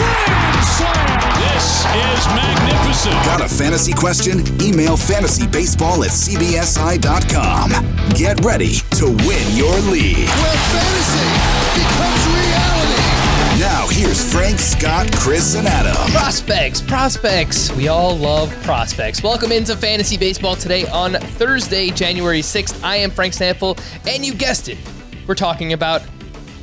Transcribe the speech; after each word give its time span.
grand 0.00 0.64
slam. 0.64 1.20
This 1.40 1.84
is 1.84 2.26
magnificent. 2.32 3.14
Got 3.24 3.40
a 3.42 3.48
fantasy 3.48 3.92
question? 3.92 4.40
Email 4.62 4.96
fantasybaseball 4.96 6.04
at 6.04 6.12
cbsi.com. 6.12 7.70
Get 8.14 8.42
ready 8.44 8.76
to 8.96 9.06
win 9.06 9.56
your 9.56 9.76
league. 9.92 10.28
where 10.40 10.60
fantasy 10.72 11.28
becomes 11.76 12.22
reality. 12.32 13.20
Now, 13.60 13.86
here's 13.90 14.32
Frank, 14.32 14.58
Scott, 14.58 15.12
Chris, 15.16 15.54
and 15.54 15.68
Adam. 15.68 15.94
Prospects, 16.12 16.80
prospects. 16.80 17.70
We 17.76 17.88
all 17.88 18.16
love 18.16 18.50
prospects. 18.62 19.22
Welcome 19.22 19.52
into 19.52 19.76
Fantasy 19.76 20.16
Baseball 20.16 20.56
today 20.56 20.86
on 20.86 21.12
Thursday, 21.12 21.90
January 21.90 22.40
6th. 22.40 22.82
I 22.82 22.96
am 22.96 23.10
Frank 23.10 23.34
Stampfl, 23.34 23.78
and 24.08 24.24
you 24.24 24.34
guessed 24.34 24.70
it. 24.70 24.78
We're 25.26 25.34
talking 25.34 25.74
about 25.74 26.02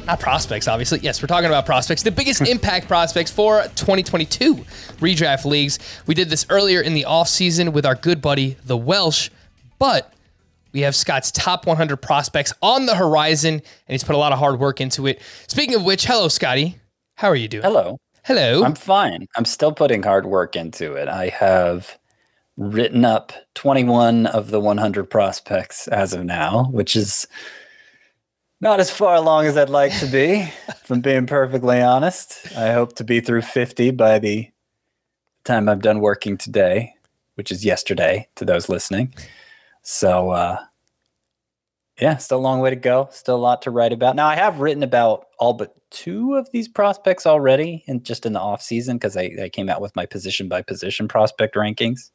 not 0.08 0.19
prospects, 0.19 0.67
obviously. 0.67 1.00
Yes, 1.00 1.22
we're 1.22 1.27
talking 1.27 1.47
about 1.47 1.66
prospects, 1.66 2.02
the 2.02 2.11
biggest 2.11 2.39
hmm. 2.39 2.45
impact 2.45 2.88
prospects 2.88 3.30
for 3.30 3.63
2022 3.75 4.55
redraft 4.99 5.45
leagues. 5.45 5.77
We 6.08 6.16
did 6.16 6.30
this 6.30 6.45
earlier 6.49 6.81
in 6.81 6.94
the 6.94 7.05
offseason 7.08 7.73
with 7.73 7.86
our 7.86 7.95
good 7.95 8.22
buddy, 8.22 8.58
the 8.66 8.77
Welsh, 8.77 9.30
but 9.77 10.14
we 10.72 10.81
have 10.81 10.95
Scott's 10.95 11.31
top 11.31 11.67
100 11.67 11.97
prospects 11.97 12.53
on 12.61 12.86
the 12.86 12.95
horizon, 12.95 13.55
and 13.55 13.61
he's 13.88 14.03
put 14.03 14.16
a 14.16 14.17
lot 14.17 14.31
of 14.31 14.39
hard 14.39 14.59
work 14.59 14.81
into 14.81 15.05
it. 15.08 15.22
Speaking 15.47 15.75
of 15.75 15.83
which, 15.83 16.05
hello, 16.05 16.27
Scotty. 16.27 16.77
How 17.16 17.30
are 17.30 17.36
you 17.36 17.47
doing? 17.47 17.64
Hello. 17.64 17.97
Hello. 18.23 18.64
I'm 18.64 18.75
fine. 18.75 19.27
I'm 19.36 19.45
still 19.45 19.71
putting 19.71 20.03
hard 20.03 20.25
work 20.25 20.55
into 20.55 20.94
it. 20.94 21.08
I 21.08 21.30
have 21.30 21.97
written 22.58 23.05
up 23.05 23.33
21 23.55 24.25
of 24.25 24.52
the 24.52 24.59
100 24.59 25.05
prospects 25.09 25.88
as 25.88 26.14
of 26.14 26.25
now, 26.25 26.66
which 26.71 26.95
is 26.95 27.27
not 28.59 28.80
as 28.80 28.89
far 28.89 29.16
along 29.16 29.45
as 29.45 29.58
I'd 29.58 29.69
like 29.69 29.97
to 30.00 30.08
be, 30.08 30.52
if 30.67 30.89
I'm 30.89 31.02
being 31.02 31.27
perfectly 31.27 31.81
honest. 31.81 32.55
I 32.58 32.72
hope 32.72 32.95
to 32.95 33.03
be 33.03 33.19
through 33.19 33.44
50 33.44 33.91
by 33.91 34.19
the 34.19 34.49
time 35.44 35.69
I'm 35.69 35.80
done 35.80 35.99
working 35.99 36.38
today, 36.38 36.95
which 37.36 37.52
is 37.52 37.64
yesterday 37.64 38.27
to 38.36 38.45
those 38.45 38.67
listening. 38.67 39.14
So, 39.83 40.31
uh, 40.31 40.58
yeah, 41.99 42.17
still 42.17 42.39
a 42.39 42.41
long 42.41 42.59
way 42.59 42.69
to 42.69 42.75
go. 42.75 43.09
Still 43.11 43.36
a 43.36 43.37
lot 43.37 43.61
to 43.64 43.71
write 43.71 43.93
about. 43.93 44.15
Now, 44.15 44.27
I 44.27 44.36
have 44.36 44.59
written 44.59 44.83
about 44.83 45.27
all 45.39 45.53
but 45.53 45.76
two 45.89 46.36
of 46.36 46.52
these 46.52 46.67
prospects 46.67 47.26
already, 47.26 47.83
and 47.87 48.03
just 48.03 48.26
in 48.26 48.33
the 48.33 48.39
off 48.39 48.61
season 48.61 48.98
because 48.98 49.17
I, 49.17 49.32
I 49.42 49.49
came 49.49 49.70
out 49.70 49.82
with 49.82 49.95
my 49.95 50.05
position 50.05 50.48
by 50.48 50.61
position 50.61 51.08
prospect 51.08 51.55
rankings. 51.55 52.11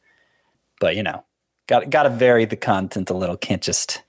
But 0.78 0.94
you 0.94 1.02
know, 1.02 1.24
got 1.66 1.90
got 1.90 2.04
to 2.04 2.10
vary 2.10 2.44
the 2.44 2.56
content 2.56 3.10
a 3.10 3.14
little. 3.14 3.36
Can't 3.36 3.62
just 3.62 4.02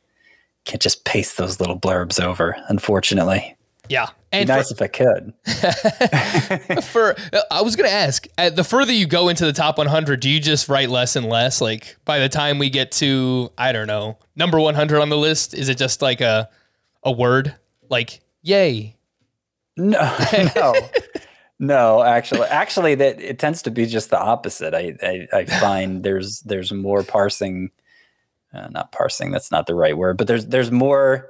can't 0.65 0.81
just 0.81 1.05
paste 1.05 1.37
those 1.37 1.59
little 1.59 1.79
blurbs 1.79 2.23
over. 2.23 2.55
Unfortunately, 2.69 3.55
yeah. 3.89 4.07
Be 4.31 4.39
And 4.39 4.49
nice 4.49 4.71
if 4.71 4.81
I 4.81 4.87
could. 4.87 5.33
for, 6.83 7.13
for 7.15 7.15
I 7.51 7.61
was 7.61 7.75
going 7.75 7.87
to 7.87 7.95
ask, 7.95 8.25
uh, 8.37 8.49
the 8.49 8.63
further 8.63 8.91
you 8.91 9.05
go 9.05 9.29
into 9.29 9.45
the 9.45 9.53
top 9.53 9.77
100, 9.77 10.19
do 10.19 10.29
you 10.29 10.39
just 10.39 10.69
write 10.69 10.89
less 10.89 11.15
and 11.15 11.27
less? 11.27 11.61
Like 11.61 11.97
by 12.05 12.19
the 12.19 12.29
time 12.29 12.57
we 12.57 12.69
get 12.69 12.91
to, 12.93 13.51
I 13.57 13.71
don't 13.71 13.87
know, 13.87 14.17
number 14.35 14.59
100 14.59 14.99
on 14.99 15.09
the 15.09 15.17
list, 15.17 15.53
is 15.53 15.69
it 15.69 15.77
just 15.77 16.01
like 16.01 16.21
a 16.21 16.49
a 17.03 17.11
word 17.11 17.53
like 17.89 18.21
yay? 18.41 18.95
No, 19.77 20.17
no, 20.55 20.73
no. 21.59 22.03
Actually, 22.03 22.47
actually, 22.47 22.95
that 22.95 23.19
it 23.19 23.39
tends 23.39 23.61
to 23.63 23.71
be 23.71 23.85
just 23.85 24.09
the 24.09 24.19
opposite. 24.19 24.73
I 24.73 24.95
I, 25.03 25.27
I 25.33 25.45
find 25.45 26.03
there's 26.03 26.41
there's 26.41 26.71
more 26.71 27.03
parsing, 27.03 27.71
uh, 28.53 28.67
not 28.69 28.91
parsing. 28.91 29.31
That's 29.31 29.51
not 29.51 29.67
the 29.67 29.75
right 29.75 29.97
word, 29.97 30.17
but 30.17 30.27
there's 30.27 30.45
there's 30.47 30.71
more. 30.71 31.29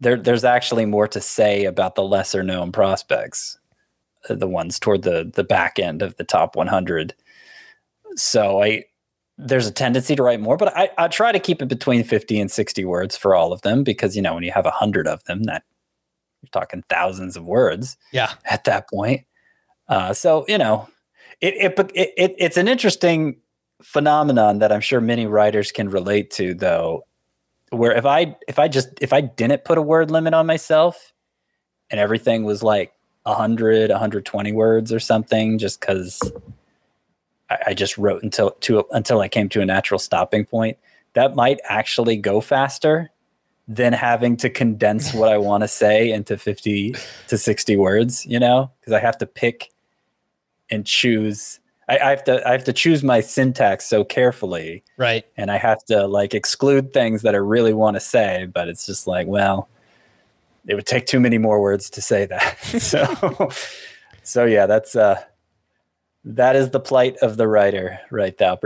There 0.00 0.16
there's 0.16 0.44
actually 0.44 0.86
more 0.86 1.08
to 1.08 1.20
say 1.20 1.64
about 1.64 1.94
the 1.96 2.02
lesser 2.04 2.42
known 2.42 2.70
prospects, 2.72 3.58
uh, 4.30 4.34
the 4.36 4.46
ones 4.48 4.78
toward 4.78 5.02
the 5.02 5.30
the 5.34 5.44
back 5.44 5.78
end 5.78 6.02
of 6.02 6.16
the 6.16 6.24
top 6.24 6.54
100. 6.56 7.14
So 8.14 8.62
I 8.62 8.84
there's 9.36 9.66
a 9.66 9.72
tendency 9.72 10.16
to 10.16 10.22
write 10.22 10.40
more, 10.40 10.56
but 10.56 10.76
I, 10.76 10.90
I 10.98 11.06
try 11.08 11.30
to 11.30 11.38
keep 11.38 11.62
it 11.62 11.68
between 11.68 12.02
50 12.02 12.40
and 12.40 12.50
60 12.50 12.84
words 12.84 13.16
for 13.16 13.36
all 13.36 13.52
of 13.52 13.62
them 13.62 13.84
because 13.84 14.16
you 14.16 14.22
know 14.22 14.34
when 14.34 14.42
you 14.42 14.50
have 14.50 14.66
a 14.66 14.70
hundred 14.72 15.06
of 15.06 15.22
them, 15.24 15.44
that 15.44 15.62
you're 16.42 16.50
talking 16.50 16.82
thousands 16.88 17.36
of 17.36 17.46
words 17.46 17.96
Yeah. 18.12 18.32
at 18.44 18.64
that 18.64 18.88
point. 18.88 19.26
Uh, 19.88 20.12
so 20.12 20.44
you 20.48 20.58
know, 20.58 20.88
it, 21.40 21.54
it 21.54 21.90
it, 21.94 22.12
it 22.16 22.34
it's 22.38 22.56
an 22.56 22.68
interesting 22.68 23.36
phenomenon 23.82 24.58
that 24.58 24.72
I'm 24.72 24.80
sure 24.80 25.00
many 25.00 25.26
writers 25.26 25.72
can 25.72 25.88
relate 25.88 26.30
to, 26.32 26.54
though. 26.54 27.04
Where 27.70 27.92
if 27.92 28.06
I 28.06 28.36
if 28.48 28.58
I 28.58 28.68
just 28.68 28.88
if 29.00 29.12
I 29.12 29.20
didn't 29.20 29.64
put 29.64 29.78
a 29.78 29.82
word 29.82 30.10
limit 30.10 30.34
on 30.34 30.46
myself, 30.46 31.12
and 31.90 32.00
everything 32.00 32.44
was 32.44 32.62
like 32.62 32.94
100, 33.24 33.90
120 33.90 34.52
words 34.52 34.92
or 34.92 35.00
something, 35.00 35.58
just 35.58 35.80
because 35.80 36.32
I, 37.50 37.58
I 37.68 37.74
just 37.74 37.98
wrote 37.98 38.22
until 38.22 38.52
to 38.52 38.84
until 38.90 39.20
I 39.20 39.28
came 39.28 39.48
to 39.50 39.60
a 39.60 39.66
natural 39.66 39.98
stopping 39.98 40.44
point, 40.44 40.78
that 41.12 41.34
might 41.34 41.60
actually 41.64 42.16
go 42.16 42.40
faster 42.40 43.10
than 43.66 43.92
having 43.92 44.36
to 44.38 44.48
condense 44.48 45.12
what 45.12 45.28
I 45.28 45.36
want 45.48 45.62
to 45.62 45.68
say 45.68 46.10
into 46.10 46.38
50 46.38 46.94
to 47.28 47.38
60 47.38 47.76
words, 47.76 48.24
you 48.24 48.40
know, 48.40 48.70
because 48.80 48.94
I 48.94 49.00
have 49.00 49.18
to 49.18 49.26
pick 49.26 49.70
and 50.70 50.86
choose. 50.86 51.60
I, 51.88 51.98
I 51.98 52.10
have 52.10 52.24
to 52.24 52.46
I 52.48 52.52
have 52.52 52.64
to 52.64 52.72
choose 52.72 53.02
my 53.02 53.20
syntax 53.20 53.86
so 53.86 54.04
carefully, 54.04 54.82
Right. 54.96 55.24
and 55.36 55.50
I 55.50 55.56
have 55.58 55.84
to 55.86 56.06
like 56.06 56.34
exclude 56.34 56.92
things 56.92 57.22
that 57.22 57.34
I 57.34 57.38
really 57.38 57.72
want 57.72 57.96
to 57.96 58.00
say, 58.00 58.46
but 58.52 58.68
it's 58.68 58.84
just 58.86 59.06
like, 59.06 59.26
well, 59.26 59.68
it 60.66 60.74
would 60.74 60.86
take 60.86 61.06
too 61.06 61.20
many 61.20 61.38
more 61.38 61.60
words 61.60 61.88
to 61.90 62.02
say 62.02 62.26
that. 62.26 62.58
so, 62.64 63.48
so 64.22 64.44
yeah, 64.44 64.66
that's 64.66 64.94
uh, 64.94 65.22
that 66.24 66.56
is 66.56 66.70
the 66.70 66.80
plight 66.80 67.16
of 67.22 67.36
the 67.38 67.48
writer 67.48 67.98
right 68.10 68.36
there, 68.36 68.58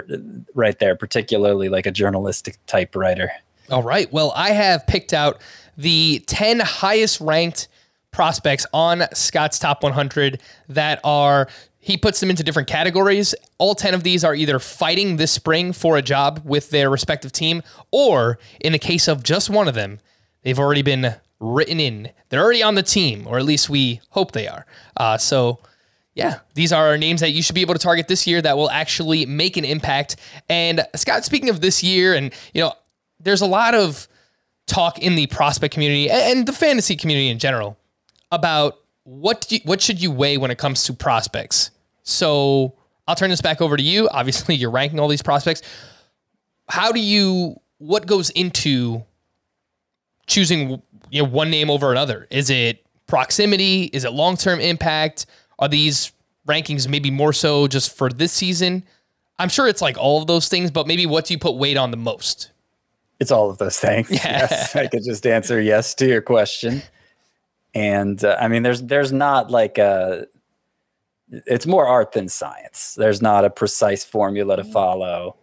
right 0.54 0.78
there, 0.80 0.96
particularly 0.96 1.68
like 1.68 1.86
a 1.86 1.92
journalistic 1.92 2.56
type 2.66 2.96
writer. 2.96 3.30
All 3.70 3.82
right. 3.82 4.12
Well, 4.12 4.32
I 4.34 4.50
have 4.50 4.86
picked 4.86 5.12
out 5.12 5.40
the 5.76 6.22
10 6.26 6.60
highest 6.60 7.20
ranked 7.20 7.68
prospects 8.10 8.66
on 8.74 9.04
Scott's 9.14 9.58
top 9.58 9.82
100 9.82 10.40
that 10.70 11.00
are, 11.04 11.48
he 11.84 11.96
puts 11.96 12.20
them 12.20 12.30
into 12.30 12.44
different 12.44 12.68
categories. 12.68 13.34
All 13.58 13.74
10 13.74 13.92
of 13.92 14.04
these 14.04 14.22
are 14.22 14.36
either 14.36 14.60
fighting 14.60 15.16
this 15.16 15.32
spring 15.32 15.72
for 15.72 15.96
a 15.96 16.02
job 16.02 16.40
with 16.44 16.70
their 16.70 16.88
respective 16.88 17.32
team, 17.32 17.60
or 17.90 18.38
in 18.60 18.70
the 18.70 18.78
case 18.78 19.08
of 19.08 19.24
just 19.24 19.50
one 19.50 19.66
of 19.66 19.74
them, 19.74 19.98
they've 20.42 20.60
already 20.60 20.82
been 20.82 21.16
written 21.40 21.80
in. 21.80 22.10
They're 22.28 22.40
already 22.40 22.62
on 22.62 22.76
the 22.76 22.84
team, 22.84 23.26
or 23.26 23.36
at 23.36 23.44
least 23.44 23.68
we 23.68 24.00
hope 24.10 24.30
they 24.30 24.46
are. 24.46 24.64
Uh, 24.96 25.18
so, 25.18 25.58
yeah, 26.14 26.38
these 26.54 26.72
are 26.72 26.96
names 26.96 27.20
that 27.20 27.32
you 27.32 27.42
should 27.42 27.56
be 27.56 27.62
able 27.62 27.74
to 27.74 27.80
target 27.80 28.06
this 28.06 28.28
year 28.28 28.40
that 28.40 28.56
will 28.56 28.70
actually 28.70 29.26
make 29.26 29.56
an 29.56 29.64
impact. 29.64 30.14
And 30.48 30.86
Scott, 30.94 31.24
speaking 31.24 31.48
of 31.48 31.60
this 31.60 31.82
year, 31.82 32.14
and 32.14 32.32
you 32.54 32.60
know, 32.60 32.74
there's 33.18 33.40
a 33.40 33.46
lot 33.46 33.74
of 33.74 34.06
talk 34.68 35.00
in 35.00 35.16
the 35.16 35.26
prospect 35.26 35.74
community 35.74 36.08
and 36.08 36.22
and 36.38 36.46
the 36.46 36.52
fantasy 36.52 36.94
community 36.94 37.28
in 37.28 37.40
general 37.40 37.76
about 38.30 38.78
what 39.04 39.46
do 39.48 39.56
you, 39.56 39.60
what 39.64 39.80
should 39.80 40.00
you 40.00 40.10
weigh 40.10 40.36
when 40.36 40.50
it 40.50 40.58
comes 40.58 40.84
to 40.84 40.92
prospects. 40.92 41.70
So 42.02 42.74
I'll 43.06 43.14
turn 43.14 43.30
this 43.30 43.40
back 43.40 43.60
over 43.60 43.76
to 43.76 43.82
you. 43.82 44.08
Obviously, 44.08 44.54
you're 44.56 44.70
ranking 44.70 45.00
all 45.00 45.08
these 45.08 45.22
prospects. 45.22 45.62
How 46.68 46.92
do 46.92 47.00
you? 47.00 47.56
What 47.78 48.06
goes 48.06 48.30
into 48.30 49.04
choosing 50.26 50.82
you 51.10 51.22
know 51.22 51.28
one 51.28 51.50
name 51.50 51.70
over 51.70 51.90
another? 51.90 52.26
Is 52.30 52.48
it 52.48 52.84
proximity? 53.06 53.84
Is 53.92 54.04
it 54.04 54.12
long 54.12 54.36
term 54.36 54.60
impact? 54.60 55.26
Are 55.58 55.68
these 55.68 56.12
rankings 56.46 56.88
maybe 56.88 57.10
more 57.10 57.32
so 57.32 57.66
just 57.66 57.96
for 57.96 58.08
this 58.08 58.32
season? 58.32 58.84
I'm 59.38 59.48
sure 59.48 59.66
it's 59.66 59.82
like 59.82 59.98
all 59.98 60.20
of 60.20 60.28
those 60.28 60.48
things, 60.48 60.70
but 60.70 60.86
maybe 60.86 61.06
what 61.06 61.26
do 61.26 61.34
you 61.34 61.38
put 61.38 61.56
weight 61.56 61.76
on 61.76 61.90
the 61.90 61.96
most? 61.96 62.50
It's 63.18 63.30
all 63.30 63.50
of 63.50 63.58
those 63.58 63.78
things. 63.78 64.10
Yeah. 64.10 64.18
Yes, 64.40 64.76
I 64.76 64.86
could 64.86 65.04
just 65.04 65.26
answer 65.26 65.60
yes 65.60 65.94
to 65.96 66.06
your 66.06 66.22
question. 66.22 66.82
And 67.74 68.22
uh, 68.24 68.36
I 68.40 68.48
mean, 68.48 68.62
there's 68.62 68.82
there's 68.82 69.12
not 69.12 69.50
like 69.50 69.78
a. 69.78 70.26
It's 71.30 71.66
more 71.66 71.86
art 71.86 72.12
than 72.12 72.28
science. 72.28 72.94
There's 72.98 73.22
not 73.22 73.44
a 73.44 73.50
precise 73.50 74.04
formula 74.04 74.56
to 74.56 74.64
follow. 74.64 75.36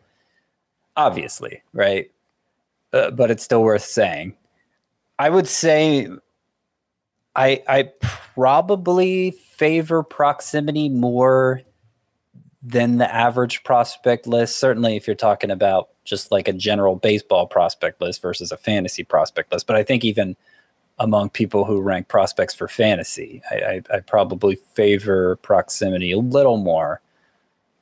Obviously, 0.95 1.63
right? 1.73 2.11
Uh, 2.93 3.09
but 3.11 3.31
it's 3.31 3.43
still 3.43 3.63
worth 3.63 3.83
saying. 3.83 4.35
I 5.17 5.29
would 5.29 5.47
say. 5.47 6.07
I 7.35 7.63
I 7.67 7.83
probably 8.01 9.31
favor 9.31 10.03
proximity 10.03 10.89
more 10.89 11.61
than 12.61 12.97
the 12.97 13.13
average 13.13 13.63
prospect 13.63 14.27
list. 14.27 14.57
Certainly, 14.57 14.97
if 14.97 15.07
you're 15.07 15.15
talking 15.15 15.51
about 15.51 15.89
just 16.03 16.31
like 16.31 16.47
a 16.47 16.53
general 16.53 16.95
baseball 16.95 17.47
prospect 17.47 18.01
list 18.01 18.21
versus 18.21 18.51
a 18.51 18.57
fantasy 18.57 19.03
prospect 19.03 19.51
list. 19.51 19.67
But 19.67 19.75
I 19.75 19.83
think 19.83 20.03
even 20.03 20.35
among 20.99 21.29
people 21.29 21.65
who 21.65 21.81
rank 21.81 22.07
prospects 22.07 22.53
for 22.53 22.67
fantasy, 22.67 23.41
I, 23.49 23.55
I, 23.55 23.81
I 23.95 23.99
probably 24.01 24.55
favor 24.55 25.37
proximity 25.37 26.11
a 26.11 26.19
little 26.19 26.57
more. 26.57 27.01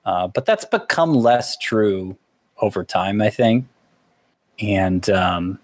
Uh, 0.06 0.28
but 0.28 0.46
that's 0.46 0.66
become 0.66 1.14
less 1.14 1.58
true 1.58 2.18
over 2.62 2.84
time, 2.84 3.22
I 3.22 3.30
think. 3.30 3.68
And 4.60 5.10
um, 5.10 5.60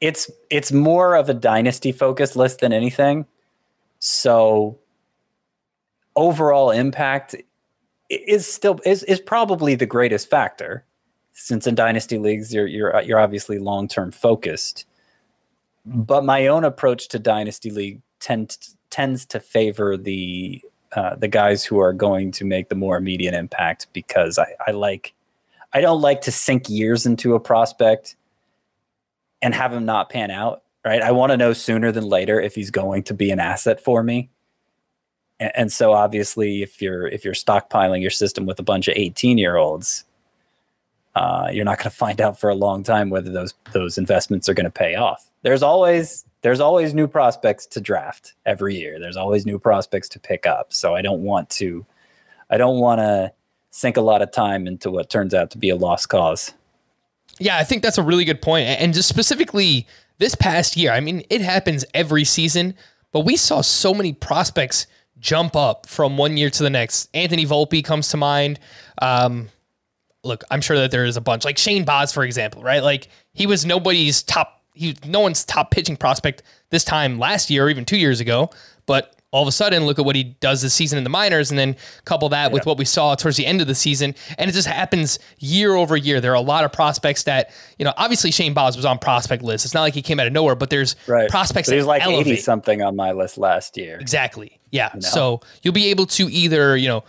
it's 0.00 0.30
it's 0.50 0.72
more 0.72 1.14
of 1.14 1.28
a 1.28 1.34
dynasty 1.34 1.92
focused 1.92 2.36
list 2.36 2.60
than 2.60 2.72
anything. 2.72 3.26
So 4.00 4.78
overall 6.16 6.70
impact 6.70 7.36
is 8.10 8.46
still 8.46 8.80
is 8.84 9.02
is 9.04 9.20
probably 9.20 9.74
the 9.74 9.86
greatest 9.86 10.28
factor 10.28 10.84
since 11.32 11.66
in 11.66 11.74
dynasty 11.74 12.18
leagues 12.18 12.52
you're 12.52 12.66
you're 12.66 13.00
you're 13.02 13.20
obviously 13.20 13.58
long 13.58 13.88
term 13.88 14.10
focused. 14.10 14.86
But 15.84 16.24
my 16.24 16.46
own 16.46 16.64
approach 16.64 17.08
to 17.08 17.18
dynasty 17.18 17.70
league 17.70 18.00
tends 18.20 18.76
tends 18.90 19.26
to 19.26 19.40
favor 19.40 19.96
the 19.96 20.62
uh, 20.92 21.16
the 21.16 21.28
guys 21.28 21.64
who 21.64 21.78
are 21.78 21.92
going 21.92 22.30
to 22.30 22.44
make 22.44 22.68
the 22.68 22.74
more 22.74 22.96
immediate 22.96 23.34
impact 23.34 23.88
because 23.92 24.38
I, 24.38 24.54
I 24.66 24.70
like 24.70 25.12
I 25.72 25.80
don't 25.80 26.00
like 26.00 26.20
to 26.22 26.32
sink 26.32 26.68
years 26.68 27.04
into 27.04 27.34
a 27.34 27.40
prospect 27.40 28.16
and 29.42 29.54
have 29.54 29.72
him 29.72 29.84
not 29.84 30.08
pan 30.08 30.30
out. 30.30 30.62
Right, 30.84 31.00
I 31.00 31.12
want 31.12 31.32
to 31.32 31.36
know 31.38 31.54
sooner 31.54 31.90
than 31.92 32.04
later 32.04 32.40
if 32.40 32.54
he's 32.54 32.70
going 32.70 33.04
to 33.04 33.14
be 33.14 33.30
an 33.30 33.40
asset 33.40 33.80
for 33.80 34.02
me. 34.02 34.28
And, 35.40 35.52
and 35.54 35.72
so 35.72 35.92
obviously, 35.92 36.62
if 36.62 36.80
you're 36.80 37.06
if 37.06 37.24
you're 37.24 37.34
stockpiling 37.34 38.00
your 38.00 38.10
system 38.10 38.46
with 38.46 38.58
a 38.58 38.62
bunch 38.62 38.88
of 38.88 38.94
18 38.96 39.38
year 39.38 39.56
olds, 39.56 40.04
uh, 41.14 41.48
you're 41.52 41.64
not 41.64 41.78
going 41.78 41.84
to 41.90 41.96
find 41.96 42.20
out 42.20 42.38
for 42.38 42.50
a 42.50 42.54
long 42.54 42.82
time 42.82 43.10
whether 43.10 43.30
those 43.30 43.54
those 43.72 43.98
investments 43.98 44.48
are 44.48 44.54
going 44.54 44.64
to 44.64 44.70
pay 44.70 44.94
off. 44.94 45.30
There's 45.44 45.62
always 45.62 46.24
there's 46.40 46.60
always 46.60 46.92
new 46.92 47.06
prospects 47.06 47.66
to 47.66 47.80
draft 47.80 48.34
every 48.44 48.74
year. 48.74 48.98
There's 48.98 49.16
always 49.16 49.46
new 49.46 49.58
prospects 49.58 50.08
to 50.10 50.18
pick 50.18 50.46
up. 50.46 50.72
So 50.72 50.94
I 50.96 51.02
don't 51.02 51.22
want 51.22 51.48
to 51.50 51.86
I 52.50 52.56
don't 52.56 52.80
want 52.80 52.98
to 52.98 53.32
sink 53.70 53.96
a 53.96 54.00
lot 54.00 54.22
of 54.22 54.32
time 54.32 54.66
into 54.66 54.90
what 54.90 55.10
turns 55.10 55.34
out 55.34 55.50
to 55.52 55.58
be 55.58 55.70
a 55.70 55.76
lost 55.76 56.08
cause. 56.08 56.52
Yeah, 57.38 57.56
I 57.56 57.64
think 57.64 57.82
that's 57.82 57.98
a 57.98 58.02
really 58.02 58.24
good 58.24 58.42
point. 58.42 58.68
And 58.68 58.94
just 58.94 59.08
specifically 59.08 59.86
this 60.18 60.34
past 60.34 60.76
year, 60.76 60.92
I 60.92 61.00
mean, 61.00 61.24
it 61.30 61.40
happens 61.40 61.84
every 61.92 62.24
season, 62.24 62.74
but 63.12 63.20
we 63.20 63.36
saw 63.36 63.60
so 63.60 63.92
many 63.92 64.12
prospects 64.12 64.86
jump 65.18 65.56
up 65.56 65.86
from 65.86 66.16
one 66.16 66.36
year 66.36 66.50
to 66.50 66.62
the 66.62 66.70
next. 66.70 67.08
Anthony 67.14 67.46
Volpe 67.46 67.84
comes 67.84 68.08
to 68.10 68.16
mind. 68.16 68.60
Um, 69.00 69.48
look, 70.22 70.44
I'm 70.50 70.60
sure 70.60 70.76
that 70.78 70.90
there 70.90 71.04
is 71.04 71.16
a 71.16 71.20
bunch 71.20 71.44
like 71.44 71.58
Shane 71.58 71.84
Baz, 71.84 72.12
for 72.12 72.24
example, 72.24 72.62
right? 72.62 72.82
Like 72.82 73.08
he 73.32 73.46
was 73.46 73.66
nobody's 73.66 74.22
top, 74.22 74.62
he 74.74 74.96
no 75.06 75.20
one's 75.20 75.44
top 75.44 75.70
pitching 75.70 75.96
prospect 75.96 76.42
this 76.70 76.84
time 76.84 77.18
last 77.18 77.48
year 77.50 77.64
or 77.66 77.70
even 77.70 77.84
two 77.84 77.96
years 77.96 78.20
ago, 78.20 78.50
but 78.86 79.10
all 79.30 79.42
of 79.42 79.48
a 79.48 79.52
sudden, 79.52 79.84
look 79.84 79.98
at 79.98 80.04
what 80.04 80.14
he 80.14 80.22
does 80.22 80.62
this 80.62 80.72
season 80.72 80.96
in 80.96 81.02
the 81.02 81.10
minors, 81.10 81.50
and 81.50 81.58
then 81.58 81.74
couple 82.04 82.28
that 82.28 82.52
with 82.52 82.66
what 82.66 82.78
we 82.78 82.84
saw 82.84 83.16
towards 83.16 83.36
the 83.36 83.44
end 83.44 83.60
of 83.60 83.66
the 83.66 83.74
season, 83.74 84.14
and 84.38 84.48
it 84.48 84.52
just 84.52 84.68
happens 84.68 85.18
year 85.40 85.74
over 85.74 85.96
year. 85.96 86.20
There 86.20 86.30
are 86.30 86.36
a 86.36 86.40
lot 86.40 86.64
of 86.64 86.72
prospects 86.72 87.24
that 87.24 87.50
you 87.76 87.84
know. 87.84 87.92
Obviously, 87.96 88.30
Shane 88.30 88.54
Baz 88.54 88.76
was 88.76 88.84
on 88.84 88.96
prospect 89.00 89.42
list. 89.42 89.64
It's 89.64 89.74
not 89.74 89.80
like 89.80 89.94
he 89.94 90.02
came 90.02 90.20
out 90.20 90.28
of 90.28 90.32
nowhere, 90.32 90.54
but 90.54 90.70
there's 90.70 90.94
Right. 91.08 91.28
prospects. 91.28 91.68
But 91.68 91.72
he 91.72 91.76
was 91.78 91.86
that 91.86 91.90
like 91.90 92.02
elevate. 92.02 92.34
80 92.34 92.42
something 92.42 92.82
on 92.82 92.94
my 92.94 93.10
list 93.10 93.36
last 93.36 93.76
year. 93.76 93.98
Exactly. 94.00 94.60
Yeah. 94.70 94.96
So 95.00 95.40
you'll 95.62 95.74
be 95.74 95.88
able 95.90 96.06
to 96.06 96.30
either, 96.30 96.76
you 96.76 96.86
know, 96.86 97.02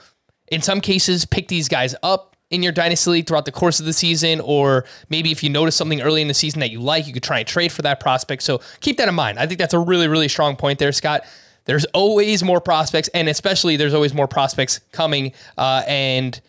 in 0.48 0.64
some 0.64 0.82
cases, 0.82 1.26
pick 1.26 1.48
these 1.48 1.68
guys 1.68 1.94
up 2.02 2.35
in 2.56 2.64
your 2.64 2.72
dynasty 2.72 3.12
league 3.12 3.28
throughout 3.28 3.46
the 3.46 3.52
course 3.52 3.80
of 3.80 3.86
the 3.86 3.94
season, 3.94 4.42
or 4.42 4.86
maybe 5.10 5.32
if 5.32 5.44
you 5.44 5.50
notice 5.50 5.76
something 5.76 6.02
early 6.02 6.22
in 6.22 6.28
the 6.28 6.34
season 6.34 6.60
that 6.62 6.72
you 6.72 6.80
like, 6.80 7.06
you 7.06 7.14
could 7.14 7.24
try 7.24 7.40
and 7.40 7.48
trade 7.48 7.72
for 7.72 7.82
that 7.84 8.00
prospect. 8.00 8.42
So 8.42 8.62
keep 8.80 8.98
that 8.98 9.08
in 9.08 9.16
mind. 9.16 9.38
I 9.38 9.46
think 9.46 9.60
that's 9.60 9.74
a 9.74 9.80
really, 9.80 10.08
really 10.08 10.28
strong 10.28 10.56
point 10.56 10.80
there, 10.80 10.92
Scott. 10.92 11.24
There's 11.66 11.86
always 11.86 12.44
more 12.44 12.62
prospects, 12.62 13.10
and 13.10 13.28
especially 13.28 13.76
there's 13.76 13.94
always 13.94 14.14
more 14.14 14.28
prospects 14.28 14.80
coming 14.92 15.34
uh, 15.58 15.84
and 15.88 16.40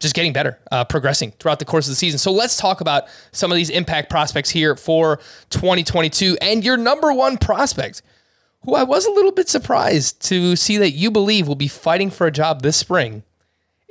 just 0.00 0.14
getting 0.14 0.32
better, 0.32 0.58
uh, 0.72 0.84
progressing 0.84 1.30
throughout 1.38 1.60
the 1.60 1.64
course 1.64 1.86
of 1.86 1.92
the 1.92 1.96
season. 1.96 2.18
So 2.18 2.32
let's 2.32 2.56
talk 2.56 2.80
about 2.80 3.04
some 3.30 3.52
of 3.52 3.56
these 3.56 3.70
impact 3.70 4.10
prospects 4.10 4.50
here 4.50 4.74
for 4.74 5.18
2022 5.50 6.38
and 6.40 6.64
your 6.64 6.76
number 6.76 7.12
one 7.12 7.38
prospect 7.38 8.02
who 8.64 8.74
I 8.74 8.84
was 8.84 9.06
a 9.06 9.10
little 9.10 9.32
bit 9.32 9.48
surprised 9.48 10.20
to 10.28 10.56
see 10.56 10.76
that 10.78 10.92
you 10.92 11.10
believe 11.10 11.48
will 11.48 11.54
be 11.54 11.68
fighting 11.68 12.10
for 12.10 12.26
a 12.26 12.30
job 12.30 12.62
this 12.62 12.76
spring, 12.76 13.22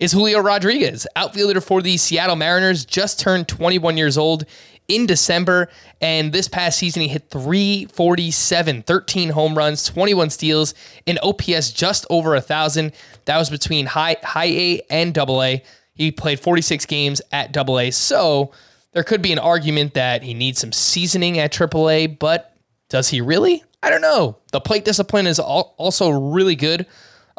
is 0.01 0.13
Julio 0.13 0.39
Rodriguez, 0.39 1.05
outfielder 1.15 1.61
for 1.61 1.83
the 1.83 1.95
Seattle 1.95 2.35
Mariners, 2.35 2.85
just 2.85 3.19
turned 3.19 3.47
21 3.47 3.97
years 3.97 4.17
old 4.17 4.45
in 4.87 5.05
December. 5.05 5.69
And 6.01 6.33
this 6.33 6.47
past 6.47 6.79
season, 6.79 7.03
he 7.03 7.07
hit 7.07 7.29
347, 7.29 8.81
13 8.81 9.29
home 9.29 9.55
runs, 9.55 9.85
21 9.85 10.31
steals, 10.31 10.73
an 11.05 11.19
OPS 11.21 11.71
just 11.71 12.07
over 12.09 12.31
a 12.33 12.37
1,000. 12.37 12.93
That 13.25 13.37
was 13.37 13.51
between 13.51 13.85
high, 13.85 14.17
high 14.23 14.47
A 14.47 14.81
and 14.89 15.13
double 15.13 15.43
A. 15.43 15.63
He 15.93 16.11
played 16.11 16.39
46 16.39 16.87
games 16.87 17.21
at 17.31 17.51
double 17.51 17.79
A. 17.79 17.91
So 17.91 18.51
there 18.93 19.03
could 19.03 19.21
be 19.21 19.31
an 19.31 19.39
argument 19.39 19.93
that 19.93 20.23
he 20.23 20.33
needs 20.33 20.59
some 20.59 20.71
seasoning 20.71 21.37
at 21.37 21.51
triple 21.51 21.87
A, 21.91 22.07
but 22.07 22.57
does 22.89 23.09
he 23.09 23.21
really? 23.21 23.63
I 23.83 23.91
don't 23.91 24.01
know. 24.01 24.39
The 24.51 24.61
plate 24.61 24.83
discipline 24.83 25.27
is 25.27 25.37
also 25.37 26.09
really 26.09 26.55
good 26.55 26.87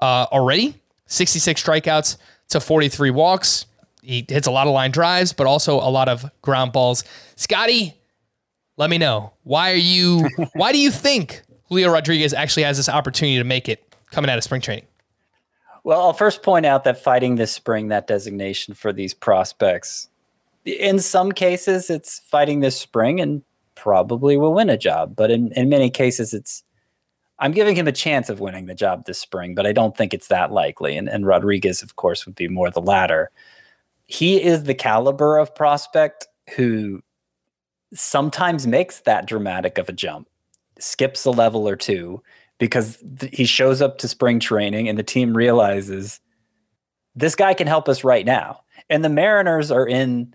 uh, 0.01 0.27
already. 0.31 0.77
66 1.07 1.61
strikeouts 1.61 2.17
to 2.53 2.61
43 2.61 3.11
walks. 3.11 3.67
He 4.03 4.25
hits 4.29 4.47
a 4.47 4.51
lot 4.51 4.67
of 4.67 4.73
line 4.73 4.91
drives, 4.91 5.33
but 5.33 5.47
also 5.47 5.77
a 5.77 5.91
lot 5.91 6.09
of 6.09 6.31
ground 6.43 6.73
balls. 6.73 7.05
Scotty, 7.37 7.97
let 8.77 8.91
me 8.91 8.99
know. 8.99 9.33
Why 9.45 9.73
are 9.73 9.77
you 9.77 10.29
why 10.55 10.73
do 10.73 10.79
you 10.79 10.91
think 10.91 11.43
Julio 11.69 11.91
Rodriguez 11.91 12.35
actually 12.35 12.65
has 12.65 12.77
this 12.77 12.89
opportunity 12.89 13.39
to 13.39 13.45
make 13.45 13.69
it 13.69 13.95
coming 14.11 14.31
out 14.31 14.39
of 14.39 14.45
spring 14.45 14.61
training? 14.61 14.87
Well, 15.85 16.01
I'll 16.01 16.13
first 16.13 16.43
point 16.43 16.65
out 16.65 16.85
that 16.85 17.03
fighting 17.03 17.37
this 17.37 17.53
spring, 17.53 17.89
that 17.89 18.07
designation 18.07 18.75
for 18.75 18.93
these 18.93 19.15
prospects, 19.15 20.09
in 20.65 21.01
some 21.01 21.33
cases, 21.33 21.91
it's 21.91 22.21
fighting 22.21 22.61
this 22.61 22.79
spring 22.79 23.21
and 23.21 23.43
probably 23.75 24.37
will 24.37 24.55
win 24.55 24.71
a 24.71 24.79
job. 24.79 25.17
But 25.17 25.31
in, 25.31 25.53
in 25.53 25.69
many 25.69 25.91
cases, 25.91 26.33
it's 26.33 26.63
I'm 27.43 27.51
giving 27.51 27.75
him 27.75 27.89
a 27.89 27.93
chance 27.93 28.31
of 28.31 28.39
winning 28.39 28.67
the 28.67 28.75
job 28.75 29.05
this 29.05 29.19
spring, 29.19 29.57
but 29.57 29.67
I 29.67 29.73
don't 29.73 29.97
think 29.97 30.15
it's 30.15 30.29
that 30.29 30.53
likely. 30.53 30.97
And, 30.97 31.09
and 31.09 31.27
Rodriguez, 31.27 31.83
of 31.83 31.97
course, 31.97 32.25
would 32.25 32.37
be 32.37 32.47
more 32.47 32.71
the 32.71 32.81
latter. 32.81 33.33
He 34.07 34.41
is 34.41 34.63
the 34.63 34.75
caliber 34.75 35.39
of 35.39 35.53
prospect 35.53 36.29
who 36.55 37.03
sometimes 37.93 38.65
makes 38.65 39.01
that 39.01 39.27
dramatic 39.27 39.77
of 39.77 39.89
a 39.89 39.93
jump, 39.93 40.29
skips 40.79 41.25
a 41.25 41.33
level 41.33 41.69
or 41.69 41.75
two 41.75 42.23
because 42.59 43.03
th- 43.19 43.37
he 43.37 43.45
shows 43.45 43.83
up 43.83 43.99
to 43.99 44.07
spring 44.07 44.39
training 44.39 44.89
and 44.89 44.97
the 44.97 45.03
team 45.03 45.37
realizes 45.37 46.21
this 47.17 47.35
guy 47.35 47.55
can 47.55 47.67
help 47.67 47.89
us 47.89 48.05
right 48.05 48.25
now. 48.25 48.61
And 48.89 49.05
the 49.05 49.09
Mariners 49.09 49.73
are 49.73 49.87
in 49.87 50.33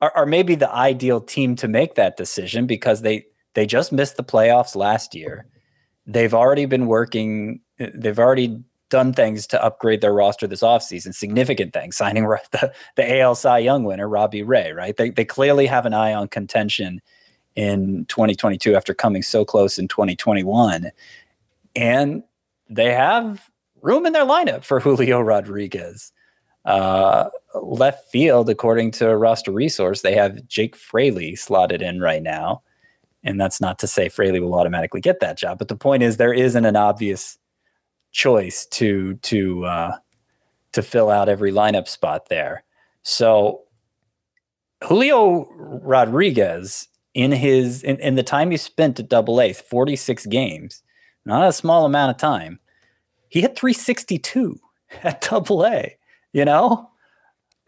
are, 0.00 0.12
are 0.14 0.26
maybe 0.26 0.54
the 0.54 0.72
ideal 0.72 1.20
team 1.20 1.56
to 1.56 1.66
make 1.66 1.96
that 1.96 2.16
decision 2.16 2.66
because 2.66 3.02
they 3.02 3.26
they 3.54 3.66
just 3.66 3.92
missed 3.92 4.16
the 4.16 4.22
playoffs 4.22 4.76
last 4.76 5.16
year. 5.16 5.46
They've 6.06 6.34
already 6.34 6.66
been 6.66 6.86
working 6.86 7.60
they've 7.78 8.18
already 8.18 8.62
done 8.90 9.12
things 9.12 9.46
to 9.48 9.62
upgrade 9.62 10.00
their 10.00 10.12
roster 10.12 10.46
this 10.46 10.62
offseason, 10.62 11.14
significant 11.14 11.72
things, 11.72 11.96
signing 11.96 12.24
the, 12.52 12.72
the 12.96 13.20
AL 13.20 13.34
Cy 13.34 13.58
Young 13.58 13.84
winner, 13.84 14.08
Robbie 14.08 14.42
Ray, 14.42 14.72
right? 14.72 14.96
They, 14.96 15.10
they 15.10 15.24
clearly 15.24 15.66
have 15.66 15.86
an 15.86 15.94
eye 15.94 16.14
on 16.14 16.28
contention 16.28 17.00
in 17.56 18.04
2022 18.06 18.74
after 18.74 18.94
coming 18.94 19.22
so 19.22 19.44
close 19.44 19.78
in 19.78 19.88
2021. 19.88 20.90
And 21.74 22.22
they 22.68 22.92
have 22.92 23.50
room 23.82 24.06
in 24.06 24.12
their 24.12 24.24
lineup 24.24 24.64
for 24.64 24.80
Julio 24.84 25.20
Rodriguez. 25.20 26.12
Uh, 26.64 27.28
left 27.54 28.08
field, 28.10 28.48
according 28.48 28.90
to 28.92 29.08
a 29.08 29.16
roster 29.16 29.50
resource, 29.50 30.00
they 30.02 30.14
have 30.14 30.46
Jake 30.46 30.76
Fraley 30.76 31.36
slotted 31.36 31.82
in 31.82 32.00
right 32.00 32.22
now. 32.22 32.62
And 33.24 33.40
that's 33.40 33.60
not 33.60 33.78
to 33.80 33.86
say 33.86 34.08
Fraley 34.08 34.38
will 34.38 34.54
automatically 34.54 35.00
get 35.00 35.20
that 35.20 35.38
job, 35.38 35.58
but 35.58 35.68
the 35.68 35.76
point 35.76 36.02
is 36.02 36.16
there 36.16 36.34
isn't 36.34 36.64
an 36.64 36.76
obvious 36.76 37.38
choice 38.12 38.66
to 38.66 39.14
to 39.14 39.64
uh, 39.64 39.96
to 40.72 40.82
fill 40.82 41.10
out 41.10 41.28
every 41.28 41.50
lineup 41.50 41.88
spot 41.88 42.28
there. 42.28 42.64
So 43.02 43.62
Julio 44.82 45.48
Rodriguez 45.56 46.88
in 47.14 47.32
his 47.32 47.82
in, 47.82 47.98
in 48.00 48.16
the 48.16 48.22
time 48.22 48.50
he 48.50 48.56
spent 48.56 49.00
at 49.00 49.08
double 49.08 49.40
A, 49.40 49.52
46 49.52 50.26
games, 50.26 50.82
not 51.24 51.48
a 51.48 51.52
small 51.52 51.86
amount 51.86 52.10
of 52.10 52.16
time, 52.16 52.60
he 53.28 53.40
hit 53.40 53.56
362 53.56 54.58
at 55.02 55.20
double 55.22 55.64
A, 55.64 55.96
you 56.32 56.44
know? 56.44 56.90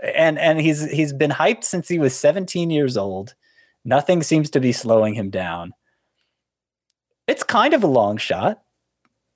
And 0.02 0.38
and 0.38 0.60
he's 0.60 0.90
he's 0.90 1.14
been 1.14 1.30
hyped 1.30 1.64
since 1.64 1.88
he 1.88 1.98
was 1.98 2.14
17 2.14 2.68
years 2.70 2.98
old. 2.98 3.34
Nothing 3.86 4.24
seems 4.24 4.50
to 4.50 4.60
be 4.60 4.72
slowing 4.72 5.14
him 5.14 5.30
down. 5.30 5.72
It's 7.28 7.44
kind 7.44 7.72
of 7.72 7.84
a 7.84 7.86
long 7.86 8.16
shot. 8.16 8.60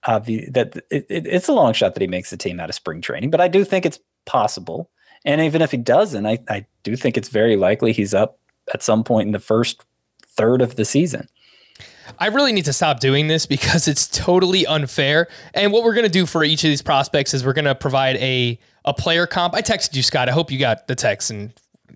That 0.06 0.82
it, 0.90 1.06
it, 1.08 1.26
it's 1.26 1.48
a 1.48 1.52
long 1.52 1.72
shot 1.72 1.94
that 1.94 2.00
he 2.00 2.08
makes 2.08 2.30
the 2.30 2.36
team 2.36 2.58
out 2.58 2.68
of 2.68 2.74
spring 2.74 3.00
training, 3.00 3.30
but 3.30 3.40
I 3.40 3.48
do 3.48 3.64
think 3.64 3.86
it's 3.86 4.00
possible. 4.26 4.90
And 5.24 5.40
even 5.40 5.62
if 5.62 5.70
he 5.70 5.76
doesn't, 5.76 6.26
I, 6.26 6.38
I 6.48 6.66
do 6.82 6.96
think 6.96 7.16
it's 7.16 7.28
very 7.28 7.56
likely 7.56 7.92
he's 7.92 8.12
up 8.12 8.38
at 8.74 8.82
some 8.82 9.04
point 9.04 9.26
in 9.26 9.32
the 9.32 9.38
first 9.38 9.84
third 10.26 10.62
of 10.62 10.74
the 10.76 10.84
season. 10.84 11.28
I 12.18 12.26
really 12.26 12.52
need 12.52 12.64
to 12.64 12.72
stop 12.72 12.98
doing 12.98 13.28
this 13.28 13.46
because 13.46 13.86
it's 13.86 14.08
totally 14.08 14.66
unfair. 14.66 15.28
And 15.54 15.72
what 15.72 15.84
we're 15.84 15.94
going 15.94 16.06
to 16.06 16.10
do 16.10 16.26
for 16.26 16.42
each 16.42 16.64
of 16.64 16.70
these 16.70 16.82
prospects 16.82 17.34
is 17.34 17.44
we're 17.44 17.52
going 17.52 17.66
to 17.66 17.74
provide 17.74 18.16
a 18.16 18.58
a 18.84 18.94
player 18.94 19.26
comp. 19.26 19.54
I 19.54 19.62
texted 19.62 19.94
you, 19.94 20.02
Scott. 20.02 20.28
I 20.28 20.32
hope 20.32 20.50
you 20.50 20.58
got 20.58 20.88
the 20.88 20.94
text. 20.94 21.30
And 21.30 21.52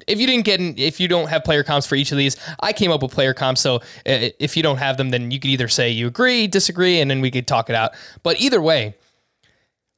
if 0.06 0.20
you 0.20 0.26
didn't 0.26 0.44
get, 0.44 0.60
if 0.60 1.00
you 1.00 1.08
don't 1.08 1.28
have 1.28 1.44
player 1.44 1.62
comps 1.62 1.86
for 1.86 1.94
each 1.94 2.12
of 2.12 2.18
these, 2.18 2.36
I 2.60 2.72
came 2.72 2.90
up 2.90 3.02
with 3.02 3.12
player 3.12 3.34
comps. 3.34 3.60
So 3.60 3.80
if 4.04 4.56
you 4.56 4.62
don't 4.62 4.78
have 4.78 4.96
them, 4.96 5.10
then 5.10 5.30
you 5.30 5.40
could 5.40 5.50
either 5.50 5.68
say 5.68 5.90
you 5.90 6.06
agree, 6.06 6.46
disagree, 6.46 7.00
and 7.00 7.10
then 7.10 7.20
we 7.20 7.30
could 7.30 7.46
talk 7.46 7.68
it 7.70 7.76
out. 7.76 7.92
But 8.22 8.40
either 8.40 8.60
way, 8.60 8.96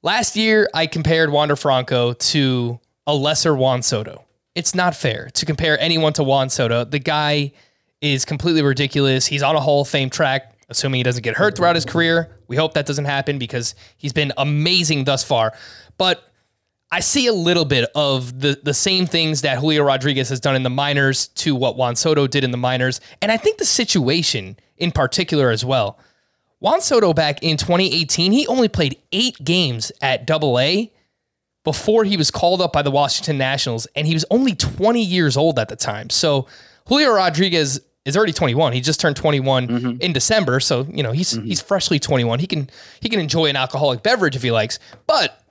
last 0.03 0.37
year 0.37 0.69
I 0.75 0.87
compared 0.87 1.31
Wander 1.31 1.57
Franco 1.57 2.12
to 2.12 2.81
a 3.07 3.15
lesser 3.15 3.55
Juan 3.55 3.83
Soto. 3.83 4.25
It's 4.55 4.75
not 4.75 4.97
fair 4.97 5.29
to 5.35 5.47
compare 5.47 5.79
anyone 5.81 6.12
to 6.15 6.23
Juan 6.25 6.49
Soto. 6.49 6.85
The 6.85 6.99
guy 6.99 7.53
is 8.00 8.25
completely 8.25 8.62
ridiculous. 8.62 9.26
He's 9.26 9.43
on 9.43 9.57
a 9.57 9.61
Hall 9.61 9.83
of 9.83 9.88
Fame 9.88 10.11
track, 10.11 10.55
assuming 10.69 10.99
he 10.99 11.03
doesn't 11.03 11.23
get 11.23 11.37
hurt 11.37 11.57
throughout 11.57 11.75
his 11.75 11.85
career. 11.85 12.38
We 12.49 12.57
hope 12.57 12.75
that 12.75 12.87
doesn't 12.87 13.05
happen 13.05 13.38
because 13.38 13.75
he's 13.97 14.12
been 14.12 14.33
amazing 14.37 15.05
thus 15.05 15.23
far. 15.23 15.55
But 15.99 16.26
I 16.90 17.00
see 17.00 17.26
a 17.26 17.33
little 17.33 17.64
bit 17.64 17.90
of 17.95 18.40
the 18.40 18.61
the 18.62 18.75
same 18.75 19.07
things 19.07 19.43
that 19.43 19.59
Julio 19.59 19.83
Rodriguez 19.83 20.28
has 20.28 20.40
done 20.40 20.55
in 20.55 20.62
the 20.62 20.71
minors 20.71 21.28
to 21.28 21.55
what 21.55 21.76
Juan 21.76 21.97
Soto 21.97 22.26
did 22.26 22.45
in 22.45 22.52
the 22.52 22.57
minors, 22.57 23.00
and 23.21 23.33
I 23.33 23.37
think 23.37 23.59
the 23.59 23.64
situation 23.64 24.57
in 24.76 24.93
particular 24.93 25.50
as 25.50 25.64
well. 25.64 25.99
Juan 26.61 26.81
Soto 26.81 27.12
back 27.12 27.43
in 27.43 27.57
2018, 27.57 28.33
he 28.33 28.47
only 28.47 28.69
played 28.69 28.97
eight 29.12 29.37
games 29.45 29.93
at 30.00 30.26
Double 30.26 30.59
A 30.59 30.90
before 31.64 32.05
he 32.05 32.16
was 32.16 32.31
called 32.31 32.62
up 32.62 32.73
by 32.73 32.83
the 32.83 32.90
Washington 32.90 33.37
Nationals, 33.37 33.87
and 33.95 34.07
he 34.07 34.14
was 34.14 34.25
only 34.31 34.55
20 34.55 35.02
years 35.02 35.37
old 35.37 35.59
at 35.59 35.69
the 35.69 35.76
time. 35.76 36.09
So 36.09 36.47
Julio 36.87 37.12
Rodriguez 37.12 37.81
is 38.05 38.16
already 38.16 38.33
21. 38.33 38.73
He 38.73 38.81
just 38.81 39.00
turned 39.00 39.16
21 39.16 39.69
mm-hmm. 39.69 40.00
in 40.00 40.12
December, 40.12 40.61
so 40.61 40.87
you 40.90 41.02
know 41.02 41.12
he's 41.12 41.35
mm-hmm. 41.35 41.45
he's 41.45 41.61
freshly 41.61 41.99
21. 41.99 42.38
He 42.38 42.47
can 42.47 42.71
he 43.00 43.09
can 43.09 43.21
enjoy 43.21 43.47
an 43.47 43.57
alcoholic 43.57 44.02
beverage 44.02 44.37
if 44.37 44.43
he 44.43 44.52
likes, 44.52 44.78
but 45.07 45.43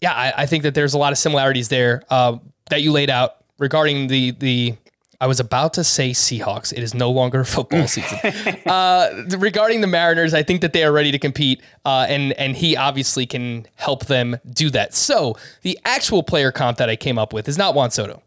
yeah, 0.00 0.12
I, 0.12 0.42
I 0.42 0.46
think 0.46 0.62
that 0.64 0.74
there's 0.74 0.94
a 0.94 0.98
lot 0.98 1.12
of 1.12 1.18
similarities 1.18 1.68
there 1.68 2.02
uh, 2.10 2.38
that 2.70 2.82
you 2.82 2.92
laid 2.92 3.10
out 3.10 3.36
regarding 3.58 4.08
the 4.08 4.32
the. 4.32 4.74
I 5.18 5.26
was 5.26 5.40
about 5.40 5.72
to 5.74 5.84
say 5.84 6.10
Seahawks. 6.10 6.74
It 6.74 6.82
is 6.82 6.92
no 6.92 7.10
longer 7.10 7.42
football 7.42 7.86
season. 7.88 8.18
uh, 8.66 9.24
regarding 9.38 9.80
the 9.80 9.86
Mariners, 9.86 10.34
I 10.34 10.42
think 10.42 10.60
that 10.60 10.74
they 10.74 10.84
are 10.84 10.92
ready 10.92 11.10
to 11.10 11.18
compete, 11.18 11.62
uh, 11.86 12.04
and 12.08 12.34
and 12.34 12.54
he 12.54 12.76
obviously 12.76 13.24
can 13.24 13.66
help 13.76 14.06
them 14.06 14.36
do 14.50 14.68
that. 14.70 14.92
So 14.92 15.36
the 15.62 15.78
actual 15.86 16.22
player 16.22 16.52
comp 16.52 16.76
that 16.78 16.90
I 16.90 16.96
came 16.96 17.18
up 17.18 17.32
with 17.32 17.48
is 17.48 17.56
not 17.56 17.74
Juan 17.74 17.90
Soto. 17.90 18.22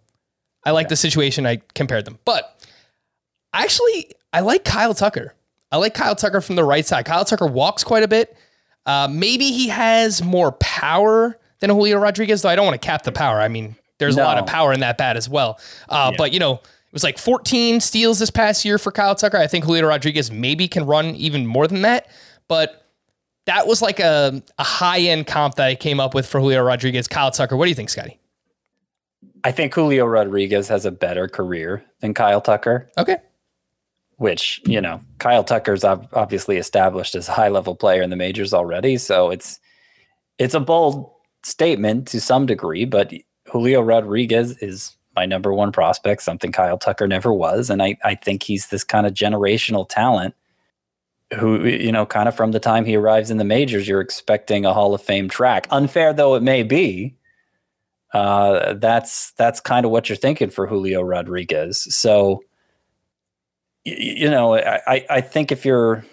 I 0.65 0.71
like 0.71 0.85
yeah. 0.85 0.89
the 0.89 0.95
situation 0.95 1.45
I 1.45 1.61
compared 1.75 2.05
them, 2.05 2.17
but 2.25 2.59
actually 3.53 4.11
I 4.33 4.41
like 4.41 4.65
Kyle 4.65 4.93
Tucker. 4.93 5.35
I 5.71 5.77
like 5.77 5.93
Kyle 5.93 6.15
Tucker 6.15 6.41
from 6.41 6.55
the 6.55 6.63
right 6.63 6.85
side. 6.85 7.05
Kyle 7.05 7.23
Tucker 7.23 7.45
walks 7.45 7.83
quite 7.83 8.03
a 8.03 8.07
bit. 8.07 8.35
Uh, 8.85 9.07
maybe 9.09 9.51
he 9.51 9.67
has 9.67 10.23
more 10.23 10.53
power 10.53 11.37
than 11.59 11.69
Julio 11.69 11.97
Rodriguez, 11.97 12.41
though 12.41 12.49
I 12.49 12.55
don't 12.55 12.65
want 12.65 12.81
to 12.81 12.85
cap 12.85 13.03
the 13.03 13.11
power. 13.11 13.39
I 13.39 13.47
mean, 13.47 13.75
there's 13.97 14.15
no. 14.15 14.23
a 14.23 14.25
lot 14.25 14.37
of 14.37 14.45
power 14.45 14.73
in 14.73 14.79
that 14.79 14.97
bat 14.97 15.17
as 15.17 15.29
well. 15.29 15.59
Uh, 15.89 16.09
yeah. 16.11 16.17
But, 16.17 16.33
you 16.33 16.39
know, 16.39 16.53
it 16.53 16.93
was 16.93 17.03
like 17.03 17.17
14 17.17 17.81
steals 17.81 18.19
this 18.19 18.31
past 18.31 18.65
year 18.65 18.77
for 18.77 18.91
Kyle 18.91 19.15
Tucker. 19.15 19.37
I 19.37 19.47
think 19.47 19.65
Julio 19.65 19.87
Rodriguez 19.87 20.31
maybe 20.31 20.67
can 20.67 20.85
run 20.85 21.15
even 21.15 21.45
more 21.45 21.67
than 21.67 21.81
that. 21.83 22.07
But 22.47 22.87
that 23.45 23.67
was 23.67 23.81
like 23.81 23.99
a, 23.99 24.41
a 24.57 24.63
high 24.63 24.99
end 24.99 25.27
comp 25.27 25.55
that 25.55 25.67
I 25.67 25.75
came 25.75 25.99
up 25.99 26.13
with 26.13 26.25
for 26.25 26.39
Julio 26.39 26.63
Rodriguez. 26.63 27.07
Kyle 27.07 27.31
Tucker, 27.31 27.55
what 27.55 27.65
do 27.65 27.69
you 27.69 27.75
think, 27.75 27.89
Scotty? 27.89 28.19
I 29.43 29.51
think 29.51 29.73
Julio 29.73 30.05
Rodriguez 30.05 30.67
has 30.67 30.85
a 30.85 30.91
better 30.91 31.27
career 31.27 31.83
than 31.99 32.13
Kyle 32.13 32.41
Tucker. 32.41 32.89
Okay. 32.97 33.17
Which, 34.17 34.61
you 34.65 34.81
know, 34.81 34.99
Kyle 35.17 35.43
Tucker's 35.43 35.83
obviously 35.83 36.57
established 36.57 37.15
as 37.15 37.29
a 37.29 37.31
high 37.31 37.47
level 37.49 37.75
player 37.75 38.01
in 38.01 38.09
the 38.09 38.15
majors 38.15 38.53
already. 38.53 38.97
So 38.97 39.29
it's 39.29 39.59
it's 40.37 40.53
a 40.53 40.59
bold 40.59 41.11
statement 41.43 42.07
to 42.09 42.21
some 42.21 42.45
degree, 42.45 42.85
but 42.85 43.13
Julio 43.51 43.81
Rodriguez 43.81 44.57
is 44.59 44.95
my 45.15 45.25
number 45.25 45.53
one 45.53 45.71
prospect, 45.71 46.21
something 46.21 46.51
Kyle 46.51 46.77
Tucker 46.77 47.07
never 47.07 47.33
was. 47.33 47.69
And 47.69 47.81
I, 47.81 47.97
I 48.03 48.15
think 48.15 48.43
he's 48.43 48.67
this 48.67 48.83
kind 48.83 49.05
of 49.05 49.13
generational 49.13 49.87
talent 49.89 50.35
who, 51.37 51.65
you 51.65 51.91
know, 51.91 52.05
kind 52.05 52.27
of 52.27 52.35
from 52.35 52.51
the 52.51 52.59
time 52.59 52.85
he 52.85 52.95
arrives 52.95 53.29
in 53.29 53.37
the 53.37 53.43
majors, 53.43 53.87
you're 53.87 54.01
expecting 54.01 54.65
a 54.65 54.73
Hall 54.73 54.93
of 54.93 55.01
Fame 55.01 55.29
track. 55.29 55.67
Unfair 55.71 56.13
though 56.13 56.35
it 56.35 56.43
may 56.43 56.63
be, 56.63 57.15
uh, 58.13 58.73
that's 58.75 59.31
that's 59.33 59.59
kind 59.59 59.85
of 59.85 59.91
what 59.91 60.09
you're 60.09 60.15
thinking 60.15 60.49
for 60.49 60.67
Julio 60.67 61.01
Rodriguez. 61.01 61.93
So, 61.93 62.43
you, 63.83 63.95
you 63.97 64.29
know, 64.29 64.55
I, 64.55 65.05
I 65.09 65.21
think 65.21 65.51
if 65.51 65.65
you're, 65.65 66.03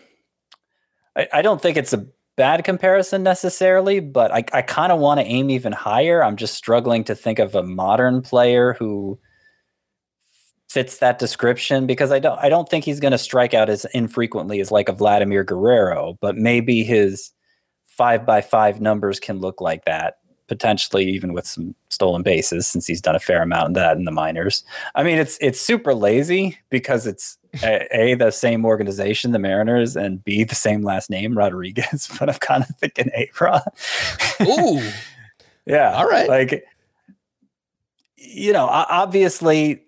I, 1.17 1.29
I 1.33 1.43
don't 1.43 1.63
think 1.63 1.77
it's 1.77 1.95
a 1.95 2.07
bad 2.37 2.65
comparison 2.65 3.23
necessarily, 3.23 4.01
but 4.01 4.31
I, 4.33 4.45
I 4.53 4.63
kind 4.63 4.93
of 4.93 5.01
want 5.01 5.21
to 5.21 5.27
aim 5.27 5.51
even 5.51 5.73
higher. 5.73 6.23
I'm 6.23 6.37
just 6.37 6.55
struggling 6.55 7.05
to 7.05 7.15
think 7.15 7.39
of 7.39 7.55
a 7.55 7.63
modern 7.63 8.23
player 8.23 8.75
who 8.75 9.19
fits 10.69 10.99
that 10.99 11.19
description 11.19 11.87
because 11.87 12.13
I 12.13 12.19
don't 12.19 12.39
I 12.39 12.49
don't 12.49 12.69
think 12.69 12.85
he's 12.85 13.01
going 13.01 13.13
to 13.13 13.19
strike 13.19 13.55
out 13.55 13.71
as 13.71 13.87
infrequently 13.95 14.61
as 14.61 14.71
like 14.71 14.89
a 14.89 14.93
Vladimir 14.93 15.45
Guerrero, 15.45 16.19
but 16.21 16.37
maybe 16.37 16.85
his 16.85 17.33
five 17.85 18.27
by 18.27 18.43
five 18.43 18.81
numbers 18.81 19.19
can 19.19 19.39
look 19.39 19.61
like 19.61 19.85
that 19.87 20.17
potentially 20.49 21.05
even 21.05 21.33
with 21.33 21.47
some 21.47 21.75
stolen 21.89 22.23
bases 22.23 22.67
since 22.67 22.87
he's 22.87 23.01
done 23.01 23.17
a 23.17 23.21
fair 23.21 23.43
amount 23.43 23.69
of 23.69 23.75
that 23.75 23.97
in 23.97 24.05
the 24.05 24.11
minors. 24.11 24.65
I 24.95 25.03
mean, 25.03 25.19
it's 25.19 25.39
it's 25.41 25.61
super 25.61 25.95
lazy 25.95 26.59
because 26.71 27.07
it's 27.07 27.39
a, 27.63 27.87
a, 27.91 28.15
the 28.15 28.31
same 28.31 28.65
organization, 28.65 29.33
the 29.33 29.39
Mariners, 29.39 29.97
and 29.97 30.23
b 30.25 30.45
the 30.45 30.55
same 30.55 30.83
last 30.83 31.11
name, 31.11 31.37
Rodriguez. 31.37 32.09
But 32.19 32.31
I'm 32.31 32.37
kind 32.37 32.65
of 32.69 32.75
thinking 32.77 33.11
A 33.15 33.31
Rod. 33.41 33.63
Ooh, 34.43 34.83
yeah. 35.67 35.93
All 35.95 36.09
right. 36.09 36.29
Like, 36.29 36.65
you 38.17 38.53
know, 38.53 38.67
obviously 38.67 39.83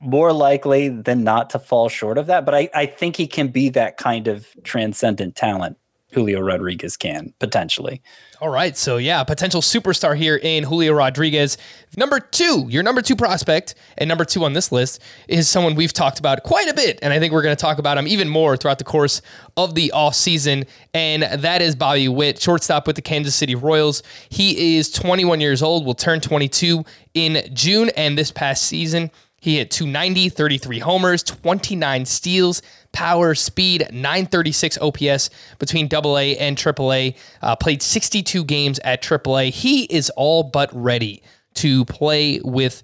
more 0.00 0.32
likely 0.32 0.88
than 0.88 1.22
not 1.22 1.50
to 1.50 1.58
fall 1.58 1.88
short 1.88 2.16
of 2.16 2.26
that. 2.26 2.46
But 2.46 2.54
I, 2.54 2.70
I 2.74 2.86
think 2.86 3.16
he 3.16 3.26
can 3.26 3.48
be 3.48 3.68
that 3.70 3.98
kind 3.98 4.28
of 4.28 4.48
transcendent 4.64 5.36
talent 5.36 5.76
Julio 6.12 6.40
Rodriguez 6.40 6.96
can 6.96 7.32
potentially. 7.38 8.02
All 8.40 8.48
right. 8.48 8.76
So, 8.76 8.96
yeah, 8.96 9.22
potential 9.22 9.60
superstar 9.60 10.16
here 10.16 10.36
in 10.36 10.64
Julio 10.64 10.92
Rodriguez. 10.92 11.58
Number 11.96 12.18
two, 12.18 12.66
your 12.68 12.82
number 12.82 13.02
two 13.02 13.14
prospect, 13.14 13.74
and 13.98 14.08
number 14.08 14.24
two 14.24 14.44
on 14.44 14.54
this 14.54 14.72
list 14.72 15.02
is 15.28 15.48
someone 15.48 15.74
we've 15.74 15.92
talked 15.92 16.18
about 16.18 16.42
quite 16.42 16.68
a 16.68 16.74
bit. 16.74 16.98
And 17.02 17.12
I 17.12 17.18
think 17.18 17.32
we're 17.32 17.42
going 17.42 17.54
to 17.54 17.60
talk 17.60 17.78
about 17.78 17.98
him 17.98 18.08
even 18.08 18.28
more 18.28 18.56
throughout 18.56 18.78
the 18.78 18.84
course 18.84 19.20
of 19.56 19.74
the 19.74 19.92
off 19.92 20.14
season. 20.14 20.64
And 20.94 21.22
that 21.22 21.60
is 21.60 21.76
Bobby 21.76 22.08
Witt, 22.08 22.40
shortstop 22.40 22.86
with 22.86 22.96
the 22.96 23.02
Kansas 23.02 23.34
City 23.34 23.54
Royals. 23.54 24.02
He 24.30 24.78
is 24.78 24.90
21 24.90 25.40
years 25.40 25.62
old, 25.62 25.84
will 25.84 25.94
turn 25.94 26.20
22 26.20 26.84
in 27.14 27.42
June. 27.52 27.90
And 27.90 28.16
this 28.16 28.32
past 28.32 28.64
season, 28.64 29.10
he 29.40 29.56
hit 29.56 29.70
290, 29.70 30.28
33 30.28 30.78
homers, 30.78 31.22
29 31.22 32.04
steals, 32.04 32.62
power, 32.92 33.34
speed, 33.34 33.88
936 33.90 34.78
OPS 34.78 35.30
between 35.58 35.88
AA 35.92 36.36
and 36.38 36.56
AAA. 36.56 37.16
Uh, 37.40 37.56
played 37.56 37.82
62 37.82 38.44
games 38.44 38.78
at 38.84 39.02
AAA. 39.02 39.50
He 39.50 39.84
is 39.84 40.10
all 40.10 40.42
but 40.42 40.70
ready 40.74 41.22
to 41.54 41.86
play 41.86 42.40
with 42.44 42.82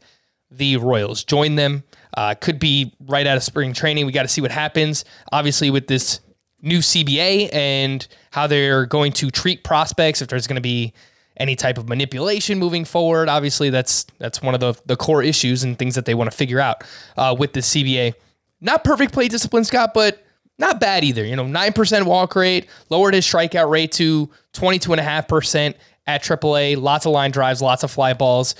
the 0.51 0.79
Royals. 0.79 1.25
Join 1.25 1.57
them. 1.57 1.85
Uh, 2.17 2.35
could 2.35 2.59
be 2.59 2.95
right 3.01 3.27
out 3.27 3.37
of 3.37 3.43
spring 3.43 3.75
training. 3.75 4.07
We 4.07 4.13
got 4.13 4.23
to 4.23 4.29
see 4.29 4.41
what 4.41 4.51
happens. 4.51 5.05
Obviously, 5.33 5.71
with 5.71 5.87
this 5.87 6.21
new 6.63 6.79
CBA 6.79 7.51
and 7.53 8.07
how 8.31 8.47
they're 8.47 8.87
going 8.87 9.13
to 9.13 9.31
treat 9.31 9.63
prospects, 9.63 10.23
if 10.23 10.29
there's 10.29 10.47
going 10.47 10.57
to 10.57 10.63
be 10.63 10.95
any 11.37 11.57
type 11.57 11.79
of 11.79 11.89
manipulation 11.89 12.59
moving 12.59 12.85
forward. 12.85 13.29
Obviously, 13.29 13.71
that's 13.71 14.05
that's 14.19 14.43
one 14.43 14.55
of 14.55 14.61
the, 14.61 14.75
the 14.87 14.97
core 14.97 15.23
issues 15.23 15.65
and 15.65 15.79
things 15.79 15.95
that 15.95 16.05
they 16.05 16.15
want 16.15 16.31
to 16.31 16.37
figure 16.37 16.61
out 16.61 16.85
uh, 17.17 17.35
with 17.39 17.53
the 17.53 17.61
CBA. 17.61 18.15
Not 18.61 18.85
perfect 18.85 19.13
play 19.13 19.29
discipline, 19.29 19.65
Scott, 19.65 19.93
but 19.95 20.25
not 20.59 20.81
bad 20.81 21.05
either. 21.05 21.25
You 21.25 21.37
know, 21.37 21.45
9% 21.45 22.05
walk 22.05 22.35
rate, 22.35 22.67
lowered 22.89 23.13
his 23.13 23.27
strikeout 23.27 23.69
rate 23.69 23.93
to 23.93 24.31
22.5%, 24.55 25.75
at 26.07 26.23
AAA. 26.23 26.81
Lots 26.81 27.07
of 27.07 27.13
line 27.13 27.31
drives, 27.31 27.61
lots 27.61 27.83
of 27.83 27.91
fly 27.91 28.15
balls. 28.15 28.55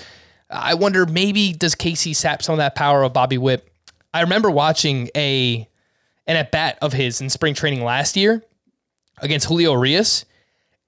I 0.49 0.75
wonder 0.75 1.05
maybe 1.05 1.53
does 1.53 1.75
KC 1.75 2.15
sap 2.15 2.41
some 2.41 2.53
of 2.53 2.57
that 2.57 2.75
power 2.75 3.03
of 3.03 3.13
Bobby 3.13 3.37
Witt? 3.37 3.67
I 4.13 4.21
remember 4.21 4.49
watching 4.49 5.09
a 5.15 5.67
an 6.25 6.35
at 6.35 6.51
bat 6.51 6.77
of 6.81 6.93
his 6.93 7.21
in 7.21 7.29
spring 7.29 7.53
training 7.53 7.83
last 7.83 8.15
year 8.15 8.43
against 9.19 9.47
Julio 9.47 9.73
Urías, 9.73 10.25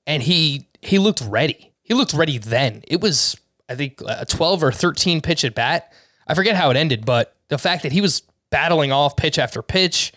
and 0.07 0.23
he 0.23 0.67
he 0.81 0.99
looked 0.99 1.21
ready. 1.21 1.68
He 1.89 1.95
looked 1.95 2.13
ready 2.13 2.37
then. 2.37 2.83
It 2.87 3.01
was 3.01 3.35
I 3.67 3.75
think 3.75 4.01
a 4.07 4.25
12 4.25 4.63
or 4.63 4.71
13 4.71 5.21
pitch 5.21 5.43
at 5.43 5.53
bat. 5.53 5.91
I 6.27 6.33
forget 6.33 6.55
how 6.55 6.69
it 6.71 6.77
ended, 6.77 7.05
but 7.05 7.35
the 7.49 7.57
fact 7.57 7.83
that 7.83 7.91
he 7.91 8.01
was 8.01 8.23
battling 8.49 8.91
off 8.91 9.15
pitch 9.15 9.37
after 9.37 9.61
pitch, 9.61 10.13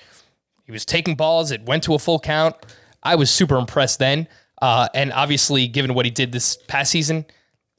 he 0.64 0.72
was 0.72 0.84
taking 0.84 1.16
balls. 1.16 1.50
It 1.50 1.64
went 1.64 1.82
to 1.84 1.94
a 1.94 1.98
full 1.98 2.18
count. 2.18 2.54
I 3.02 3.16
was 3.16 3.30
super 3.30 3.56
impressed 3.56 3.98
then. 3.98 4.28
Uh, 4.60 4.88
and 4.94 5.12
obviously, 5.12 5.66
given 5.66 5.94
what 5.94 6.06
he 6.06 6.10
did 6.10 6.32
this 6.32 6.56
past 6.68 6.92
season, 6.92 7.24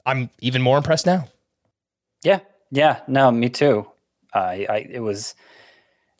I'm 0.04 0.30
even 0.40 0.60
more 0.60 0.76
impressed 0.76 1.06
now. 1.06 1.28
Yeah, 2.22 2.40
yeah, 2.70 3.00
no, 3.08 3.30
me 3.30 3.48
too. 3.48 3.86
I, 4.32 4.66
I 4.68 4.76
it 4.90 5.00
was, 5.00 5.34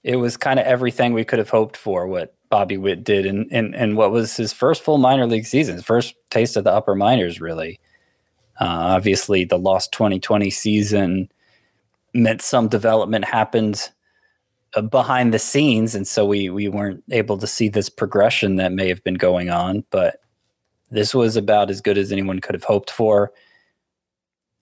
it 0.02 0.16
was 0.16 0.36
kind 0.36 0.58
of 0.58 0.66
everything 0.66 1.12
we 1.12 1.24
could 1.24 1.38
have 1.38 1.50
hoped 1.50 1.76
for. 1.76 2.06
What 2.06 2.34
Bobby 2.54 2.78
Witt 2.78 3.02
did, 3.02 3.26
and 3.26 3.48
and 3.50 3.74
and 3.74 3.96
what 3.96 4.12
was 4.12 4.36
his 4.36 4.52
first 4.52 4.84
full 4.84 4.98
minor 4.98 5.26
league 5.26 5.44
season, 5.44 5.82
first 5.82 6.14
taste 6.30 6.56
of 6.56 6.62
the 6.62 6.70
upper 6.70 6.94
minors, 6.94 7.40
really. 7.40 7.80
Uh, 8.60 8.94
obviously, 8.94 9.44
the 9.44 9.58
lost 9.58 9.90
2020 9.90 10.50
season 10.50 11.28
meant 12.12 12.40
some 12.40 12.68
development 12.68 13.24
happened 13.24 13.90
uh, 14.76 14.82
behind 14.82 15.34
the 15.34 15.40
scenes, 15.40 15.96
and 15.96 16.06
so 16.06 16.24
we 16.24 16.48
we 16.48 16.68
weren't 16.68 17.02
able 17.10 17.38
to 17.38 17.46
see 17.48 17.68
this 17.68 17.88
progression 17.88 18.54
that 18.54 18.70
may 18.70 18.86
have 18.86 19.02
been 19.02 19.14
going 19.14 19.50
on. 19.50 19.82
But 19.90 20.18
this 20.92 21.12
was 21.12 21.36
about 21.36 21.70
as 21.70 21.80
good 21.80 21.98
as 21.98 22.12
anyone 22.12 22.38
could 22.38 22.54
have 22.54 22.62
hoped 22.62 22.88
for. 22.92 23.32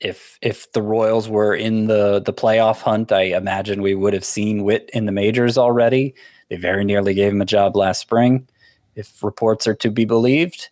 If 0.01 0.39
if 0.41 0.73
the 0.73 0.81
Royals 0.81 1.29
were 1.29 1.55
in 1.55 1.89
the 1.89 2.23
the 2.25 2.33
playoff 2.33 2.81
hunt, 2.81 3.13
I 3.13 3.37
imagine 3.37 3.83
we 3.83 3.95
would 3.95 4.15
have 4.15 4.25
seen 4.25 4.65
Witt 4.65 4.89
in 4.95 5.05
the 5.05 5.13
majors 5.13 5.59
already. 5.59 6.15
They 6.49 6.57
very 6.57 6.85
nearly 6.85 7.15
gave 7.15 7.33
him 7.33 7.41
a 7.41 7.47
job 7.47 7.77
last 7.77 8.01
spring, 8.01 8.49
if 8.95 9.23
reports 9.23 9.67
are 9.67 9.75
to 9.77 9.91
be 9.91 10.05
believed. 10.05 10.69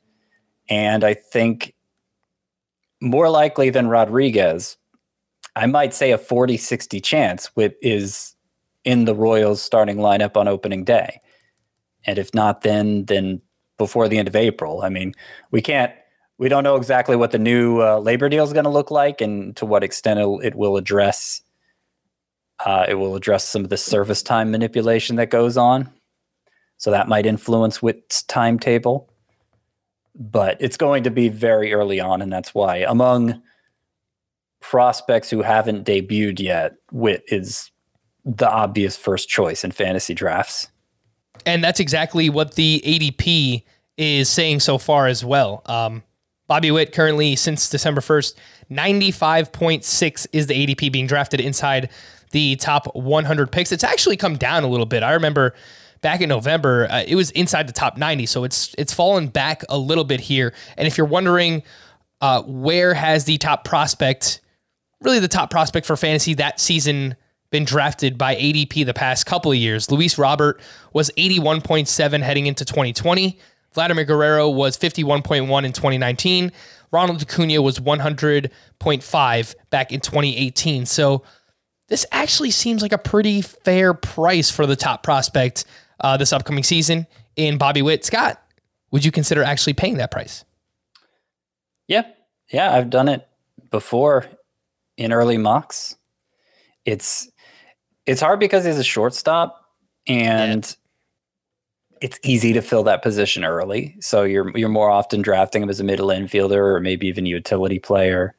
And 0.68 1.04
I 1.04 1.14
think 1.14 1.74
more 3.00 3.28
likely 3.28 3.70
than 3.70 3.88
Rodriguez, 3.88 4.76
I 5.56 5.66
might 5.66 5.94
say 5.94 6.12
a 6.12 6.18
40 6.18 6.56
60 6.56 7.00
chance 7.00 7.54
Witt 7.56 7.76
is 7.82 8.34
in 8.84 9.04
the 9.04 9.14
Royals 9.14 9.62
starting 9.62 9.96
lineup 9.96 10.36
on 10.36 10.48
opening 10.48 10.84
day. 10.84 11.20
And 12.06 12.18
if 12.18 12.34
not, 12.34 12.62
then 12.62 13.04
then 13.06 13.40
before 13.78 14.08
the 14.08 14.18
end 14.18 14.28
of 14.28 14.36
April. 14.36 14.82
I 14.82 14.90
mean, 14.90 15.14
we 15.50 15.60
can't 15.62 15.92
we 16.38 16.48
don't 16.48 16.64
know 16.64 16.76
exactly 16.76 17.16
what 17.16 17.32
the 17.32 17.38
new 17.38 17.82
uh, 17.82 17.98
labor 17.98 18.28
deal 18.28 18.44
is 18.44 18.52
going 18.52 18.64
to 18.64 18.70
look 18.70 18.90
like 18.90 19.20
and 19.20 19.54
to 19.56 19.66
what 19.66 19.84
extent 19.84 20.20
it, 20.20 20.46
it 20.46 20.54
will 20.54 20.76
address 20.76 21.42
uh, 22.64 22.86
it 22.88 22.94
will 22.94 23.16
address 23.16 23.44
some 23.44 23.64
of 23.64 23.70
the 23.70 23.76
service 23.76 24.22
time 24.22 24.50
manipulation 24.50 25.16
that 25.16 25.30
goes 25.30 25.56
on. 25.56 25.90
So 26.76 26.90
that 26.90 27.08
might 27.08 27.26
influence 27.26 27.82
Witt's 27.82 28.22
timetable. 28.22 29.10
But 30.14 30.56
it's 30.60 30.76
going 30.76 31.04
to 31.04 31.10
be 31.10 31.28
very 31.28 31.72
early 31.72 32.00
on, 32.00 32.20
and 32.20 32.32
that's 32.32 32.54
why 32.54 32.78
among 32.78 33.42
prospects 34.60 35.30
who 35.30 35.42
haven't 35.42 35.86
debuted 35.86 36.40
yet, 36.40 36.74
Witt 36.90 37.22
is 37.28 37.70
the 38.24 38.50
obvious 38.50 38.96
first 38.96 39.28
choice 39.28 39.64
in 39.64 39.70
fantasy 39.70 40.14
drafts. 40.14 40.68
And 41.46 41.64
that's 41.64 41.80
exactly 41.80 42.28
what 42.28 42.54
the 42.54 42.82
ADP 42.84 43.64
is 43.96 44.28
saying 44.28 44.60
so 44.60 44.78
far 44.78 45.06
as 45.06 45.24
well. 45.24 45.62
Um, 45.66 46.02
Bobby 46.48 46.70
Witt 46.70 46.92
currently 46.92 47.36
since 47.36 47.70
December 47.70 48.00
1st, 48.00 48.34
95.6 48.70 50.26
is 50.32 50.46
the 50.48 50.66
ADP 50.66 50.92
being 50.92 51.06
drafted 51.06 51.40
inside 51.40 51.88
the 52.30 52.56
top 52.56 52.94
100 52.94 53.52
picks. 53.52 53.72
It's 53.72 53.84
actually 53.84 54.16
come 54.16 54.36
down 54.36 54.64
a 54.64 54.68
little 54.68 54.86
bit. 54.86 55.02
I 55.02 55.12
remember 55.12 55.54
back 56.00 56.20
in 56.20 56.28
November, 56.28 56.86
uh, 56.90 57.04
it 57.06 57.14
was 57.14 57.30
inside 57.32 57.68
the 57.68 57.72
top 57.72 57.96
90, 57.96 58.26
so 58.26 58.44
it's 58.44 58.74
it's 58.78 58.92
fallen 58.92 59.28
back 59.28 59.62
a 59.68 59.78
little 59.78 60.04
bit 60.04 60.20
here. 60.20 60.54
And 60.76 60.86
if 60.86 60.96
you're 60.96 61.06
wondering 61.06 61.62
uh, 62.20 62.42
where 62.42 62.94
has 62.94 63.24
the 63.24 63.38
top 63.38 63.64
prospect, 63.64 64.40
really 65.00 65.18
the 65.18 65.28
top 65.28 65.50
prospect 65.50 65.86
for 65.86 65.96
fantasy 65.96 66.34
that 66.34 66.60
season 66.60 67.16
been 67.50 67.64
drafted 67.64 68.16
by 68.16 68.36
ADP 68.36 68.86
the 68.86 68.94
past 68.94 69.26
couple 69.26 69.50
of 69.50 69.58
years. 69.58 69.90
Luis 69.90 70.18
Robert 70.18 70.60
was 70.92 71.10
81.7 71.18 72.22
heading 72.22 72.46
into 72.46 72.64
2020. 72.64 73.38
Vladimir 73.72 74.04
Guerrero 74.04 74.48
was 74.48 74.76
51.1 74.76 75.64
in 75.64 75.72
2019. 75.72 76.52
Ronald 76.92 77.22
Acuna 77.22 77.62
was 77.62 77.78
100.5 77.78 79.54
back 79.70 79.92
in 79.92 80.00
2018. 80.00 80.86
So 80.86 81.22
this 81.90 82.06
actually 82.12 82.52
seems 82.52 82.80
like 82.82 82.92
a 82.92 82.98
pretty 82.98 83.42
fair 83.42 83.92
price 83.92 84.48
for 84.48 84.64
the 84.64 84.76
top 84.76 85.02
prospect 85.02 85.64
uh, 85.98 86.16
this 86.16 86.32
upcoming 86.32 86.62
season 86.62 87.06
in 87.36 87.58
Bobby 87.58 87.82
Witt. 87.82 88.04
Scott, 88.04 88.40
would 88.92 89.04
you 89.04 89.12
consider 89.12 89.42
actually 89.42 89.74
paying 89.74 89.98
that 89.98 90.10
price? 90.10 90.44
Yeah. 91.88 92.04
Yeah, 92.50 92.72
I've 92.72 92.90
done 92.90 93.08
it 93.08 93.28
before 93.70 94.26
in 94.96 95.12
early 95.12 95.36
mocks. 95.36 95.96
It's 96.84 97.28
it's 98.06 98.20
hard 98.20 98.40
because 98.40 98.64
he's 98.64 98.78
a 98.78 98.84
shortstop 98.84 99.64
and 100.06 100.64
yeah. 100.64 102.06
it's 102.06 102.18
easy 102.22 102.52
to 102.52 102.62
fill 102.62 102.84
that 102.84 103.02
position 103.02 103.44
early. 103.44 103.96
So 104.00 104.22
you're 104.22 104.56
you're 104.56 104.68
more 104.68 104.90
often 104.90 105.22
drafting 105.22 105.62
him 105.62 105.68
as 105.68 105.80
a 105.80 105.84
middle 105.84 106.08
infielder 106.08 106.76
or 106.76 106.80
maybe 106.80 107.08
even 107.08 107.26
a 107.26 107.30
utility 107.30 107.80
player. 107.80 108.36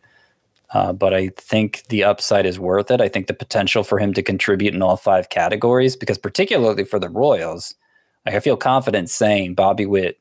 Uh, 0.74 0.94
but 0.94 1.14
I 1.14 1.30
think 1.36 1.84
the 1.90 2.04
upside 2.04 2.46
is 2.46 2.60
worth 2.60 2.92
it. 2.92 3.02
I 3.02 3.10
think 3.10 3.28
the 3.28 3.34
potential 3.34 3.84
for 3.84 4.00
him 4.00 4.14
to 4.14 4.24
contribute 4.24 4.74
in 4.74 4.82
all 4.82 4.96
five 4.96 5.30
categories, 5.30 5.96
because 5.98 6.18
particularly 6.18 6.86
for 6.86 6.98
the 6.98 7.10
Royals, 7.10 7.76
I 8.26 8.40
feel 8.40 8.56
confident 8.56 9.10
saying 9.10 9.56
Bobby 9.56 9.86
Witt, 9.86 10.18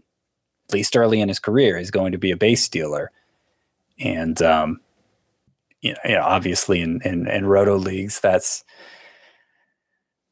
at 0.69 0.75
least 0.75 0.97
early 0.97 1.21
in 1.21 1.29
his 1.29 1.39
career, 1.39 1.77
is 1.77 1.91
going 1.91 2.13
to 2.13 2.19
be 2.19 2.31
a 2.31 2.37
base 2.37 2.65
stealer. 2.65 3.13
And 3.99 4.41
um, 4.43 4.81
you, 5.83 5.93
know, 5.93 5.99
you 6.05 6.15
know, 6.15 6.23
obviously 6.23 6.81
in, 6.81 7.01
in 7.05 7.29
in 7.29 7.47
roto 7.47 7.77
leagues, 7.77 8.21
that's 8.21 8.65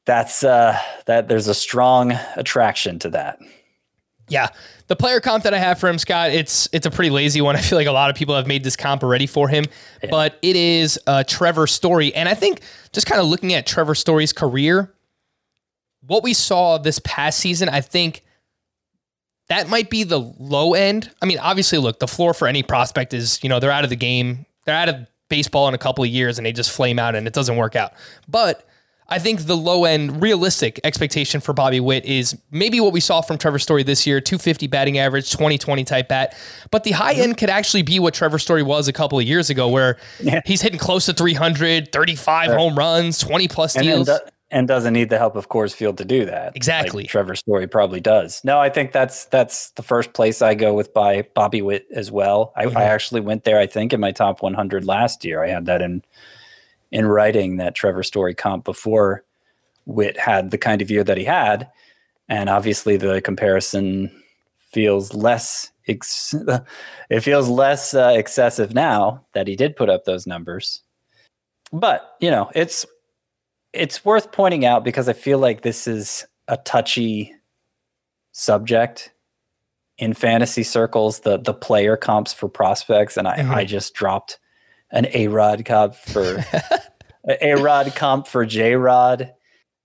that's 0.05 0.43
uh, 0.43 0.79
that 1.07 1.29
there's 1.29 1.49
a 1.49 1.55
strong 1.55 2.13
attraction 2.35 2.99
to 3.01 3.11
that. 3.11 3.39
Yeah, 4.29 4.49
the 4.89 4.97
player 4.97 5.21
comp 5.21 5.45
that 5.45 5.55
I 5.55 5.59
have 5.59 5.79
for 5.79 5.89
him, 5.89 5.99
Scott, 5.99 6.31
it's 6.31 6.69
it's 6.73 6.87
a 6.87 6.91
pretty 6.91 7.11
lazy 7.11 7.41
one. 7.41 7.57
I 7.57 7.61
feel 7.61 7.79
like 7.79 7.87
a 7.87 7.93
lot 7.93 8.11
of 8.11 8.17
people 8.17 8.35
have 8.35 8.47
made 8.47 8.65
this 8.65 8.77
comp 8.77 9.03
already 9.03 9.27
for 9.27 9.49
him, 9.49 9.65
yeah. 10.03 10.11
but 10.11 10.39
it 10.43 10.57
is 10.57 10.99
uh, 11.07 11.25
Trevor 11.25 11.67
Story, 11.67 12.15
and 12.15 12.29
I 12.29 12.35
think 12.35 12.63
just 12.93 13.07
kind 13.07 13.21
of 13.21 13.27
looking 13.27 13.55
at 13.55 13.67
Trevor 13.67 13.95
Story's 13.95 14.33
career, 14.33 14.93
what 16.07 16.23
we 16.23 16.33
saw 16.33 16.79
this 16.79 16.99
past 17.05 17.39
season, 17.39 17.69
I 17.69 17.83
think 17.83 18.25
that 19.49 19.69
might 19.69 19.91
be 19.91 20.05
the 20.05 20.19
low 20.19 20.75
end. 20.75 21.11
I 21.23 21.27
mean, 21.27 21.39
obviously, 21.39 21.79
look, 21.79 22.01
the 22.01 22.09
floor 22.09 22.35
for 22.35 22.49
any 22.49 22.63
prospect 22.63 23.15
is 23.15 23.43
you 23.43 23.49
know 23.49 23.61
they're 23.61 23.71
out 23.71 23.85
of 23.85 23.91
the 23.91 23.97
game, 23.97 24.47
they're 24.65 24.77
out 24.77 24.89
of 24.89 25.07
baseball 25.29 25.69
in 25.69 25.75
a 25.75 25.79
couple 25.79 26.03
of 26.03 26.11
years, 26.11 26.39
and 26.39 26.47
they 26.47 26.53
just 26.53 26.71
flame 26.71 26.99
out, 26.99 27.15
and 27.15 27.27
it 27.27 27.35
doesn't 27.35 27.57
work 27.57 27.77
out, 27.77 27.93
but 28.27 28.68
I 29.11 29.19
think 29.19 29.41
the 29.43 29.57
low 29.57 29.85
end 29.87 30.21
realistic 30.21 30.81
expectation 30.85 31.41
for 31.41 31.55
Bobby 31.55 31.81
Witt 31.81 32.05
is 32.05 32.39
maybe 32.51 32.79
what 32.79 32.93
we 32.93 33.01
saw 33.01 33.23
from 33.23 33.39
Trevor 33.39 33.59
Story 33.59 33.83
this 33.83 34.07
year 34.07 34.21
250 34.21 34.67
batting 34.67 34.99
average, 34.99 35.31
2020 35.31 35.85
type 35.85 36.09
bat. 36.09 36.37
But 36.71 36.85
the 36.85 36.91
high 36.91 37.15
end 37.15 37.39
could 37.39 37.49
actually 37.49 37.83
be 37.83 37.99
what 37.99 38.13
Trevor 38.13 38.39
Story 38.39 38.63
was 38.63 38.87
a 38.87 38.93
couple 38.93 39.19
of 39.19 39.25
years 39.25 39.49
ago, 39.49 39.69
where 39.69 39.97
yeah. 40.21 40.43
he's 40.45 40.61
hitting 40.61 40.79
close 40.79 41.07
to 41.07 41.15
300, 41.15 41.91
35 41.91 42.47
sure. 42.47 42.59
home 42.59 42.77
runs, 42.77 43.19
20 43.19 43.49
plus 43.49 43.73
steals. 43.73 44.09
And, 44.11 44.21
and, 44.51 44.69
doesn't 44.69 44.93
need 44.93 45.09
the 45.09 45.17
help 45.17 45.37
of 45.37 45.49
Coors 45.49 45.75
Field 45.75 45.97
to 45.99 46.05
do 46.05 46.27
that. 46.27 46.55
Exactly. 46.55 47.05
Like 47.05 47.11
Trevor 47.11 47.35
Story 47.35 47.67
probably 47.67 48.01
does. 48.01 48.43
No, 48.45 48.61
I 48.61 48.69
think 48.69 48.93
that's 48.93 49.25
that's 49.27 49.71
the 49.71 49.83
first 49.83 50.13
place 50.13 50.43
I 50.43 50.55
go 50.55 50.75
with 50.75 50.93
by 50.93 51.23
Bobby 51.33 51.63
Witt 51.63 51.87
as 51.95 52.13
well. 52.13 52.53
I, 52.55 52.67
mm-hmm. 52.67 52.77
I 52.77 52.83
actually 52.83 53.23
went 53.23 53.45
there, 53.45 53.59
I 53.59 53.67
think, 53.67 53.95
in 53.95 54.01
my 54.01 54.13
top 54.13 54.43
100 54.43 54.85
last 54.85 55.25
year. 55.25 55.43
I 55.43 55.49
had 55.49 55.65
that 55.65 55.81
in 55.81 56.03
in 56.91 57.07
writing 57.07 57.57
that 57.57 57.75
Trevor 57.75 58.03
Story 58.03 58.35
comp 58.35 58.65
before 58.65 59.25
Witt 59.87 60.19
had 60.19 60.51
the 60.51 60.59
kind 60.59 60.83
of 60.83 60.91
year 60.91 61.05
that 61.05 61.19
he 61.19 61.25
had. 61.25 61.71
And 62.29 62.49
obviously 62.49 62.97
the 62.97 63.21
comparison 63.21 64.11
feels 64.71 65.15
less 65.15 65.71
ex- 65.87 66.35
it 67.11 67.21
feels 67.21 67.49
less 67.49 67.95
uh, 67.95 68.13
excessive 68.15 68.75
now 68.75 69.25
that 69.33 69.47
he 69.47 69.57
did 69.57 69.77
put 69.77 69.89
up 69.89 70.05
those 70.05 70.27
numbers. 70.27 70.83
But, 71.73 72.17
you 72.21 72.31
know, 72.31 72.51
it's 72.55 72.87
it's 73.73 74.05
worth 74.05 74.33
pointing 74.33 74.65
out 74.65 74.85
because 74.85 75.09
I 75.09 75.13
feel 75.13 75.39
like 75.39 75.61
this 75.61 75.87
is 75.87 76.27
a 76.49 76.57
touchy 76.57 77.35
subject 78.33 79.13
in 79.99 80.15
fantasy 80.15 80.63
circles, 80.63 81.21
the 81.21 81.39
the 81.39 81.53
player 81.53 81.97
comps 81.97 82.33
for 82.33 82.49
prospects, 82.49 83.17
and 83.17 83.27
I, 83.29 83.39
mm-hmm. 83.39 83.51
I 83.53 83.65
just 83.65 83.95
dropped 83.95 84.39
an 84.91 85.07
A 85.15 85.29
Rod 85.29 85.65
comp 85.65 85.95
for 85.95 86.45
A 87.41 87.55
Rod 87.55 87.95
comp 87.95 88.27
for 88.27 88.45
J 88.47 88.75
Rod 88.77 89.33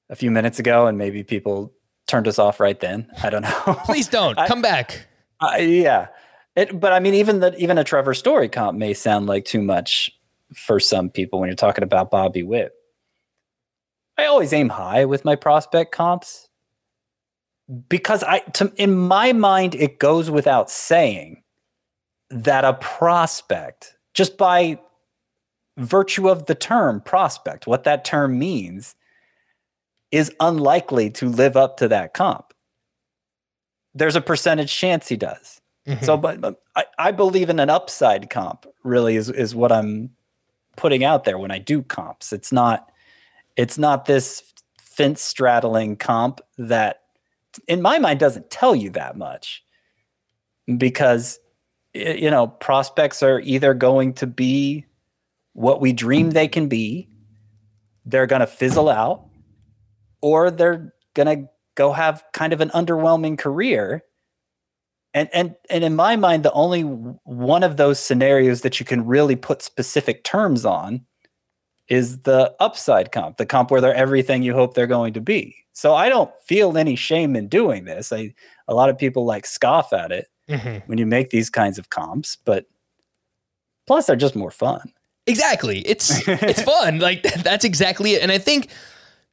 a 0.10 0.16
few 0.16 0.32
minutes 0.32 0.60
ago, 0.60 0.88
and 0.88 0.98
maybe 0.98 1.24
people 1.24 1.74
turned 2.08 2.28
us 2.28 2.40
off 2.40 2.60
right 2.60 2.80
then. 2.80 3.08
I 3.22 3.30
don't 3.30 3.42
know. 3.42 3.80
Please 3.86 4.08
don't 4.08 4.38
I, 4.38 4.48
come 4.48 4.62
back. 4.62 5.08
I, 5.40 5.60
yeah, 5.60 6.08
It, 6.56 6.80
but 6.80 6.94
I 6.94 7.00
mean, 7.00 7.14
even 7.16 7.40
the 7.40 7.56
even 7.58 7.78
a 7.78 7.84
Trevor 7.84 8.14
Story 8.14 8.50
comp 8.50 8.78
may 8.78 8.94
sound 8.94 9.26
like 9.26 9.46
too 9.46 9.62
much 9.62 10.12
for 10.56 10.80
some 10.80 11.10
people 11.10 11.40
when 11.40 11.50
you're 11.50 11.56
talking 11.56 11.84
about 11.84 12.12
Bobby 12.12 12.44
Witt. 12.44 12.74
I 14.18 14.26
always 14.26 14.54
aim 14.54 14.70
high 14.70 15.06
with 15.06 15.26
my 15.26 15.36
prospect 15.36 15.92
comps 15.92 16.48
because 17.90 18.24
I, 18.24 18.40
to, 18.40 18.72
in 18.76 18.96
my 18.96 19.34
mind, 19.34 19.74
it 19.76 20.00
goes 20.00 20.30
without 20.30 20.70
saying 20.70 21.42
that 22.30 22.66
a 22.66 22.74
prospect, 22.74 23.96
just 24.14 24.38
by 24.38 24.80
virtue 25.78 26.30
of 26.30 26.46
the 26.46 26.56
term 26.56 27.02
prospect, 27.02 27.68
what 27.68 27.84
that 27.84 28.06
term 28.06 28.38
means, 28.38 28.96
is 30.12 30.32
unlikely 30.40 31.10
to 31.10 31.28
live 31.28 31.58
up 31.58 31.78
to 31.78 31.88
that 31.88 32.14
comp. 32.14 32.54
There's 33.96 34.16
a 34.16 34.22
percentage 34.22 34.76
chance 34.76 35.08
he 35.08 35.18
does. 35.18 35.62
Mm-hmm. 35.88 36.06
So, 36.06 36.18
but, 36.18 36.40
but 36.40 36.62
I, 36.76 36.86
I 36.98 37.12
believe 37.12 37.50
in 37.50 37.60
an 37.60 37.70
upside 37.70 38.30
comp. 38.30 38.66
Really, 38.84 39.16
is 39.16 39.30
is 39.30 39.54
what 39.54 39.72
I'm 39.72 40.12
putting 40.76 41.04
out 41.04 41.24
there 41.24 41.38
when 41.38 41.52
I 41.52 41.60
do 41.60 41.82
comps. 41.82 42.32
It's 42.32 42.52
not 42.52 42.90
it's 43.56 43.78
not 43.78 44.06
this 44.06 44.54
fence 44.80 45.22
straddling 45.22 45.98
comp 45.98 46.42
that, 46.58 47.02
in 47.68 47.82
my 47.82 48.00
mind, 48.00 48.20
doesn't 48.20 48.50
tell 48.50 48.76
you 48.76 48.90
that 48.92 49.18
much 49.18 49.64
because 50.78 51.40
you 51.94 52.32
know 52.32 52.48
prospects 52.48 53.22
are 53.22 53.42
either 53.42 53.74
going 53.74 54.14
to 54.14 54.28
be 54.28 54.86
what 55.54 55.82
we 55.82 55.94
dream 55.94 56.32
they 56.32 56.48
can 56.48 56.68
be, 56.68 57.08
they're 58.06 58.28
going 58.28 58.42
to 58.42 58.48
fizzle 58.48 58.90
out, 58.90 59.26
or 60.22 60.52
they're 60.52 60.94
going 61.14 61.38
to 61.38 61.50
go 61.76 61.94
have 61.94 62.24
kind 62.34 62.54
of 62.54 62.62
an 62.62 62.70
underwhelming 62.70 63.38
career. 63.38 64.04
And 65.16 65.30
and 65.32 65.56
and 65.70 65.84
in 65.84 65.96
my 65.96 66.16
mind 66.16 66.44
the 66.44 66.52
only 66.54 66.82
one 66.82 67.62
of 67.62 67.78
those 67.78 68.00
scenarios 68.00 68.62
that 68.62 68.80
you 68.80 68.86
can 68.86 69.06
really 69.06 69.36
put 69.36 69.62
specific 69.62 70.24
terms 70.24 70.66
on 70.66 71.06
is 71.88 72.22
the 72.22 72.56
upside 72.60 73.12
comp 73.12 73.38
the 73.38 73.46
comp 73.46 73.70
where 73.70 73.80
they're 73.80 73.94
everything 73.94 74.42
you 74.42 74.54
hope 74.56 74.74
they're 74.74 74.88
going 74.88 75.14
to 75.14 75.22
be. 75.22 75.56
So 75.74 75.94
i 75.94 76.10
don't 76.10 76.32
feel 76.48 76.78
any 76.80 76.96
shame 76.96 77.36
in 77.36 77.48
doing 77.48 77.86
this. 77.86 78.12
I 78.12 78.34
a 78.68 78.74
lot 78.74 78.90
of 78.90 78.98
people 78.98 79.24
like 79.24 79.46
scoff 79.46 79.94
at 79.94 80.12
it 80.12 80.30
mm-hmm. 80.50 80.80
when 80.88 80.98
you 80.98 81.06
make 81.06 81.30
these 81.30 81.50
kinds 81.50 81.78
of 81.78 81.90
comps 81.90 82.38
but 82.44 82.66
plus 83.86 84.08
they're 84.08 84.16
just 84.16 84.36
more 84.36 84.52
fun 84.52 84.94
exactly 85.26 85.80
it's 85.80 86.28
it's 86.28 86.62
fun 86.62 87.00
like 87.00 87.24
that's 87.44 87.66
exactly 87.66 88.14
it 88.14 88.22
and 88.22 88.32
i 88.32 88.38
think 88.38 88.68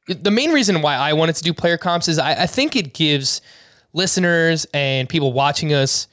the 0.07 0.31
main 0.31 0.51
reason 0.51 0.81
why 0.81 0.95
i 0.95 1.13
wanted 1.13 1.35
to 1.35 1.43
do 1.43 1.53
player 1.53 1.77
comps 1.77 2.07
is 2.07 2.17
i, 2.17 2.43
I 2.43 2.45
think 2.47 2.75
it 2.75 2.93
gives 2.93 3.41
listeners 3.93 4.65
and 4.73 5.07
people 5.07 5.33
watching 5.33 5.73
us 5.73 6.07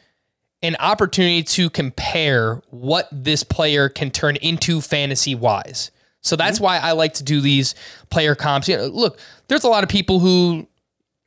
an 0.62 0.76
opportunity 0.80 1.42
to 1.42 1.70
compare 1.70 2.60
what 2.70 3.08
this 3.12 3.44
player 3.44 3.88
can 3.88 4.10
turn 4.10 4.36
into 4.36 4.80
fantasy 4.80 5.34
wise. 5.34 5.90
So 6.20 6.34
that's 6.36 6.56
mm-hmm. 6.56 6.64
why 6.64 6.78
I 6.78 6.92
like 6.92 7.14
to 7.14 7.22
do 7.22 7.40
these 7.40 7.74
player 8.10 8.34
comps. 8.34 8.68
You 8.68 8.76
know, 8.76 8.86
look, 8.86 9.20
there's 9.46 9.64
a 9.64 9.68
lot 9.68 9.84
of 9.84 9.88
people 9.88 10.18
who 10.18 10.66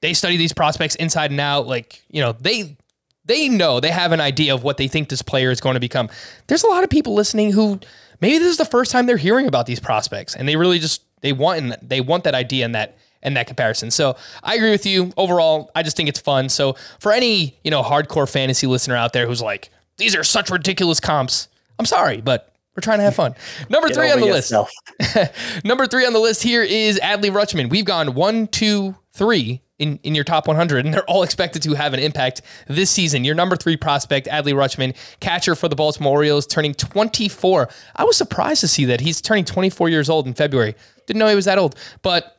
they 0.02 0.14
study 0.14 0.36
these 0.36 0.54
prospects 0.54 0.96
inside 0.96 1.32
and 1.32 1.40
out. 1.40 1.66
Like, 1.66 2.04
you 2.10 2.22
know, 2.22 2.34
they 2.34 2.76
they 3.24 3.48
know 3.48 3.80
they 3.80 3.92
have 3.92 4.12
an 4.12 4.20
idea 4.20 4.54
of 4.54 4.64
what 4.64 4.78
they 4.78 4.88
think 4.88 5.08
this 5.08 5.22
player 5.22 5.50
is 5.50 5.62
going 5.62 5.76
to 5.76 5.80
become. 5.80 6.10
There's 6.48 6.64
a 6.64 6.68
lot 6.68 6.84
of 6.84 6.90
people 6.90 7.14
listening 7.14 7.54
who 7.54 7.80
maybe 8.22 8.38
this 8.38 8.48
is 8.52 8.58
the 8.58 8.66
first 8.66 8.92
time 8.92 9.06
they're 9.06 9.18
hearing 9.18 9.48
about 9.48 9.66
these 9.66 9.80
prospects 9.80 10.36
and 10.36 10.48
they 10.48 10.56
really 10.56 10.80
just 10.80 11.04
they 11.22 11.34
want 11.34 11.60
and 11.60 11.78
they 11.82 12.02
want 12.02 12.24
that 12.24 12.36
idea 12.36 12.66
and 12.66 12.76
that 12.76 12.98
and 13.24 13.38
that 13.38 13.48
comparison. 13.48 13.92
So 13.92 14.16
I 14.44 14.56
agree 14.56 14.72
with 14.72 14.86
you. 14.86 15.12
Overall, 15.18 15.70
I 15.76 15.84
just 15.84 15.96
think 15.96 16.10
it's 16.10 16.20
fun. 16.20 16.50
So 16.50 16.76
for 17.00 17.12
any, 17.12 17.58
you 17.64 17.70
know, 17.70 17.84
hardcore 17.84 18.30
fantasy 18.30 18.66
listener 18.68 18.96
out 18.96 19.14
there 19.14 19.28
who's 19.28 19.42
like, 19.42 19.70
these 19.98 20.16
are 20.16 20.24
such 20.24 20.50
ridiculous 20.50 21.00
comps, 21.00 21.48
I'm 21.78 21.86
sorry, 21.86 22.22
but 22.22 22.52
we're 22.76 22.82
trying 22.82 23.00
to 23.00 23.04
have 23.04 23.16
fun. 23.16 23.36
Number 23.70 23.90
Get 23.90 23.98
three 23.98 24.12
on 24.12 24.22
the 24.22 24.28
yourself. 24.28 24.72
list. 25.00 25.32
Number 25.66 25.86
three 25.86 26.06
on 26.06 26.14
the 26.14 26.20
list 26.20 26.42
here 26.42 26.64
is 26.64 27.00
Adley 27.00 27.30
Rutschman. 27.30 27.70
We've 27.70 27.86
gone 27.86 28.14
one, 28.16 28.48
two, 28.48 28.96
three 29.12 29.62
in, 29.82 30.00
in 30.04 30.14
your 30.14 30.24
top 30.24 30.48
100, 30.48 30.86
and 30.86 30.94
they're 30.94 31.10
all 31.10 31.24
expected 31.24 31.64
to 31.64 31.74
have 31.74 31.94
an 31.94 32.00
impact 32.00 32.44
this 32.68 32.92
season. 32.92 33.26
Your 33.26 33.36
number 33.36 33.56
three 33.56 33.76
prospect, 33.76 34.28
Adley 34.28 34.54
Rutschman, 34.54 34.96
catcher 35.20 35.56
for 35.56 35.68
the 35.68 35.76
Baltimore 35.76 36.18
Orioles, 36.18 36.46
turning 36.46 36.74
24. 36.76 37.68
I 37.96 38.04
was 38.04 38.16
surprised 38.16 38.62
to 38.62 38.68
see 38.68 38.86
that 38.86 39.02
he's 39.02 39.20
turning 39.20 39.44
24 39.44 39.90
years 39.90 40.10
old 40.10 40.28
in 40.28 40.36
February. 40.36 40.76
Didn't 41.08 41.20
know 41.20 41.28
he 41.28 41.36
was 41.36 41.46
that 41.46 41.58
old, 41.58 41.76
but 42.04 42.38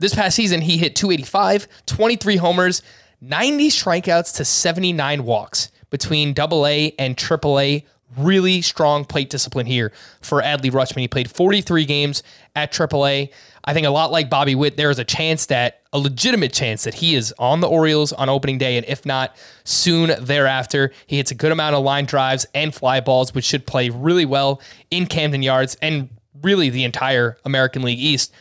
this 0.00 0.14
past 0.14 0.34
season, 0.34 0.62
he 0.62 0.78
hit 0.78 0.96
285, 0.96 1.68
23 1.86 2.36
homers, 2.36 2.82
90 3.20 3.68
strikeouts 3.68 4.34
to 4.36 4.44
79 4.44 5.24
walks 5.24 5.70
between 5.90 6.30
AA 6.38 6.90
and 6.98 7.16
AAA. 7.16 7.84
Really 8.16 8.62
strong 8.62 9.04
plate 9.04 9.28
discipline 9.28 9.66
here 9.66 9.92
for 10.20 10.40
Adley 10.40 10.70
Rutschman. 10.70 11.00
He 11.00 11.08
played 11.08 11.30
43 11.30 11.84
games 11.84 12.22
at 12.54 12.72
AAA. 12.72 13.30
I 13.64 13.72
think 13.72 13.86
a 13.86 13.90
lot 13.90 14.12
like 14.12 14.28
Bobby 14.28 14.54
Witt, 14.54 14.76
there 14.76 14.90
is 14.90 14.98
a 14.98 15.04
chance 15.04 15.46
that, 15.46 15.80
a 15.92 15.98
legitimate 15.98 16.52
chance 16.52 16.84
that 16.84 16.94
he 16.94 17.14
is 17.14 17.32
on 17.38 17.60
the 17.60 17.68
Orioles 17.68 18.12
on 18.12 18.28
opening 18.28 18.58
day, 18.58 18.76
and 18.76 18.84
if 18.86 19.06
not, 19.06 19.34
soon 19.64 20.12
thereafter. 20.22 20.92
He 21.06 21.16
hits 21.16 21.30
a 21.30 21.34
good 21.34 21.50
amount 21.50 21.74
of 21.74 21.82
line 21.82 22.04
drives 22.04 22.46
and 22.54 22.74
fly 22.74 23.00
balls, 23.00 23.34
which 23.34 23.44
should 23.44 23.66
play 23.66 23.88
really 23.88 24.26
well 24.26 24.60
in 24.90 25.06
Camden 25.06 25.42
Yards 25.42 25.76
and 25.80 26.10
really 26.42 26.68
the 26.68 26.84
entire 26.84 27.38
American 27.44 27.82
League 27.82 28.00
East 28.00 28.32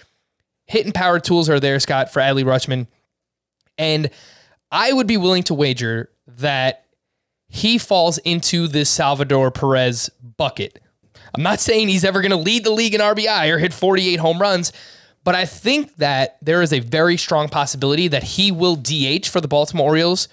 hit 0.66 0.86
and 0.86 0.94
power 0.94 1.20
tools 1.20 1.50
are 1.50 1.60
there, 1.60 1.80
Scott, 1.80 2.12
for 2.12 2.20
Adley 2.20 2.44
Rutschman. 2.44 2.88
And 3.78 4.10
I 4.72 4.94
would 4.94 5.08
be 5.08 5.18
willing 5.18 5.44
to 5.44 5.54
wager 5.54 6.10
that 6.28 6.86
he 7.48 7.78
falls 7.78 8.18
into 8.20 8.68
this 8.68 8.90
Salvador 8.90 9.52
Perez 9.52 10.10
bucket. 10.38 10.80
I'm 11.36 11.44
not 11.44 11.60
saying 11.60 11.88
he's 11.88 12.04
ever 12.04 12.22
going 12.22 12.32
to 12.32 12.38
lead 12.38 12.64
the 12.64 12.72
league 12.72 12.96
in 12.96 13.02
RBI 13.02 13.52
or 13.52 13.58
hit 13.58 13.74
48 13.74 14.18
home 14.18 14.40
runs, 14.40 14.72
but 15.24 15.36
I 15.36 15.46
think 15.46 15.96
that 15.98 16.38
there 16.42 16.62
is 16.62 16.74
a 16.74 16.80
very 16.80 17.18
strong 17.18 17.48
possibility 17.48 18.08
that 18.10 18.24
he 18.24 18.52
will 18.52 18.76
DH 18.76 19.28
for 19.28 19.40
the 19.40 19.48
Baltimore 19.48 19.88
Orioles, 19.88 20.28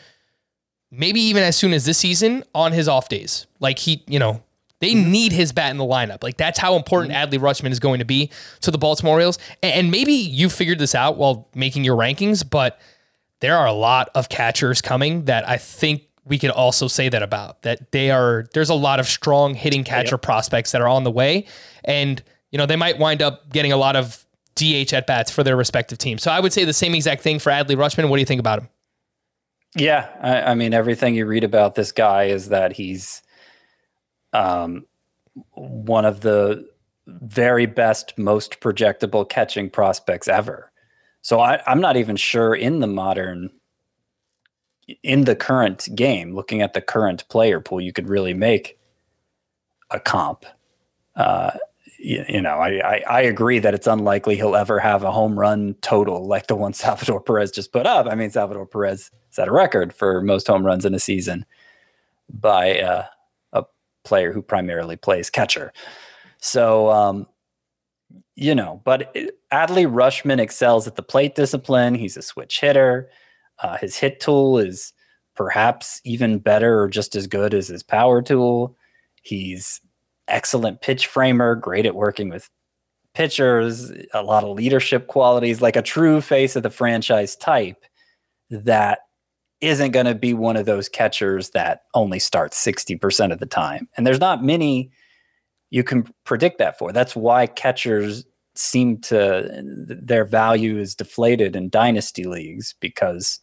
maybe 0.91 1.21
even 1.21 1.43
as 1.43 1.57
soon 1.57 1.73
as 1.73 1.85
this 1.85 1.99
season 1.99 2.45
on 2.55 2.73
his 2.73 2.89
off 2.89 3.09
days. 3.09 3.47
Like 3.61 3.79
he, 3.79 4.03
you 4.07 4.19
know, 4.19 4.43
they 4.81 4.93
mm-hmm. 4.93 5.11
need 5.11 5.33
his 5.33 5.53
bat 5.53 5.71
in 5.71 5.77
the 5.77 5.85
lineup. 5.85 6.23
Like 6.23 6.37
that's 6.37 6.59
how 6.59 6.75
important 6.75 7.15
mm-hmm. 7.15 7.31
Adley 7.31 7.39
Rutschman 7.39 7.71
is 7.71 7.79
going 7.79 8.01
to 8.01 8.05
be 8.05 8.31
to 8.63 8.71
the 8.71 8.79
Baltimore 8.79 9.15
Orioles. 9.15 9.39
And, 9.63 9.91
maybe 9.91 10.13
you 10.13 10.49
figured 10.49 10.79
this 10.79 10.95
out 10.95 11.17
while 11.17 11.49
making 11.55 11.85
your 11.85 11.97
rankings, 11.97 12.49
but 12.49 12.81
there 13.41 13.57
are 13.57 13.67
a 13.67 13.73
lot 13.73 14.11
of 14.15 14.29
catchers 14.29 14.81
coming 14.81 15.27
that 15.27 15.49
I 15.49 15.57
think 15.57 16.03
we 16.25 16.39
could 16.39 16.51
also 16.51 16.87
say 16.87 17.09
that 17.09 17.23
about 17.23 17.63
that 17.63 17.91
they 17.93 18.11
are 18.11 18.47
there's 18.53 18.69
a 18.69 18.75
lot 18.75 19.01
of 19.01 19.07
strong 19.07 19.55
hitting 19.55 19.83
catcher 19.83 20.15
yep. 20.15 20.23
prospects 20.23 20.73
that 20.73 20.81
are 20.81 20.87
on 20.87 21.03
the 21.03 21.11
way 21.11 21.47
and 21.85 22.23
you 22.53 22.59
know 22.59 22.67
they 22.67 22.77
might 22.77 22.99
wind 22.99 23.23
up 23.23 23.51
getting 23.51 23.73
a 23.73 23.77
lot 23.77 23.97
of 23.97 24.25
DH 24.61 24.93
at 24.93 25.07
bats 25.07 25.31
for 25.31 25.43
their 25.43 25.57
respective 25.57 25.99
teams. 25.99 26.23
So 26.23 26.31
I 26.31 26.41
would 26.41 26.53
say 26.53 26.65
the 26.65 26.73
same 26.73 26.95
exact 26.95 27.23
thing 27.23 27.39
for 27.39 27.51
Adley 27.51 27.77
Rutschman. 27.77 28.09
What 28.09 28.17
do 28.17 28.21
you 28.21 28.27
think 28.27 28.41
about 28.41 28.61
him? 28.61 28.69
Yeah, 29.77 30.09
I, 30.21 30.51
I 30.51 30.55
mean 30.55 30.75
everything 30.75 31.15
you 31.15 31.27
read 31.27 31.45
about 31.45 31.75
this 31.75 31.93
guy 31.93 32.25
is 32.25 32.49
that 32.49 32.73
he's 32.73 33.23
um, 34.33 34.85
one 35.53 36.05
of 36.05 36.21
the 36.21 36.69
very 37.07 37.67
best, 37.67 38.17
most 38.19 38.61
projectable 38.61 39.29
catching 39.29 39.71
prospects 39.71 40.29
ever. 40.29 40.71
So 41.23 41.41
I, 41.41 41.61
I'm 41.67 41.81
not 41.81 41.97
even 41.97 42.17
sure 42.17 42.55
in 42.55 42.81
the 42.81 42.87
modern, 42.87 43.51
in 45.03 45.25
the 45.25 45.37
current 45.37 45.89
game, 45.95 46.35
looking 46.35 46.63
at 46.63 46.73
the 46.73 46.81
current 46.81 47.29
player 47.29 47.61
pool, 47.61 47.81
you 47.81 47.93
could 47.93 48.09
really 48.09 48.35
make 48.35 48.79
a 49.91 50.01
comp. 50.01 50.45
Uh, 51.17 51.53
you, 51.99 52.41
know, 52.41 52.57
I, 52.57 52.97
I, 52.97 53.03
I 53.09 53.21
agree 53.23 53.59
that 53.59 53.75
it's 53.75 53.87
unlikely 53.87 54.37
he'll 54.37 54.57
ever 54.57 54.79
have 54.79 55.03
a 55.03 55.13
home 55.13 55.39
run 55.39 55.75
total 55.83 56.27
like 56.27 56.47
the 56.47 56.57
one 56.57 56.73
Salvador 56.75 57.21
Perez 57.21 57.51
just 57.51 57.73
put 57.73 57.87
up. 57.87 58.07
I 58.07 58.15
mean, 58.15 58.31
Salvador 58.31 58.67
Perez 58.67 59.11
set 59.31 59.49
a 59.49 59.53
record 59.53 59.93
for 59.93 60.21
most 60.23 60.47
home 60.47 60.65
runs 60.65 60.85
in 60.85 60.95
a 60.95 60.99
season 60.99 61.45
by 62.29 62.81
uh, 62.81 63.05
player 64.05 64.33
who 64.33 64.43
primarily 64.43 64.97
plays 64.97 65.31
catcher. 65.31 65.73
So, 66.39 66.91
um, 66.91 67.27
you 68.35 68.55
know, 68.55 68.81
but 68.85 69.15
Adley 69.53 69.87
Rutschman 69.87 70.41
excels 70.41 70.87
at 70.87 70.97
the 70.97 71.03
plate 71.03 71.35
discipline. 71.35 71.95
He's 71.95 72.17
a 72.17 72.23
switch 72.23 72.61
hitter. 72.61 73.11
Uh, 73.63 73.77
his 73.77 73.97
hit 73.97 74.21
tool 74.21 74.59
is 74.59 74.93
perhaps 75.35 76.01
even 76.05 76.39
better 76.39 76.81
or 76.81 76.89
just 76.89 77.15
as 77.15 77.27
good 77.27 77.53
as 77.53 77.69
his 77.69 77.83
power 77.83 78.23
tool. 78.23 78.77
He's 79.23 79.81
excellent 80.31 80.81
pitch 80.81 81.07
framer, 81.07 81.55
great 81.55 81.87
at 81.87 81.95
working 81.95 82.29
with 82.29 82.49
pitchers, 83.15 83.91
a 84.15 84.23
lot 84.23 84.45
of 84.45 84.57
leadership 84.57 85.07
qualities, 85.07 85.61
like 85.61 85.77
a 85.77 85.83
true 85.83 86.21
face 86.21 86.57
of 86.57 86.63
the 86.63 86.71
franchise 86.71 87.37
type 87.37 87.85
that 88.51 89.01
isn't 89.61 89.91
going 89.91 90.07
to 90.07 90.15
be 90.15 90.33
one 90.33 90.57
of 90.57 90.67
those 90.67 90.89
catchers 90.89 91.51
that 91.51 91.83
only 91.95 92.19
starts 92.19 92.65
60% 92.65 93.33
of 93.33 93.39
the 93.39 93.47
time. 93.47 93.89
And 93.97 94.07
there's 94.07 94.21
not 94.21 94.43
many 94.43 94.91
you 95.71 95.85
can 95.85 96.09
predict 96.25 96.59
that 96.59 96.79
for. 96.79 96.93
That's 96.93 97.15
why 97.15 97.47
catchers 97.47 98.25
seem 98.57 98.99
to 98.99 99.63
their 99.87 100.25
value 100.25 100.79
is 100.79 100.95
deflated 100.95 101.55
in 101.55 101.71
dynasty 101.71 102.25
leagues 102.25 102.75
because 102.81 103.41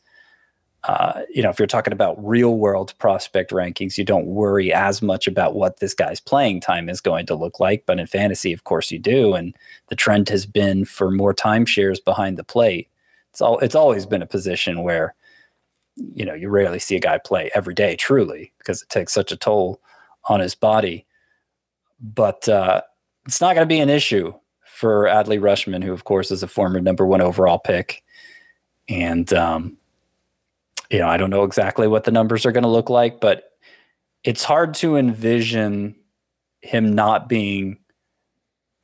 uh, 0.88 1.24
you 1.30 1.44
know, 1.44 1.50
if 1.50 1.60
you're 1.60 1.68
talking 1.68 1.92
about 1.92 2.16
real 2.26 2.56
world 2.56 2.94
prospect 2.98 3.52
rankings, 3.52 3.98
you 3.98 4.06
don't 4.06 4.26
worry 4.26 4.72
as 4.72 5.02
much 5.02 5.28
about 5.28 5.54
what 5.54 5.80
this 5.80 5.94
guy's 5.94 6.22
playing 6.22 6.62
time 6.62 6.88
is 6.88 7.02
going 7.02 7.26
to 7.26 7.36
look 7.36 7.60
like. 7.60 7.86
But 7.86 8.00
in 8.00 8.08
fantasy, 8.08 8.54
of 8.54 8.64
course, 8.64 8.90
you 8.90 8.98
do. 8.98 9.34
And 9.34 9.54
the 9.90 9.98
trend 9.98 10.30
has 10.30 10.46
been 10.46 10.86
for 10.86 11.12
more 11.12 11.34
timeshares 11.34 12.04
behind 12.04 12.38
the 12.38 12.44
plate. 12.44 12.88
It's 13.32 13.42
all 13.42 13.60
it's 13.60 13.76
always 13.76 14.06
been 14.06 14.22
a 14.22 14.28
position 14.28 14.82
where, 14.82 15.14
you 16.16 16.24
know, 16.26 16.34
you 16.34 16.48
rarely 16.48 16.80
see 16.80 16.96
a 16.96 17.02
guy 17.02 17.18
play 17.18 17.52
every 17.54 17.74
day, 17.74 17.98
truly, 17.98 18.54
because 18.58 18.82
it 18.82 18.90
takes 18.90 19.14
such 19.14 19.34
a 19.34 19.38
toll 19.38 19.82
on 20.30 20.40
his 20.40 20.56
body. 20.56 21.06
But 22.00 22.48
uh, 22.48 22.82
it's 23.26 23.42
not 23.42 23.56
going 23.56 23.68
to 23.68 23.74
be 23.74 23.82
an 23.82 23.90
issue 23.90 24.34
for 24.64 25.04
Adley 25.06 25.40
Rutschman, 25.40 25.84
who, 25.84 25.92
of 25.92 26.06
course, 26.06 26.32
is 26.32 26.44
a 26.44 26.48
former 26.48 26.80
number 26.80 27.06
one 27.06 27.20
overall 27.20 27.60
pick. 27.60 28.04
And 28.88 29.34
um, 29.34 29.76
you 30.90 31.00
know, 31.00 31.08
I 31.08 31.18
don't 31.18 31.30
know 31.30 31.44
exactly 31.44 31.88
what 31.88 32.04
the 32.04 32.12
numbers 32.12 32.46
are 32.46 32.52
going 32.52 32.64
to 32.64 32.70
look 32.70 32.90
like, 32.90 33.20
but 33.20 33.52
it's 34.24 34.44
hard 34.44 34.74
to 34.76 34.98
envision 34.98 35.96
him 36.62 36.94
not 36.94 37.30
being 37.30 37.78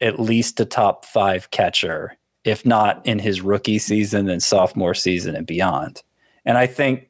at 0.01 0.19
least 0.19 0.59
a 0.59 0.65
top 0.65 1.05
five 1.05 1.49
catcher, 1.51 2.17
if 2.43 2.65
not 2.65 3.05
in 3.05 3.19
his 3.19 3.41
rookie 3.41 3.79
season 3.79 4.29
and 4.29 4.43
sophomore 4.43 4.93
season 4.93 5.35
and 5.35 5.47
beyond. 5.47 6.03
And 6.45 6.57
I 6.57 6.67
think 6.67 7.09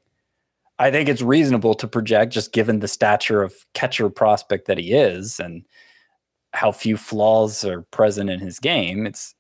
I 0.80 0.92
think 0.92 1.08
it's 1.08 1.22
reasonable 1.22 1.76
to 1.76 1.88
project 1.88 2.34
just 2.34 2.52
given 2.52 2.80
the 2.80 2.88
stature 2.88 3.44
of 3.44 3.54
catcher 3.74 4.10
prospect 4.10 4.68
that 4.68 4.78
he 4.78 4.94
is 4.94 5.40
and 5.40 5.64
how 6.54 6.72
few 6.72 6.98
flaws 6.98 7.64
are 7.64 7.84
present 7.84 8.30
in 8.30 8.40
his 8.40 8.60
game. 8.60 9.06
It's 9.06 9.34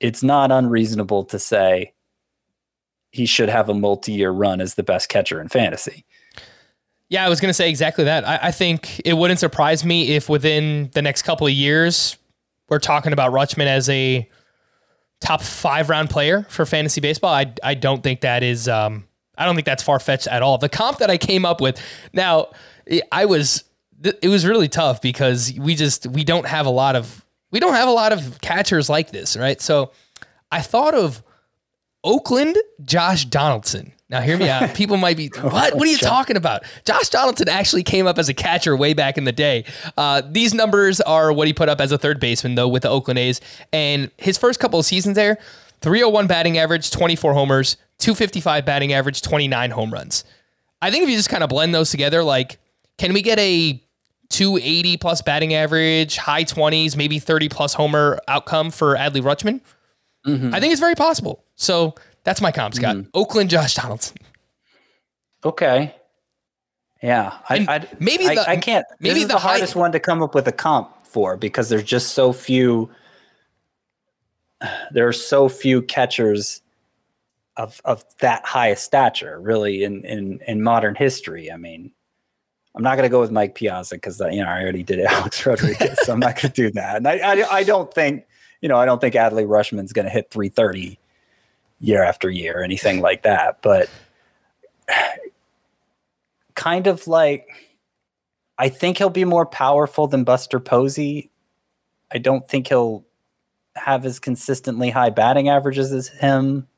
it's 0.00 0.22
not 0.22 0.50
unreasonable 0.50 1.24
to 1.24 1.38
say 1.38 1.92
he 3.12 3.26
should 3.26 3.48
have 3.48 3.68
a 3.68 3.74
multi-year 3.74 4.30
run 4.30 4.60
as 4.60 4.74
the 4.74 4.82
best 4.82 5.08
catcher 5.08 5.40
in 5.40 5.48
fantasy. 5.48 6.04
Yeah, 7.08 7.24
I 7.24 7.28
was 7.28 7.40
going 7.40 7.50
to 7.50 7.54
say 7.54 7.68
exactly 7.68 8.04
that. 8.04 8.26
I, 8.26 8.38
I, 8.44 8.50
think 8.50 9.00
it 9.04 9.12
wouldn't 9.12 9.38
surprise 9.38 9.84
me 9.84 10.16
if 10.16 10.30
within 10.30 10.88
the 10.94 11.02
next 11.02 11.22
couple 11.22 11.46
of 11.46 11.52
years 11.52 12.16
we're 12.70 12.78
talking 12.78 13.12
about 13.12 13.32
Rutschman 13.32 13.66
as 13.66 13.90
a 13.90 14.26
top 15.20 15.42
five 15.42 15.90
round 15.90 16.08
player 16.08 16.46
for 16.48 16.64
fantasy 16.64 17.02
baseball. 17.02 17.32
I 17.32 17.52
I 17.62 17.74
don't 17.74 18.02
think 18.02 18.22
that 18.22 18.42
is. 18.42 18.66
Um, 18.66 19.04
I 19.36 19.44
don't 19.44 19.54
think 19.54 19.66
that's 19.66 19.82
far 19.82 20.00
fetched 20.00 20.26
at 20.26 20.42
all. 20.42 20.56
The 20.56 20.70
comp 20.70 20.98
that 20.98 21.10
I 21.10 21.18
came 21.18 21.44
up 21.44 21.60
with 21.60 21.80
now, 22.14 22.48
I 23.10 23.26
was 23.26 23.64
it 24.02 24.28
was 24.28 24.46
really 24.46 24.68
tough 24.68 25.02
because 25.02 25.52
we 25.58 25.74
just 25.74 26.06
we 26.06 26.24
don't 26.24 26.46
have 26.46 26.64
a 26.64 26.70
lot 26.70 26.96
of 26.96 27.24
we 27.50 27.60
don't 27.60 27.74
have 27.74 27.88
a 27.88 27.92
lot 27.92 28.12
of 28.12 28.40
catchers 28.40 28.88
like 28.88 29.10
this, 29.12 29.36
right? 29.36 29.60
So 29.60 29.92
I 30.50 30.62
thought 30.62 30.94
of 30.94 31.22
Oakland 32.04 32.56
Josh 32.84 33.24
Donaldson. 33.26 33.92
Now, 34.08 34.20
hear 34.20 34.36
me 34.36 34.48
out. 34.48 34.74
People 34.74 34.98
might 34.98 35.16
be, 35.16 35.28
what? 35.40 35.74
What 35.74 35.82
are 35.88 35.90
you 35.90 35.96
talking 35.96 36.36
about? 36.36 36.64
Josh 36.84 37.08
Donaldson 37.08 37.48
actually 37.48 37.82
came 37.82 38.06
up 38.06 38.18
as 38.18 38.28
a 38.28 38.34
catcher 38.34 38.76
way 38.76 38.92
back 38.92 39.16
in 39.16 39.24
the 39.24 39.32
day. 39.32 39.64
Uh, 39.96 40.20
these 40.28 40.52
numbers 40.52 41.00
are 41.00 41.32
what 41.32 41.46
he 41.46 41.54
put 41.54 41.70
up 41.70 41.80
as 41.80 41.92
a 41.92 41.98
third 41.98 42.20
baseman, 42.20 42.54
though, 42.54 42.68
with 42.68 42.82
the 42.82 42.90
Oakland 42.90 43.18
A's. 43.18 43.40
And 43.72 44.10
his 44.18 44.36
first 44.36 44.60
couple 44.60 44.78
of 44.78 44.84
seasons 44.84 45.16
there 45.16 45.38
301 45.80 46.26
batting 46.26 46.58
average, 46.58 46.90
24 46.90 47.32
homers, 47.32 47.76
255 47.98 48.66
batting 48.66 48.92
average, 48.92 49.22
29 49.22 49.70
home 49.70 49.90
runs. 49.90 50.24
I 50.82 50.90
think 50.90 51.04
if 51.04 51.10
you 51.10 51.16
just 51.16 51.30
kind 51.30 51.42
of 51.42 51.48
blend 51.48 51.74
those 51.74 51.90
together, 51.90 52.22
like, 52.22 52.58
can 52.98 53.14
we 53.14 53.22
get 53.22 53.38
a 53.38 53.82
280 54.28 54.96
plus 54.98 55.22
batting 55.22 55.54
average, 55.54 56.16
high 56.16 56.44
20s, 56.44 56.96
maybe 56.96 57.18
30 57.18 57.48
plus 57.48 57.74
homer 57.74 58.18
outcome 58.28 58.70
for 58.70 58.94
Adley 58.96 59.22
Rutschman? 59.22 59.60
Mm-hmm. 60.26 60.54
I 60.54 60.60
think 60.60 60.72
it's 60.72 60.80
very 60.80 60.94
possible. 60.94 61.44
So 61.56 61.94
that's 62.24 62.40
my 62.40 62.52
comp, 62.52 62.74
Scott. 62.74 62.96
Mm. 62.96 63.08
Oakland, 63.14 63.50
Josh 63.50 63.74
Donaldson. 63.74 64.16
Okay. 65.44 65.94
Yeah, 67.02 67.38
I, 67.48 67.66
I 67.68 67.88
maybe 67.98 68.28
the, 68.28 68.48
I, 68.48 68.52
I, 68.52 68.56
can't. 68.56 68.86
Maybe 69.00 69.22
the, 69.22 69.28
the 69.34 69.38
hardest 69.38 69.72
high, 69.74 69.80
one 69.80 69.92
to 69.92 69.98
come 69.98 70.22
up 70.22 70.36
with 70.36 70.46
a 70.46 70.52
comp 70.52 71.04
for 71.04 71.36
because 71.36 71.68
there's 71.68 71.82
just 71.82 72.12
so 72.14 72.32
few. 72.32 72.90
There 74.92 75.08
are 75.08 75.12
so 75.12 75.48
few 75.48 75.82
catchers 75.82 76.62
of 77.56 77.80
of 77.84 78.04
that 78.20 78.44
high 78.46 78.74
stature, 78.74 79.40
really, 79.40 79.82
in 79.82 80.04
in 80.04 80.38
in 80.46 80.62
modern 80.62 80.94
history. 80.94 81.50
I 81.50 81.56
mean, 81.56 81.90
I'm 82.76 82.82
not 82.84 82.96
going 82.96 83.04
to 83.04 83.10
go 83.10 83.20
you 88.62 88.68
know 88.68 88.78
I 88.78 88.86
don't 88.86 89.00
think 89.00 89.14
Adley 89.14 89.46
Rutschman's 89.46 89.92
going 89.92 90.06
to 90.06 90.10
hit 90.10 90.30
330 90.30 90.98
year 91.82 92.02
after 92.02 92.30
year 92.30 92.60
or 92.60 92.62
anything 92.62 93.00
like 93.00 93.22
that. 93.22 93.60
But 93.60 93.90
kind 96.54 96.86
of 96.86 97.06
like, 97.06 97.48
I 98.56 98.68
think 98.68 98.98
he'll 98.98 99.10
be 99.10 99.24
more 99.24 99.44
powerful 99.44 100.06
than 100.06 100.24
Buster 100.24 100.60
Posey. 100.60 101.30
I 102.12 102.18
don't 102.18 102.48
think 102.48 102.68
he'll 102.68 103.04
have 103.74 104.06
as 104.06 104.18
consistently 104.18 104.90
high 104.90 105.10
batting 105.10 105.48
averages 105.48 105.92
as 105.92 106.08
him. 106.08 106.68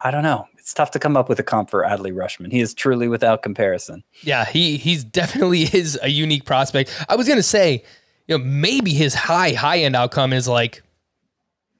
I 0.00 0.10
don't 0.10 0.22
know. 0.22 0.48
It's 0.58 0.72
tough 0.72 0.90
to 0.92 0.98
come 0.98 1.16
up 1.16 1.28
with 1.28 1.38
a 1.38 1.42
comp 1.42 1.70
for 1.70 1.82
Adley 1.82 2.12
Rutschman. 2.12 2.50
He 2.50 2.60
is 2.60 2.72
truly 2.72 3.08
without 3.08 3.42
comparison. 3.42 4.02
Yeah, 4.22 4.44
he 4.46 4.76
he's 4.78 5.04
definitely 5.04 5.62
is 5.72 5.98
a 6.02 6.08
unique 6.08 6.44
prospect. 6.44 7.04
I 7.08 7.16
was 7.16 7.28
gonna 7.28 7.42
say, 7.42 7.84
you 8.26 8.38
know, 8.38 8.44
maybe 8.44 8.92
his 8.94 9.14
high 9.14 9.52
high 9.52 9.80
end 9.80 9.96
outcome 9.96 10.32
is 10.32 10.48
like 10.48 10.82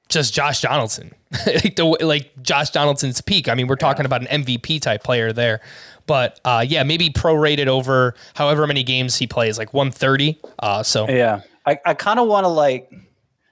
just 0.09 0.35
Josh 0.35 0.61
Donaldson, 0.61 1.13
like 1.47 1.77
the 1.77 1.85
like 1.85 2.31
Josh 2.43 2.71
Donaldson's 2.71 3.21
peak. 3.21 3.49
I 3.49 3.55
mean, 3.55 3.67
we're 3.67 3.77
talking 3.77 4.07
about 4.07 4.29
an 4.29 4.45
MVP 4.45 4.81
type 4.81 5.03
player 5.03 5.33
there, 5.33 5.61
but 6.07 6.41
uh, 6.45 6.65
yeah, 6.67 6.83
maybe 6.83 7.11
prorated 7.11 7.67
over 7.67 8.15
however 8.35 8.67
many 8.67 8.83
games 8.83 9.17
he 9.17 9.27
plays, 9.27 9.59
like 9.59 9.73
130. 9.73 10.39
Uh, 10.59 10.83
so 10.83 11.09
yeah, 11.09 11.43
I, 11.67 11.79
I 11.85 11.95
kind 11.95 12.19
of 12.19 12.29
want 12.29 12.45
to 12.45 12.49
like 12.49 12.93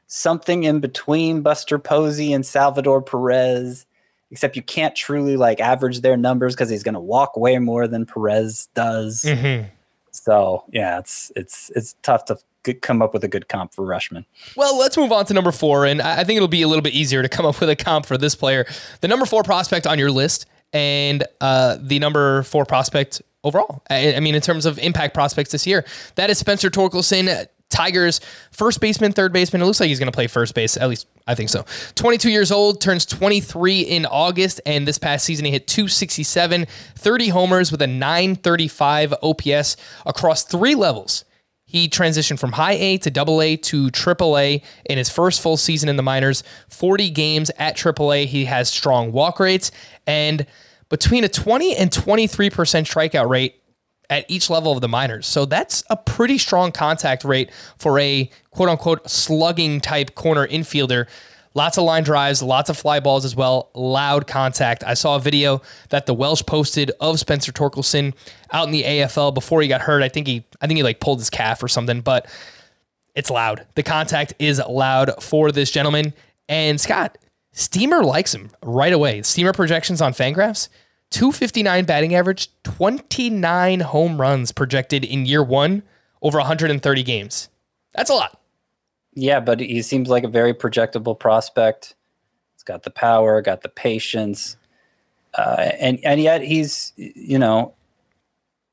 something 0.06 0.64
in 0.64 0.80
between 0.80 1.40
Buster 1.40 1.78
Posey 1.78 2.32
and 2.32 2.44
Salvador 2.44 3.00
Perez, 3.00 3.86
except 4.30 4.56
you 4.56 4.62
can't 4.62 4.94
truly 4.94 5.36
like 5.36 5.60
average 5.60 6.00
their 6.00 6.16
numbers 6.16 6.54
because 6.54 6.68
he's 6.68 6.82
going 6.82 6.94
to 6.94 7.00
walk 7.00 7.36
way 7.36 7.58
more 7.58 7.88
than 7.88 8.04
Perez 8.04 8.68
does. 8.74 9.22
Mm-hmm. 9.22 9.68
So 10.10 10.64
yeah, 10.70 10.98
it's 10.98 11.32
it's 11.34 11.70
it's 11.74 11.94
tough 12.02 12.26
to 12.26 12.36
come 12.62 13.02
up 13.02 13.12
with 13.12 13.24
a 13.24 13.28
good 13.28 13.48
comp 13.48 13.74
for 13.74 13.84
Rutschman. 13.84 14.24
Well, 14.56 14.78
let's 14.78 14.96
move 14.96 15.12
on 15.12 15.26
to 15.26 15.34
number 15.34 15.52
four, 15.52 15.84
and 15.84 16.00
I 16.00 16.24
think 16.24 16.36
it'll 16.36 16.48
be 16.48 16.62
a 16.62 16.68
little 16.68 16.82
bit 16.82 16.94
easier 16.94 17.22
to 17.22 17.28
come 17.28 17.44
up 17.44 17.60
with 17.60 17.68
a 17.68 17.76
comp 17.76 18.06
for 18.06 18.16
this 18.16 18.34
player. 18.34 18.66
The 19.00 19.08
number 19.08 19.26
four 19.26 19.42
prospect 19.42 19.86
on 19.86 19.98
your 19.98 20.10
list, 20.10 20.46
and 20.72 21.24
uh, 21.40 21.78
the 21.80 21.98
number 21.98 22.42
four 22.44 22.64
prospect 22.64 23.22
overall. 23.44 23.82
I, 23.90 24.14
I, 24.14 24.20
mean, 24.20 24.34
in 24.34 24.40
terms 24.40 24.66
of 24.66 24.78
impact 24.78 25.14
prospects 25.14 25.50
this 25.52 25.66
year, 25.66 25.84
that 26.14 26.30
is 26.30 26.38
Spencer 26.38 26.70
Torkelson. 26.70 27.46
Tigers 27.68 28.20
first 28.50 28.82
baseman, 28.82 29.12
third 29.12 29.32
baseman. 29.32 29.62
It 29.62 29.64
looks 29.64 29.80
like 29.80 29.88
he's 29.88 29.98
going 29.98 30.10
to 30.10 30.14
play 30.14 30.26
first 30.26 30.54
base. 30.54 30.76
At 30.76 30.90
least 30.90 31.06
I 31.26 31.34
think 31.34 31.48
so. 31.48 31.64
22 31.94 32.30
years 32.30 32.52
old, 32.52 32.82
turns 32.82 33.06
23 33.06 33.80
in 33.80 34.04
August, 34.04 34.60
and 34.66 34.86
this 34.86 34.98
past 34.98 35.24
season 35.24 35.46
he 35.46 35.52
hit 35.52 35.66
267, 35.66 36.66
30 36.96 37.28
homers 37.28 37.72
with 37.72 37.80
a 37.80 37.86
935 37.86 39.14
OPS 39.22 39.76
across 40.04 40.44
three 40.44 40.74
levels. 40.74 41.24
He 41.72 41.88
transitioned 41.88 42.38
from 42.38 42.52
high 42.52 42.74
A 42.74 42.98
to 42.98 43.10
double 43.10 43.40
A 43.40 43.56
to 43.56 43.90
triple 43.90 44.36
A 44.36 44.62
in 44.84 44.98
his 44.98 45.08
first 45.08 45.40
full 45.40 45.56
season 45.56 45.88
in 45.88 45.96
the 45.96 46.02
minors. 46.02 46.44
40 46.68 47.08
games 47.08 47.50
at 47.58 47.76
triple 47.76 48.12
A. 48.12 48.26
He 48.26 48.44
has 48.44 48.68
strong 48.68 49.10
walk 49.10 49.40
rates 49.40 49.70
and 50.06 50.44
between 50.90 51.24
a 51.24 51.30
20 51.30 51.74
and 51.74 51.90
23% 51.90 52.50
strikeout 52.52 53.26
rate 53.26 53.62
at 54.10 54.26
each 54.28 54.50
level 54.50 54.72
of 54.72 54.82
the 54.82 54.88
minors. 54.88 55.26
So 55.26 55.46
that's 55.46 55.82
a 55.88 55.96
pretty 55.96 56.36
strong 56.36 56.72
contact 56.72 57.24
rate 57.24 57.50
for 57.78 57.98
a 57.98 58.28
quote 58.50 58.68
unquote 58.68 59.08
slugging 59.08 59.80
type 59.80 60.14
corner 60.14 60.46
infielder 60.46 61.08
Lots 61.54 61.76
of 61.76 61.84
line 61.84 62.02
drives, 62.02 62.42
lots 62.42 62.70
of 62.70 62.78
fly 62.78 63.00
balls 63.00 63.24
as 63.24 63.36
well, 63.36 63.70
loud 63.74 64.26
contact. 64.26 64.82
I 64.84 64.94
saw 64.94 65.16
a 65.16 65.20
video 65.20 65.60
that 65.90 66.06
the 66.06 66.14
Welsh 66.14 66.42
posted 66.46 66.90
of 67.00 67.18
Spencer 67.18 67.52
Torkelson 67.52 68.14
out 68.50 68.66
in 68.66 68.72
the 68.72 68.82
AFL 68.84 69.34
before 69.34 69.60
he 69.60 69.68
got 69.68 69.82
hurt. 69.82 70.02
I 70.02 70.08
think 70.08 70.26
he 70.26 70.44
I 70.60 70.66
think 70.66 70.78
he 70.78 70.82
like 70.82 71.00
pulled 71.00 71.18
his 71.18 71.30
calf 71.30 71.62
or 71.62 71.68
something, 71.68 72.00
but 72.00 72.26
it's 73.14 73.30
loud. 73.30 73.66
The 73.74 73.82
contact 73.82 74.34
is 74.38 74.60
loud 74.66 75.22
for 75.22 75.52
this 75.52 75.70
gentleman. 75.70 76.14
And 76.48 76.80
Scott, 76.80 77.18
Steamer 77.52 78.02
likes 78.02 78.34
him 78.34 78.50
right 78.62 78.92
away. 78.92 79.22
Steamer 79.22 79.52
projections 79.52 80.00
on 80.00 80.12
Fangraphs 80.12 80.68
259 81.10 81.84
batting 81.84 82.14
average, 82.14 82.48
29 82.64 83.80
home 83.80 84.20
runs 84.20 84.50
projected 84.50 85.04
in 85.04 85.26
year 85.26 85.42
one 85.42 85.82
over 86.22 86.38
130 86.38 87.02
games. 87.02 87.50
That's 87.94 88.10
a 88.10 88.14
lot. 88.14 88.40
Yeah, 89.14 89.40
but 89.40 89.60
he 89.60 89.82
seems 89.82 90.08
like 90.08 90.24
a 90.24 90.28
very 90.28 90.54
projectable 90.54 91.18
prospect. 91.18 91.94
He's 92.54 92.62
got 92.62 92.82
the 92.82 92.90
power, 92.90 93.42
got 93.42 93.62
the 93.62 93.68
patience, 93.68 94.56
uh, 95.34 95.70
and 95.78 95.98
and 96.04 96.20
yet 96.20 96.42
he's 96.42 96.92
you 96.96 97.38
know 97.38 97.74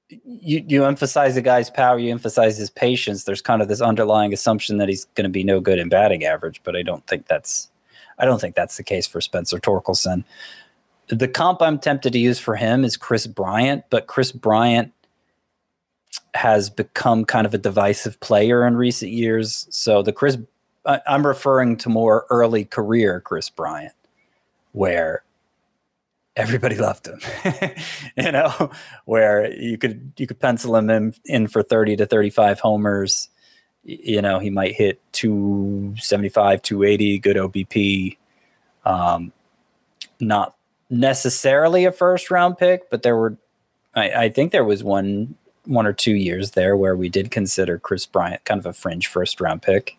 you 0.09 0.63
you 0.67 0.85
emphasize 0.85 1.35
the 1.35 1.41
guy's 1.41 1.69
power, 1.69 1.99
you 1.99 2.11
emphasize 2.11 2.57
his 2.57 2.69
patience. 2.69 3.25
There's 3.25 3.41
kind 3.41 3.61
of 3.61 3.67
this 3.67 3.81
underlying 3.81 4.33
assumption 4.33 4.77
that 4.77 4.89
he's 4.89 5.05
going 5.15 5.25
to 5.25 5.29
be 5.29 5.43
no 5.43 5.59
good 5.59 5.79
in 5.79 5.89
batting 5.89 6.23
average, 6.23 6.61
but 6.63 6.75
I 6.75 6.83
don't 6.83 7.05
think 7.05 7.27
that's 7.27 7.69
I 8.17 8.25
don't 8.25 8.39
think 8.39 8.55
that's 8.55 8.77
the 8.77 8.83
case 8.83 9.07
for 9.07 9.21
Spencer 9.21 9.59
Torkelson. 9.59 10.23
the 11.07 11.27
comp 11.27 11.61
I'm 11.61 11.79
tempted 11.79 12.13
to 12.13 12.19
use 12.19 12.39
for 12.39 12.55
him 12.55 12.83
is 12.85 12.97
Kris 12.97 13.27
Bryant, 13.27 13.83
but 13.89 14.07
Kris 14.07 14.31
Bryant 14.31 14.93
has 16.33 16.69
become 16.69 17.25
kind 17.25 17.45
of 17.45 17.53
a 17.53 17.57
divisive 17.57 18.19
player 18.19 18.65
in 18.65 18.75
recent 18.75 19.11
years. 19.11 19.67
So 19.69 20.01
the 20.01 20.13
Kris, 20.13 20.37
I, 20.85 21.01
I'm 21.07 21.25
referring 21.25 21.77
to 21.77 21.89
more 21.89 22.25
early 22.29 22.65
career 22.65 23.19
Kris 23.19 23.49
Bryant, 23.49 23.93
where 24.71 25.23
everybody 26.35 26.75
loved 26.77 27.07
him. 27.07 27.19
you 28.17 28.31
know, 28.31 28.71
where 29.05 29.51
you 29.53 29.77
could 29.77 30.13
you 30.17 30.27
could 30.27 30.39
pencil 30.39 30.75
him 30.75 30.89
in, 30.89 31.13
in 31.25 31.47
for 31.47 31.63
30 31.63 31.97
to 31.97 32.05
35 32.05 32.59
homers. 32.59 33.29
You 33.83 34.21
know, 34.21 34.39
he 34.39 34.49
might 34.49 34.75
hit 34.75 35.01
275, 35.13 36.61
280, 36.61 37.19
good 37.19 37.37
OBP. 37.37 38.17
Um, 38.85 39.31
not 40.19 40.55
necessarily 40.89 41.85
a 41.85 41.91
first 41.91 42.29
round 42.29 42.57
pick, 42.57 42.89
but 42.89 43.03
there 43.03 43.15
were 43.15 43.37
I, 43.95 44.11
I 44.11 44.29
think 44.29 44.51
there 44.51 44.65
was 44.65 44.83
one 44.83 45.35
one 45.69 45.85
or 45.85 45.93
two 45.93 46.15
years 46.15 46.51
there 46.51 46.75
where 46.75 46.95
we 46.95 47.09
did 47.09 47.29
consider 47.31 47.77
Kris 47.77 48.05
Bryant 48.05 48.43
kind 48.43 48.59
of 48.59 48.65
a 48.65 48.73
fringe 48.73 49.07
first 49.07 49.39
round 49.39 49.61
pick. 49.61 49.97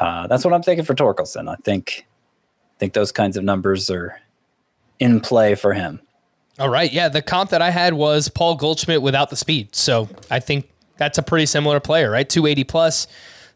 Uh, 0.00 0.26
that's 0.26 0.44
what 0.44 0.54
I'm 0.54 0.62
thinking 0.62 0.84
for 0.84 0.94
Torkelson. 0.94 1.48
I 1.48 1.56
think 1.56 2.06
I 2.76 2.78
think 2.78 2.94
those 2.94 3.12
kinds 3.12 3.36
of 3.36 3.44
numbers 3.44 3.90
are 3.90 4.18
in 4.98 5.20
play 5.20 5.54
for 5.54 5.74
him. 5.74 6.00
All 6.58 6.70
right. 6.70 6.90
Yeah. 6.92 7.08
The 7.08 7.22
comp 7.22 7.50
that 7.50 7.62
I 7.62 7.70
had 7.70 7.94
was 7.94 8.28
Paul 8.28 8.54
Goldschmidt 8.54 9.02
without 9.02 9.30
the 9.30 9.36
speed. 9.36 9.74
So 9.74 10.08
I 10.30 10.40
think 10.40 10.68
that's 10.96 11.18
a 11.18 11.22
pretty 11.22 11.46
similar 11.46 11.80
player, 11.80 12.10
right? 12.10 12.28
280 12.28 12.64
plus, 12.64 13.06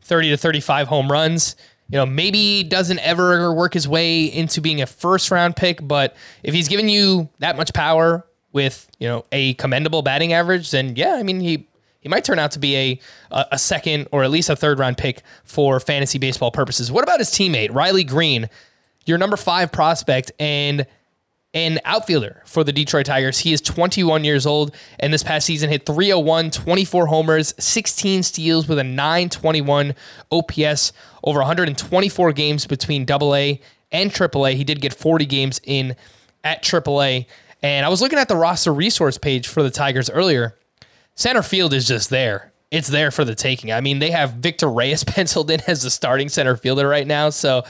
30 0.03 0.31
to 0.31 0.37
35 0.37 0.88
home 0.88 1.11
runs. 1.11 1.57
You 1.90 1.99
know, 1.99 2.07
maybe 2.07 2.62
doesn't 2.62 2.99
ever 3.01 3.53
work 3.53 3.75
his 3.75 3.87
way 3.87 4.25
into 4.25 4.62
being 4.62 4.81
a 4.81 4.87
first 4.87 5.31
round 5.31 5.55
pick, 5.55 5.87
but 5.87 6.16
if 6.42 6.55
he's 6.55 6.68
giving 6.68 6.88
you 6.88 7.29
that 7.40 7.57
much 7.57 7.75
power 7.75 8.27
with, 8.54 8.88
you 8.98 9.06
know, 9.06 9.26
a 9.32 9.52
commendable 9.54 10.00
batting 10.00 10.32
average, 10.32 10.70
then 10.70 10.96
yeah, 10.96 11.16
I 11.16 11.22
mean, 11.22 11.40
he 11.40 11.68
he 12.00 12.08
might 12.08 12.24
turn 12.24 12.38
out 12.38 12.52
to 12.52 12.58
be 12.58 12.76
a 12.76 13.00
a 13.30 13.46
a 13.52 13.58
second 13.58 14.08
or 14.12 14.24
at 14.24 14.30
least 14.30 14.48
a 14.48 14.56
third 14.56 14.78
round 14.78 14.96
pick 14.96 15.22
for 15.44 15.78
fantasy 15.80 16.18
baseball 16.18 16.50
purposes. 16.50 16.90
What 16.90 17.04
about 17.04 17.18
his 17.18 17.30
teammate, 17.30 17.74
Riley 17.74 18.04
Greene, 18.04 18.48
your 19.04 19.18
number 19.18 19.36
five 19.36 19.70
prospect, 19.72 20.32
and 20.38 20.86
an 21.54 21.78
outfielder 21.84 22.42
for 22.44 22.64
the 22.64 22.72
Detroit 22.72 23.06
Tigers. 23.06 23.38
He 23.38 23.52
is 23.52 23.60
21 23.60 24.24
years 24.24 24.44
old 24.44 24.74
and 24.98 25.12
this 25.12 25.22
past 25.22 25.46
season 25.46 25.70
hit 25.70 25.86
301, 25.86 26.50
24 26.50 27.06
homers, 27.06 27.54
16 27.58 28.24
steals 28.24 28.66
with 28.66 28.78
a 28.78 28.84
921 28.84 29.94
OPS 30.32 30.92
over 31.22 31.38
124 31.38 32.32
games 32.32 32.66
between 32.66 33.08
AA 33.08 33.58
and 33.92 34.12
AAA. 34.12 34.54
He 34.54 34.64
did 34.64 34.80
get 34.80 34.92
40 34.92 35.26
games 35.26 35.60
in 35.62 35.94
at 36.42 36.62
AAA. 36.62 37.26
And 37.64 37.87
I 37.87 37.88
was 37.88 38.03
looking 38.03 38.18
at 38.18 38.29
the 38.29 38.37
roster 38.37 38.74
resource 38.74 39.16
page 39.16 39.48
for 39.48 39.62
the 39.62 39.70
Tigers 39.70 40.11
earlier. 40.11 40.55
Center 41.14 41.42
field 41.42 41.72
is 41.72 41.88
just 41.88 42.11
there. 42.11 42.53
It's 42.70 42.88
there 42.88 43.11
for 43.11 43.24
the 43.24 43.35
taking. 43.35 43.72
I 43.72 43.81
mean, 43.81 44.00
they 44.00 44.11
have 44.11 44.35
Victor 44.35 44.68
Reyes 44.68 45.03
penciled 45.07 45.50
in 45.50 45.62
as 45.66 45.81
the 45.81 45.88
starting 45.90 46.29
center 46.29 46.59
fielder 46.59 46.87
right 46.87 47.07
now. 47.07 47.31
So 47.31 47.64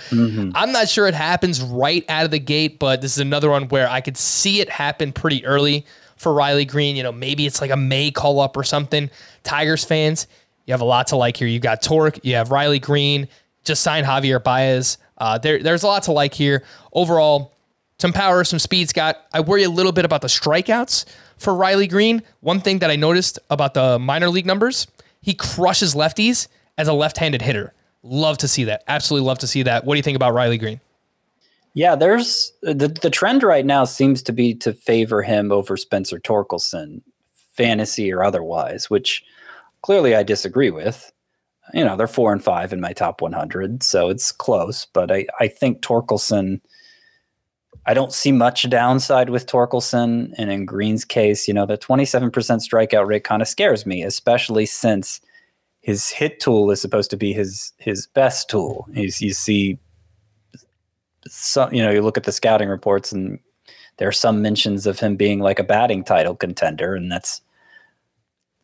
I'm 0.56 0.72
not 0.72 0.88
sure 0.88 1.06
it 1.06 1.14
happens 1.14 1.62
right 1.62 2.04
out 2.08 2.24
of 2.24 2.32
the 2.32 2.40
gate, 2.40 2.80
but 2.80 3.02
this 3.02 3.12
is 3.12 3.18
another 3.20 3.50
one 3.50 3.68
where 3.68 3.88
I 3.88 4.00
could 4.00 4.16
see 4.16 4.60
it 4.60 4.68
happen 4.68 5.12
pretty 5.12 5.46
early 5.46 5.86
for 6.16 6.34
Riley 6.34 6.64
Greene. 6.64 6.96
You 6.96 7.04
know, 7.04 7.12
maybe 7.12 7.46
it's 7.46 7.60
like 7.60 7.70
a 7.70 7.76
May 7.76 8.10
call 8.10 8.40
up 8.40 8.56
or 8.56 8.64
something. 8.64 9.10
Tigers 9.44 9.84
fans, 9.84 10.26
you 10.66 10.72
have 10.72 10.80
a 10.80 10.84
lot 10.86 11.06
to 11.08 11.16
like 11.16 11.36
here. 11.36 11.46
You 11.46 11.60
got 11.60 11.82
Torque, 11.82 12.18
you 12.24 12.34
have 12.34 12.50
Riley 12.50 12.80
Greene, 12.80 13.28
just 13.62 13.82
signed 13.82 14.08
Javier 14.08 14.42
Baez. 14.42 14.98
Uh, 15.18 15.38
there, 15.38 15.62
there's 15.62 15.84
a 15.84 15.86
lot 15.86 16.02
to 16.04 16.12
like 16.12 16.34
here. 16.34 16.64
Overall, 16.92 17.53
some 17.98 18.12
power, 18.12 18.44
some 18.44 18.58
speed, 18.58 18.88
Scott. 18.88 19.24
I 19.32 19.40
worry 19.40 19.62
a 19.62 19.70
little 19.70 19.92
bit 19.92 20.04
about 20.04 20.20
the 20.20 20.28
strikeouts 20.28 21.04
for 21.38 21.54
Riley 21.54 21.86
Greene. 21.86 22.22
One 22.40 22.60
thing 22.60 22.80
that 22.80 22.90
I 22.90 22.96
noticed 22.96 23.38
about 23.50 23.74
the 23.74 23.98
minor 23.98 24.28
league 24.28 24.46
numbers, 24.46 24.86
he 25.20 25.34
crushes 25.34 25.94
lefties 25.94 26.48
as 26.76 26.88
a 26.88 26.92
left-handed 26.92 27.42
hitter. 27.42 27.72
Love 28.02 28.38
to 28.38 28.48
see 28.48 28.64
that. 28.64 28.82
Absolutely 28.88 29.26
love 29.26 29.38
to 29.38 29.46
see 29.46 29.62
that. 29.62 29.84
What 29.84 29.94
do 29.94 29.98
you 29.98 30.02
think 30.02 30.16
about 30.16 30.34
Riley 30.34 30.58
Greene? 30.58 30.80
Yeah, 31.74 31.96
there's 31.96 32.52
the 32.62 32.86
the 32.88 33.10
trend 33.10 33.42
right 33.42 33.66
now 33.66 33.84
seems 33.84 34.22
to 34.24 34.32
be 34.32 34.54
to 34.56 34.72
favor 34.72 35.22
him 35.22 35.50
over 35.50 35.76
Spencer 35.76 36.20
Torkelson, 36.20 37.02
fantasy 37.52 38.12
or 38.12 38.22
otherwise, 38.22 38.88
which 38.88 39.24
clearly 39.82 40.14
I 40.14 40.22
disagree 40.22 40.70
with. 40.70 41.10
You 41.72 41.84
know, 41.84 41.96
they're 41.96 42.06
four 42.06 42.32
and 42.32 42.44
five 42.44 42.72
in 42.72 42.80
my 42.80 42.92
top 42.92 43.20
100, 43.22 43.82
so 43.82 44.08
it's 44.08 44.30
close. 44.30 44.86
But 44.92 45.10
I 45.10 45.26
I 45.40 45.48
think 45.48 45.80
Torkelson. 45.80 46.60
I 47.86 47.94
don't 47.94 48.12
see 48.12 48.32
much 48.32 48.68
downside 48.70 49.30
with 49.30 49.46
Torkelson, 49.46 50.32
and 50.38 50.50
in 50.50 50.64
Greene's 50.64 51.04
case, 51.04 51.46
you 51.46 51.52
know, 51.52 51.66
the 51.66 51.76
27% 51.76 52.30
strikeout 52.32 53.06
rate 53.06 53.24
kind 53.24 53.42
of 53.42 53.48
scares 53.48 53.84
me, 53.84 54.02
especially 54.02 54.64
since 54.66 55.20
his 55.82 56.08
hit 56.08 56.40
tool 56.40 56.70
is 56.70 56.80
supposed 56.80 57.10
to 57.10 57.16
be 57.16 57.34
his 57.34 57.72
his 57.78 58.06
best 58.06 58.48
tool. 58.48 58.88
He's, 58.94 59.20
you 59.20 59.34
see 59.34 59.78
some 61.28 61.72
you 61.72 61.82
know 61.82 61.90
you 61.90 62.02
look 62.02 62.16
at 62.16 62.24
the 62.24 62.32
scouting 62.32 62.68
reports 62.68 63.12
and 63.12 63.38
there 63.96 64.08
are 64.08 64.12
some 64.12 64.42
mentions 64.42 64.86
of 64.86 64.98
him 64.98 65.16
being 65.16 65.40
like 65.40 65.58
a 65.58 65.64
batting 65.64 66.04
title 66.04 66.34
contender 66.34 66.94
and 66.94 67.10
that's 67.10 67.40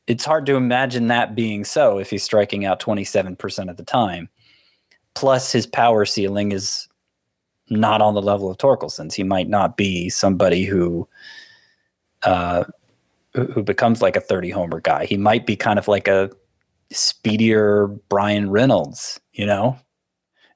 it's 0.07 0.25
hard 0.25 0.45
to 0.47 0.57
imagine 0.57 1.09
that 1.09 1.35
being 1.35 1.65
so 1.65 1.99
if 1.99 2.11
he's 2.11 2.23
striking 2.23 2.65
out 2.65 2.81
27% 2.81 3.71
of 3.71 3.77
the 3.77 3.83
time 3.83 4.29
plus 5.15 5.53
his 5.53 5.67
power 5.67 6.05
ceiling 6.05 6.53
is 6.53 6.89
not 7.71 8.03
on 8.03 8.15
the 8.15 8.23
level 8.23 8.51
of 8.51 8.59
Torkelson's 8.59 9.15
he 9.15 9.23
might 9.23 9.49
not 9.49 9.77
be 9.77 10.09
somebody 10.09 10.65
who 10.65 11.09
uh 12.23 12.65
who 13.35 13.63
becomes 13.63 14.03
like 14.03 14.17
a 14.17 14.21
30 14.21 14.51
homer 14.51 14.81
guy 14.81 15.07
he 15.07 15.17
might 15.17 15.47
be 15.47 15.57
kind 15.57 15.79
of 15.79 15.89
like 15.89 16.09
a 16.09 16.31
speedier 16.93 17.87
Bryan 18.09 18.51
Reynolds 18.51 19.21
you 19.33 19.47
know 19.47 19.79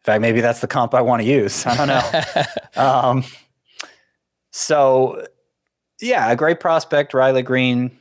in 0.05 0.13
fact, 0.13 0.21
maybe 0.21 0.43
that's 0.43 0.61
the 0.61 0.67
comp 0.67 0.93
I 0.93 1.01
want 1.01 1.23
to 1.23 1.27
use. 1.27 1.65
I 1.65 1.77
don't 1.79 1.89
know. 1.89 2.43
um, 2.77 3.25
so, 4.51 5.27
yeah, 5.99 6.31
a 6.31 6.37
great 6.37 6.61
prospect, 6.61 7.15
Riley 7.15 7.41
Greene, 7.41 7.99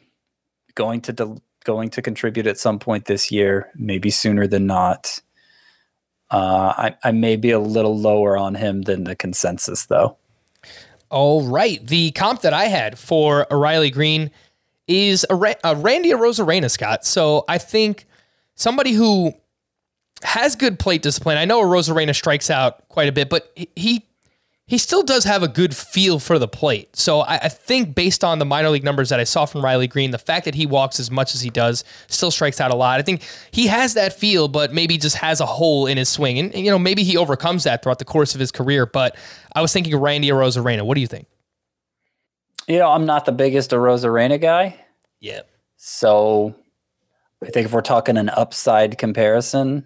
going 0.75 0.99
to 0.99 1.13
del- 1.13 1.41
going 1.63 1.89
to 1.91 2.01
contribute 2.01 2.45
at 2.45 2.57
some 2.57 2.77
point 2.77 3.05
this 3.05 3.31
year, 3.31 3.71
maybe 3.75 4.09
sooner 4.09 4.47
than 4.47 4.67
not. 4.67 5.21
Uh, 6.33 6.73
I, 6.75 6.95
I 7.03 7.11
may 7.11 7.35
be 7.35 7.51
a 7.51 7.59
little 7.59 7.95
lower 7.95 8.35
on 8.35 8.55
him 8.55 8.81
than 8.81 9.03
the 9.03 9.15
consensus, 9.15 9.85
though. 9.85 10.17
All 11.11 11.43
right. 11.43 11.85
The 11.85 12.09
comp 12.11 12.41
that 12.41 12.53
I 12.53 12.65
had 12.65 12.97
for 12.97 13.45
O'Reilly 13.53 13.91
Greene 13.91 14.31
is 14.87 15.27
a, 15.29 15.55
a 15.63 15.75
Randy 15.75 16.09
Arozarena, 16.09 16.71
Scott. 16.71 17.05
So 17.05 17.45
I 17.47 17.59
think 17.59 18.07
somebody 18.55 18.93
who 18.93 19.33
has 20.23 20.55
good 20.55 20.79
plate 20.79 21.03
discipline. 21.03 21.37
I 21.37 21.45
know 21.45 21.61
Arozarena 21.61 22.15
strikes 22.15 22.49
out 22.49 22.87
quite 22.87 23.09
a 23.09 23.11
bit, 23.11 23.29
but 23.29 23.55
he 23.75 24.03
he 24.73 24.79
still 24.79 25.03
does 25.03 25.23
have 25.23 25.43
a 25.43 25.47
good 25.47 25.75
feel 25.75 26.17
for 26.17 26.39
the 26.39 26.47
plate. 26.47 26.95
So 26.95 27.19
I, 27.19 27.35
I 27.35 27.47
think 27.47 27.93
based 27.93 28.23
on 28.23 28.39
the 28.39 28.45
minor 28.45 28.71
league 28.71 28.83
numbers 28.83 29.09
that 29.09 29.19
I 29.19 29.23
saw 29.23 29.45
from 29.45 29.63
Riley 29.63 29.85
Greene, 29.85 30.09
the 30.09 30.17
fact 30.17 30.45
that 30.45 30.55
he 30.55 30.65
walks 30.65 30.99
as 30.99 31.11
much 31.11 31.35
as 31.35 31.41
he 31.41 31.51
does, 31.51 31.83
still 32.07 32.31
strikes 32.31 32.59
out 32.59 32.71
a 32.71 32.75
lot. 32.75 32.99
I 32.99 33.03
think 33.03 33.21
he 33.51 33.67
has 33.67 33.93
that 33.93 34.13
feel, 34.13 34.47
but 34.47 34.73
maybe 34.73 34.97
just 34.97 35.17
has 35.17 35.39
a 35.39 35.45
hole 35.45 35.85
in 35.85 35.97
his 35.99 36.09
swing. 36.09 36.39
And, 36.39 36.51
and, 36.55 36.65
you 36.65 36.71
know, 36.71 36.79
maybe 36.79 37.03
he 37.03 37.15
overcomes 37.17 37.65
that 37.65 37.83
throughout 37.83 37.99
the 37.99 38.05
course 38.05 38.33
of 38.33 38.39
his 38.39 38.51
career. 38.51 38.87
But 38.87 39.15
I 39.55 39.61
was 39.61 39.71
thinking 39.71 39.93
of 39.93 40.01
Randy 40.01 40.29
Arozarena. 40.29 40.81
What 40.81 40.95
do 40.95 41.01
you 41.01 41.07
think? 41.07 41.27
You 42.67 42.79
know, 42.79 42.89
I'm 42.89 43.05
not 43.05 43.25
the 43.25 43.31
biggest 43.31 43.69
Arozarena 43.69 44.41
guy. 44.41 44.83
Yeah. 45.19 45.41
So 45.77 46.55
I 47.43 47.51
think 47.51 47.67
if 47.67 47.73
we're 47.73 47.81
talking 47.81 48.17
an 48.17 48.29
upside 48.29 48.97
comparison, 48.97 49.85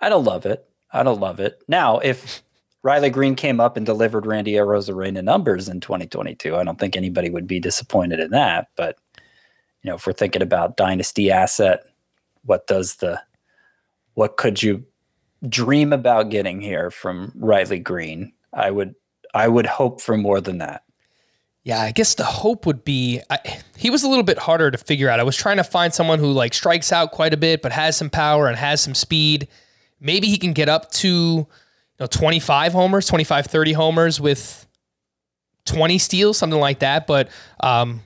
I 0.00 0.08
don't 0.08 0.24
love 0.24 0.46
it. 0.46 0.64
I 0.92 1.02
don't 1.02 1.18
love 1.18 1.40
it. 1.40 1.64
Now, 1.66 1.98
if 1.98 2.44
Riley 2.86 3.10
Greene 3.10 3.34
came 3.34 3.58
up 3.58 3.76
and 3.76 3.84
delivered 3.84 4.26
Randy 4.26 4.52
Arozarena 4.52 5.20
numbers 5.20 5.68
in 5.68 5.80
2022, 5.80 6.54
I 6.54 6.62
don't 6.62 6.78
think 6.78 6.94
anybody 6.94 7.30
would 7.30 7.48
be 7.48 7.58
disappointed 7.58 8.20
in 8.20 8.30
that. 8.30 8.68
But 8.76 8.96
you 9.82 9.90
know, 9.90 9.96
if 9.96 10.06
we're 10.06 10.12
thinking 10.12 10.40
about 10.40 10.76
dynasty 10.76 11.32
asset, 11.32 11.80
what 12.44 12.68
does 12.68 12.94
the 12.96 13.20
what 14.14 14.36
could 14.36 14.62
you 14.62 14.84
dream 15.48 15.92
about 15.92 16.30
getting 16.30 16.60
here 16.60 16.92
from 16.92 17.32
Riley 17.34 17.80
Greene? 17.80 18.32
I 18.52 18.70
would 18.70 18.94
I 19.34 19.48
would 19.48 19.66
hope 19.66 20.00
for 20.00 20.16
more 20.16 20.40
than 20.40 20.58
that. 20.58 20.84
Yeah, 21.64 21.80
I 21.80 21.90
guess 21.90 22.14
the 22.14 22.22
hope 22.22 22.66
would 22.66 22.84
be 22.84 23.20
I, 23.30 23.40
he 23.76 23.90
was 23.90 24.04
a 24.04 24.08
little 24.08 24.22
bit 24.22 24.38
harder 24.38 24.70
to 24.70 24.78
figure 24.78 25.08
out. 25.08 25.18
I 25.18 25.24
was 25.24 25.36
trying 25.36 25.56
to 25.56 25.64
find 25.64 25.92
someone 25.92 26.20
who 26.20 26.30
like 26.30 26.54
strikes 26.54 26.92
out 26.92 27.10
quite 27.10 27.34
a 27.34 27.36
bit, 27.36 27.62
but 27.62 27.72
has 27.72 27.96
some 27.96 28.10
power 28.10 28.46
and 28.46 28.56
has 28.56 28.80
some 28.80 28.94
speed. 28.94 29.48
Maybe 29.98 30.28
he 30.28 30.38
can 30.38 30.52
get 30.52 30.68
up 30.68 30.92
to 30.92 31.48
know 32.00 32.06
25 32.06 32.72
homers, 32.72 33.06
25, 33.06 33.46
30 33.46 33.72
homers 33.72 34.20
with 34.20 34.66
20 35.64 35.98
steals, 35.98 36.38
something 36.38 36.60
like 36.60 36.80
that. 36.80 37.06
But 37.06 37.28
um, 37.60 38.02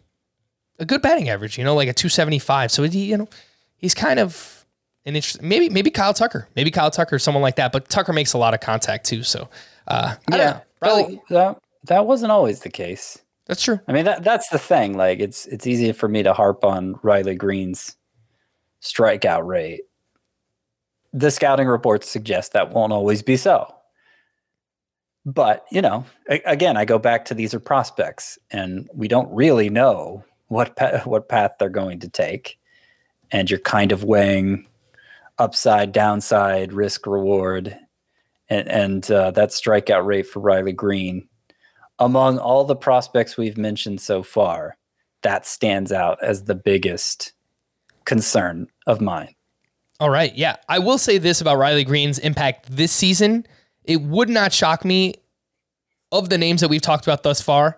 a 0.79 0.85
good 0.85 1.03
batting 1.03 1.29
average, 1.29 1.59
you 1.59 1.65
know, 1.65 1.75
like 1.75 1.89
a 1.89 1.93
275. 1.93 2.71
So 2.71 2.83
he, 2.85 3.07
you 3.07 3.17
know, 3.17 3.29
he's 3.77 3.95
kind 3.95 4.19
of 4.19 4.65
an 5.05 5.17
interesting. 5.17 5.49
Maybe 5.49 5.69
maybe 5.69 5.91
Kyle 5.91 6.15
Tucker, 6.15 6.49
maybe 6.57 6.71
Kyle 6.71 6.91
Tucker, 6.91 7.19
someone 7.19 7.43
like 7.43 7.57
that. 7.57 7.73
But 7.73 7.89
Tucker 7.89 8.13
makes 8.13 8.33
a 8.33 8.39
lot 8.39 8.55
of 8.55 8.61
contact 8.61 9.07
too. 9.07 9.23
So 9.23 9.49
uh, 9.89 10.17
don't. 10.31 10.39
Riley, 10.83 11.21
that- 11.31 11.59
that 11.85 12.05
wasn't 12.07 12.31
always 12.31 12.61
the 12.61 12.69
case. 12.71 13.19
That's 13.47 13.63
true. 13.63 13.81
I 13.89 13.93
mean, 13.93 14.05
that 14.05 14.23
that's 14.23 14.49
the 14.51 14.59
thing. 14.59 14.97
Like, 14.99 15.19
it's 15.19 15.47
it's 15.47 15.67
easy 15.67 15.93
for 15.93 16.09
me 16.09 16.23
to 16.23 16.35
harp 16.35 16.63
on 16.63 17.01
Riley 17.03 17.35
Greene's 17.35 17.97
strikeout 18.83 19.47
rate. 19.47 19.81
The 21.13 21.31
scouting 21.31 21.67
reports 21.67 22.09
suggest 22.09 22.53
that 22.53 22.71
won't 22.71 22.93
always 22.93 23.23
be 23.23 23.37
so. 23.37 23.75
But 25.27 25.67
you 25.71 25.83
know, 25.83 26.05
a- 26.29 26.43
again, 26.47 26.77
I 26.77 26.85
go 26.85 26.99
back 26.99 27.25
to 27.27 27.35
these 27.35 27.55
are 27.55 27.61
prospects, 27.61 28.39
and 28.51 28.89
we 28.95 29.09
don't 29.09 29.33
really 29.33 29.69
know 29.69 30.25
what 30.49 30.77
pa- 30.77 31.03
what 31.05 31.29
path 31.29 31.53
they're 31.59 31.69
going 31.69 32.01
to 32.01 32.09
take, 32.09 32.59
and 33.31 33.51
you're 33.51 33.61
kind 33.61 33.93
of 33.93 34.05
weighing 34.05 34.67
upside, 35.39 35.93
downside, 35.93 36.73
risk, 36.73 37.07
reward, 37.07 37.77
and 38.49 38.69
and 38.69 39.11
uh, 39.11 39.31
that 39.33 39.51
strikeout 39.51 40.07
rate 40.07 40.27
for 40.27 40.41
Riley 40.41 40.73
Greene 40.73 41.29
among 42.01 42.39
all 42.39 42.65
the 42.65 42.75
prospects 42.75 43.37
we've 43.37 43.59
mentioned 43.59 44.01
so 44.01 44.23
far, 44.23 44.77
that 45.23 45.47
stands 45.47 45.93
out 45.93 46.19
as 46.23 46.45
the 46.45 46.55
biggest 46.55 47.33
concern 48.07 48.67
of 48.87 49.03
mine. 49.03 49.35
All 50.01 50.09
right. 50.09 50.35
Yeah. 50.35 50.57
I 50.71 50.79
will 50.79 50.97
say 50.97 51.19
this 51.19 51.43
about 51.43 51.59
Riley 51.59 51.85
Greene's 51.85 52.19
impact 52.19 52.75
this 52.75 52.91
season. 52.91 53.47
It 53.91 54.03
would 54.03 54.29
not 54.29 54.53
shock 54.53 54.85
me 54.85 55.15
of 56.13 56.29
the 56.29 56.39
names 56.39 56.61
that 56.61 56.69
we've 56.69 56.81
talked 56.81 57.05
about 57.05 57.25
thus 57.25 57.41
far 57.41 57.77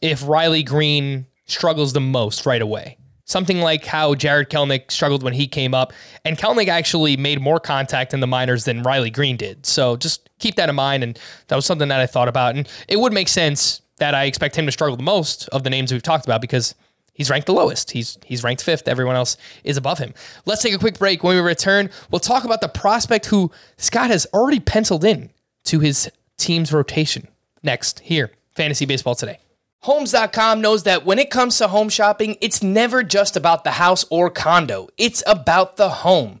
if 0.00 0.26
Riley 0.26 0.64
Greene 0.64 1.26
struggles 1.46 1.92
the 1.92 2.00
most 2.00 2.46
right 2.46 2.60
away. 2.60 2.98
Something 3.26 3.60
like 3.60 3.84
how 3.84 4.16
Jarred 4.16 4.50
Kelenic 4.50 4.90
struggled 4.90 5.22
when 5.22 5.34
he 5.34 5.46
came 5.46 5.72
up. 5.72 5.92
And 6.24 6.36
Kelnick 6.36 6.66
actually 6.66 7.16
made 7.16 7.40
more 7.40 7.60
contact 7.60 8.12
in 8.12 8.18
the 8.18 8.26
minors 8.26 8.64
than 8.64 8.82
Riley 8.82 9.08
Greene 9.08 9.36
did. 9.36 9.64
So 9.64 9.96
just 9.96 10.28
keep 10.40 10.56
that 10.56 10.68
in 10.68 10.74
mind. 10.74 11.04
And 11.04 11.16
that 11.46 11.54
was 11.54 11.64
something 11.64 11.86
that 11.86 12.00
I 12.00 12.06
thought 12.06 12.26
about. 12.26 12.56
And 12.56 12.68
it 12.88 12.98
would 12.98 13.12
make 13.12 13.28
sense 13.28 13.82
that 13.98 14.16
I 14.16 14.24
expect 14.24 14.56
him 14.56 14.66
to 14.66 14.72
struggle 14.72 14.96
the 14.96 15.04
most 15.04 15.46
of 15.50 15.62
the 15.62 15.70
names 15.70 15.92
we've 15.92 16.02
talked 16.02 16.24
about 16.24 16.40
because 16.40 16.74
he's 17.12 17.30
ranked 17.30 17.46
the 17.46 17.54
lowest. 17.54 17.92
He's 17.92 18.18
he's 18.24 18.42
ranked 18.42 18.64
fifth. 18.64 18.88
Everyone 18.88 19.14
else 19.14 19.36
is 19.62 19.76
above 19.76 19.98
him. 19.98 20.12
Let's 20.44 20.60
take 20.60 20.74
a 20.74 20.78
quick 20.78 20.98
break. 20.98 21.22
When 21.22 21.36
we 21.36 21.40
return, 21.40 21.88
we'll 22.10 22.18
talk 22.18 22.42
about 22.42 22.62
the 22.62 22.68
prospect 22.68 23.26
who 23.26 23.52
Scott 23.76 24.10
has 24.10 24.26
already 24.34 24.58
penciled 24.58 25.04
in 25.04 25.30
to 25.64 25.80
his 25.80 26.10
team's 26.36 26.72
rotation. 26.72 27.28
Next, 27.62 28.00
here, 28.00 28.32
Fantasy 28.54 28.86
Baseball 28.86 29.14
Today. 29.14 29.38
Homes.com 29.80 30.60
knows 30.60 30.84
that 30.84 31.04
when 31.04 31.18
it 31.18 31.30
comes 31.30 31.58
to 31.58 31.66
home 31.66 31.88
shopping, 31.88 32.36
it's 32.40 32.62
never 32.62 33.02
just 33.02 33.36
about 33.36 33.64
the 33.64 33.72
house 33.72 34.04
or 34.10 34.30
condo. 34.30 34.88
It's 34.96 35.24
about 35.26 35.76
the 35.76 35.88
home. 35.88 36.40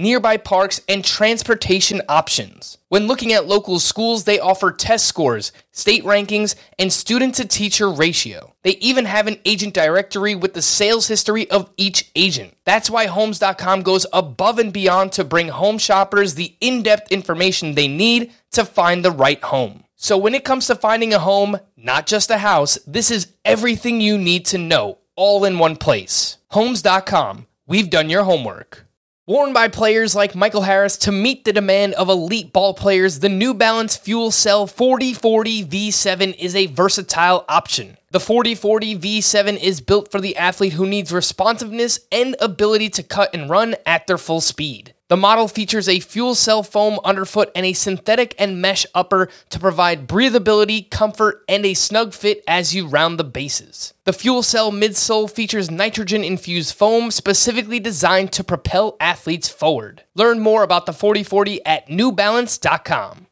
nearby 0.00 0.36
parks, 0.36 0.80
and 0.88 1.04
transportation 1.04 2.02
options. 2.08 2.78
When 2.88 3.06
looking 3.06 3.32
at 3.32 3.46
local 3.46 3.78
schools, 3.78 4.24
they 4.24 4.40
offer 4.40 4.72
test 4.72 5.06
scores, 5.06 5.52
state 5.70 6.02
rankings, 6.04 6.56
and 6.78 6.92
student 6.92 7.36
to 7.36 7.44
teacher 7.46 7.90
ratio. 7.90 8.54
They 8.62 8.72
even 8.78 9.04
have 9.04 9.26
an 9.26 9.38
agent 9.44 9.74
directory 9.74 10.34
with 10.34 10.54
the 10.54 10.62
sales 10.62 11.06
history 11.06 11.48
of 11.50 11.70
each 11.76 12.10
agent. 12.16 12.56
That's 12.64 12.90
why 12.90 13.06
Homes.com 13.06 13.82
goes 13.82 14.06
above 14.12 14.58
and 14.58 14.72
beyond 14.72 15.12
to 15.12 15.24
bring 15.24 15.48
home 15.48 15.78
shoppers 15.78 16.34
the 16.34 16.56
in 16.60 16.82
depth 16.82 17.12
information 17.12 17.74
they 17.74 17.88
need 17.88 18.32
to 18.52 18.64
find 18.64 19.04
the 19.04 19.12
right 19.12 19.42
home. 19.42 19.84
So 19.94 20.16
when 20.16 20.34
it 20.34 20.44
comes 20.44 20.66
to 20.66 20.74
finding 20.74 21.12
a 21.12 21.18
home, 21.18 21.58
not 21.76 22.06
just 22.06 22.30
a 22.30 22.38
house, 22.38 22.78
this 22.86 23.10
is 23.10 23.28
everything 23.44 24.00
you 24.00 24.16
need 24.16 24.46
to 24.46 24.58
know, 24.58 24.98
all 25.14 25.44
in 25.44 25.58
one 25.58 25.76
place. 25.76 26.38
Homes.com. 26.50 27.46
We've 27.66 27.90
done 27.90 28.10
your 28.10 28.24
homework. 28.24 28.86
Worn 29.30 29.52
by 29.52 29.68
players 29.68 30.16
like 30.16 30.34
Michael 30.34 30.62
Harris 30.62 30.96
to 30.96 31.12
meet 31.12 31.44
the 31.44 31.52
demand 31.52 31.94
of 31.94 32.08
elite 32.08 32.52
ball 32.52 32.74
players, 32.74 33.20
the 33.20 33.28
New 33.28 33.54
Balance 33.54 33.96
Fuel 33.96 34.32
Cell 34.32 34.66
4040 34.66 35.66
V7 35.66 36.34
is 36.36 36.56
a 36.56 36.66
versatile 36.66 37.44
option. 37.48 37.96
The 38.12 38.18
4040 38.18 38.98
V7 38.98 39.56
is 39.62 39.80
built 39.80 40.10
for 40.10 40.20
the 40.20 40.36
athlete 40.36 40.72
who 40.72 40.84
needs 40.84 41.12
responsiveness 41.12 42.00
and 42.10 42.34
ability 42.40 42.88
to 42.90 43.04
cut 43.04 43.32
and 43.32 43.48
run 43.48 43.76
at 43.86 44.08
their 44.08 44.18
full 44.18 44.40
speed. 44.40 44.94
The 45.06 45.16
model 45.16 45.46
features 45.46 45.88
a 45.88 46.00
fuel 46.00 46.34
cell 46.34 46.64
foam 46.64 46.98
underfoot 47.04 47.52
and 47.54 47.64
a 47.64 47.72
synthetic 47.72 48.34
and 48.36 48.60
mesh 48.60 48.84
upper 48.96 49.28
to 49.50 49.60
provide 49.60 50.08
breathability, 50.08 50.90
comfort, 50.90 51.44
and 51.48 51.64
a 51.64 51.74
snug 51.74 52.12
fit 52.12 52.42
as 52.48 52.74
you 52.74 52.88
round 52.88 53.16
the 53.16 53.22
bases. 53.22 53.94
The 54.02 54.12
fuel 54.12 54.42
cell 54.42 54.72
midsole 54.72 55.30
features 55.30 55.70
nitrogen 55.70 56.24
infused 56.24 56.74
foam 56.74 57.12
specifically 57.12 57.78
designed 57.78 58.32
to 58.32 58.42
propel 58.42 58.96
athletes 58.98 59.48
forward. 59.48 60.02
Learn 60.16 60.40
more 60.40 60.64
about 60.64 60.86
the 60.86 60.92
4040 60.92 61.64
at 61.64 61.86
newbalance.com. 61.86 63.28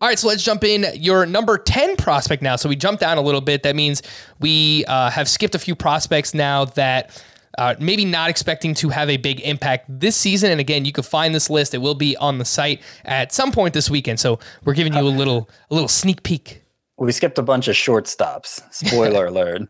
All 0.00 0.08
right, 0.08 0.18
so 0.18 0.28
let's 0.28 0.44
jump 0.44 0.62
in. 0.62 0.86
Your 0.94 1.26
number 1.26 1.58
10 1.58 1.96
prospect 1.96 2.40
now. 2.40 2.54
So 2.54 2.68
we 2.68 2.76
jumped 2.76 3.00
down 3.00 3.18
a 3.18 3.20
little 3.20 3.40
bit. 3.40 3.64
That 3.64 3.74
means 3.74 4.02
we 4.38 4.84
uh, 4.86 5.10
have 5.10 5.28
skipped 5.28 5.56
a 5.56 5.58
few 5.58 5.74
prospects 5.74 6.34
now 6.34 6.66
that 6.66 7.20
uh, 7.58 7.74
maybe 7.80 8.04
not 8.04 8.30
expecting 8.30 8.74
to 8.74 8.90
have 8.90 9.10
a 9.10 9.16
big 9.16 9.40
impact 9.40 9.86
this 9.88 10.16
season. 10.16 10.52
And 10.52 10.60
again, 10.60 10.84
you 10.84 10.92
can 10.92 11.02
find 11.02 11.34
this 11.34 11.50
list. 11.50 11.74
It 11.74 11.78
will 11.78 11.96
be 11.96 12.16
on 12.18 12.38
the 12.38 12.44
site 12.44 12.80
at 13.04 13.32
some 13.32 13.50
point 13.50 13.74
this 13.74 13.90
weekend. 13.90 14.20
So 14.20 14.38
we're 14.64 14.74
giving 14.74 14.94
you 14.94 15.00
a 15.00 15.02
little 15.02 15.50
a 15.68 15.74
little 15.74 15.88
sneak 15.88 16.22
peek. 16.22 16.62
We 16.96 17.10
skipped 17.10 17.38
a 17.38 17.42
bunch 17.42 17.66
of 17.66 17.74
shortstops. 17.74 18.62
Spoiler 18.72 19.26
alert. 19.28 19.62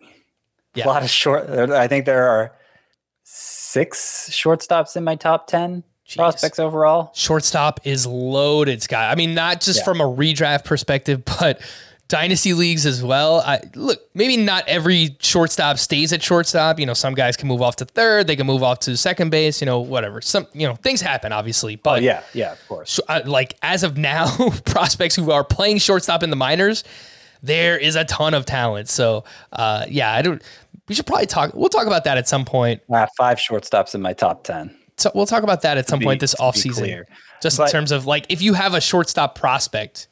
Yeah. 0.74 0.85
A 0.85 0.89
lot 0.89 1.03
of 1.03 1.09
short. 1.09 1.49
I 1.49 1.89
think 1.89 2.05
there 2.05 2.29
are 2.29 2.53
six 3.24 4.29
shortstops 4.31 4.95
in 4.95 5.05
my 5.05 5.16
top 5.16 5.47
10 5.47 5.85
prospects 6.16 6.59
overall. 6.59 7.11
Shortstop 7.14 7.80
is 7.84 8.06
loaded, 8.06 8.82
Scott. 8.82 9.11
I 9.11 9.14
mean, 9.14 9.34
not 9.34 9.61
just 9.61 9.80
Yeah. 9.80 9.84
from 9.84 10.00
a 10.00 10.04
redraft 10.04 10.64
perspective, 10.64 11.22
but 11.24 11.61
dynasty 12.09 12.54
leagues 12.54 12.86
as 12.86 13.02
well. 13.02 13.40
I 13.40 13.61
look, 13.74 14.00
maybe 14.14 14.38
not 14.38 14.64
every 14.66 15.16
shortstop 15.20 15.78
stays 15.78 16.12
at 16.14 16.22
shortstop. 16.22 16.80
You 16.80 16.86
know, 16.86 16.94
some 16.94 17.12
guys 17.14 17.36
can 17.36 17.48
move 17.48 17.61
off 17.61 17.76
to 17.76 17.84
third, 17.84 18.26
they 18.26 18.36
can 18.36 18.46
move 18.46 18.62
off 18.62 18.78
to 18.80 18.96
second 18.96 19.28
base, 19.30 19.61
you 19.61 19.66
know, 19.66 19.80
whatever. 19.80 20.22
Some, 20.22 20.46
you 20.54 20.66
know, 20.66 20.74
things 20.76 21.00
happen 21.02 21.32
obviously, 21.32 21.74
Oh, 21.76 21.80
but 21.82 22.02
yeah. 22.02 22.22
Yeah, 22.32 22.52
of 22.52 22.68
course. 22.68 22.92
so, 22.92 23.02
uh, 23.09 23.20
like 23.26 23.56
as 23.62 23.82
of 23.82 23.98
now, 23.98 24.28
prospects 24.64 25.14
who 25.16 25.30
are 25.32 25.44
playing 25.44 25.78
shortstop 25.78 26.22
in 26.22 26.30
the 26.30 26.36
minors, 26.36 26.82
there 27.42 27.76
is 27.76 27.94
a 27.94 28.04
ton 28.06 28.32
of 28.32 28.46
talent. 28.46 28.88
So, 28.88 29.24
uh, 29.52 29.84
yeah, 29.88 30.12
I 30.12 30.22
don't. 30.22 30.42
We 30.88 30.94
should 30.94 31.06
probably 31.06 31.26
talk. 31.26 31.52
We'll 31.52 31.68
talk 31.68 31.86
about 31.86 32.04
that 32.04 32.16
at 32.16 32.26
some 32.26 32.46
point. 32.46 32.80
I 32.90 33.00
have 33.00 33.11
five 33.18 33.36
shortstops 33.36 33.94
in 33.94 34.00
my 34.00 34.14
top 34.14 34.42
10. 34.44 34.74
So 34.99 35.11
we'll 35.14 35.26
talk 35.26 35.42
about 35.42 35.62
that 35.62 35.78
at 35.78 35.88
some 35.88 36.01
be- 36.01 36.05
point 36.05 36.20
this 36.20 36.34
offseason. 36.34 36.38
be 36.38 36.44
off 36.44 36.57
season. 36.57 36.84
clear. 36.84 37.09
Just 37.40 37.59
in 37.61 37.68
terms 37.68 37.92
of 37.92 38.07
like, 38.07 38.26
if 38.28 38.42
you 38.42 38.55
have 38.55 38.74
a 38.74 38.80
shortstop 38.80 39.34
prospect, 39.36 40.09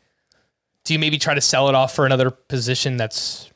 do 0.84 0.94
you 0.94 0.98
maybe 0.98 1.18
try 1.18 1.34
to 1.34 1.40
sell 1.40 1.68
it 1.68 1.74
off 1.74 1.94
for 1.94 2.06
another 2.06 2.30
position 2.30 2.96
that's 2.96 3.50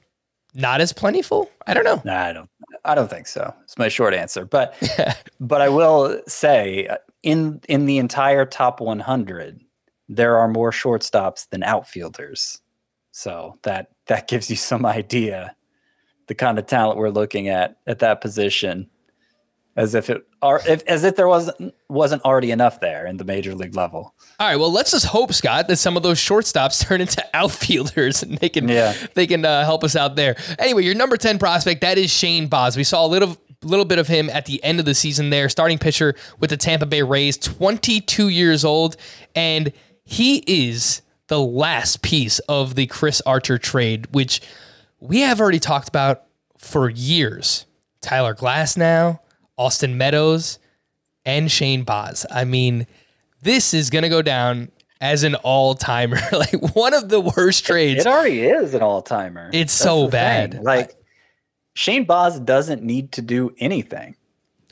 not 0.54 0.80
as 0.80 0.92
plentiful? 0.92 1.50
I 1.66 1.74
don't 1.74 1.84
know. 1.84 2.02
Nah, 2.04 2.24
I 2.24 2.32
don't. 2.32 2.50
I 2.84 2.94
don't 2.94 3.08
think 3.08 3.26
so. 3.26 3.54
It's 3.64 3.78
my 3.78 3.88
short 3.88 4.14
answer. 4.14 4.44
But 4.44 4.74
but 5.40 5.60
I 5.60 5.68
will 5.68 6.20
say 6.26 6.86
uh, 6.86 6.96
in 7.22 7.60
in 7.68 7.86
the 7.86 7.98
entire 7.98 8.44
top 8.44 8.80
100, 8.80 9.60
there 10.08 10.36
are 10.38 10.48
more 10.48 10.72
shortstops 10.72 11.48
than 11.50 11.62
outfielders. 11.62 12.60
So 13.12 13.58
that 13.62 13.90
that 14.06 14.28
gives 14.28 14.50
you 14.50 14.56
some 14.56 14.84
idea 15.00 15.54
the 16.26 16.34
kind 16.34 16.58
of 16.58 16.66
talent 16.66 16.98
we're 16.98 17.10
looking 17.10 17.48
at 17.48 17.76
at 17.86 18.00
that 18.00 18.20
position. 18.20 18.88
As 19.76 19.94
if 19.94 20.10
it 20.10 20.26
are 20.42 20.60
if 20.68 20.82
as 20.88 21.04
if 21.04 21.14
there 21.16 21.28
wasn't 21.28 21.74
wasn't 21.88 22.22
already 22.24 22.50
enough 22.50 22.80
there 22.80 23.06
in 23.06 23.16
the 23.18 23.24
major 23.24 23.54
league 23.54 23.76
level. 23.76 24.14
All 24.38 24.46
right. 24.48 24.56
Well, 24.56 24.72
let's 24.72 24.90
just 24.90 25.06
hope, 25.06 25.32
Scott, 25.32 25.68
that 25.68 25.76
some 25.76 25.96
of 25.96 26.02
those 26.02 26.18
shortstops 26.18 26.84
turn 26.86 27.00
into 27.00 27.24
outfielders 27.34 28.22
and 28.22 28.36
they 28.38 28.48
can 28.48 28.68
Yeah. 28.68 28.94
they 29.14 29.26
can 29.26 29.44
uh, 29.44 29.64
help 29.64 29.84
us 29.84 29.94
out 29.96 30.16
there. 30.16 30.36
Anyway, 30.58 30.84
your 30.84 30.94
number 30.96 31.16
ten 31.16 31.38
prospect 31.38 31.80
that 31.82 31.98
is 31.98 32.10
Shane 32.10 32.48
Baz. 32.48 32.76
We 32.76 32.84
saw 32.84 33.06
a 33.06 33.08
little 33.08 33.36
little 33.62 33.84
bit 33.84 33.98
of 33.98 34.08
him 34.08 34.28
at 34.30 34.46
the 34.46 34.62
end 34.64 34.80
of 34.80 34.86
the 34.86 34.94
season 34.94 35.30
there, 35.30 35.48
starting 35.48 35.78
pitcher 35.78 36.14
with 36.40 36.50
the 36.50 36.56
Tampa 36.56 36.86
Bay 36.86 37.02
Rays, 37.02 37.36
22 37.36 38.28
years 38.28 38.64
old, 38.64 38.96
and 39.34 39.70
he 40.02 40.38
is 40.46 41.02
the 41.28 41.38
last 41.38 42.00
piece 42.02 42.38
of 42.40 42.74
the 42.74 42.86
Chris 42.86 43.20
Archer 43.26 43.58
trade, 43.58 44.08
which 44.12 44.40
we 44.98 45.20
have 45.20 45.40
already 45.40 45.60
talked 45.60 45.88
about 45.88 46.22
for 46.58 46.88
years. 46.88 47.66
Tyler 48.00 48.34
Glasnow, 48.34 49.18
Austin 49.60 49.98
Meadows, 49.98 50.58
and 51.26 51.50
Shane 51.50 51.84
Baz. 51.84 52.24
I 52.30 52.44
mean, 52.44 52.86
this 53.42 53.74
is 53.74 53.90
going 53.90 54.04
to 54.04 54.08
go 54.08 54.22
down 54.22 54.70
as 55.02 55.22
an 55.22 55.34
all 55.36 55.74
timer, 55.74 56.18
like 56.32 56.74
one 56.74 56.94
of 56.94 57.10
the 57.10 57.20
worst 57.20 57.66
trades. 57.66 58.00
It 58.00 58.06
already 58.06 58.40
is 58.40 58.72
an 58.72 58.80
all 58.82 59.02
timer. 59.02 59.50
It's 59.52 59.72
so 59.74 60.08
bad. 60.08 60.62
Like 60.62 60.94
Shane 61.74 62.04
Baz 62.04 62.40
doesn't 62.40 62.82
need 62.82 63.12
to 63.12 63.22
do 63.22 63.54
anything 63.58 64.16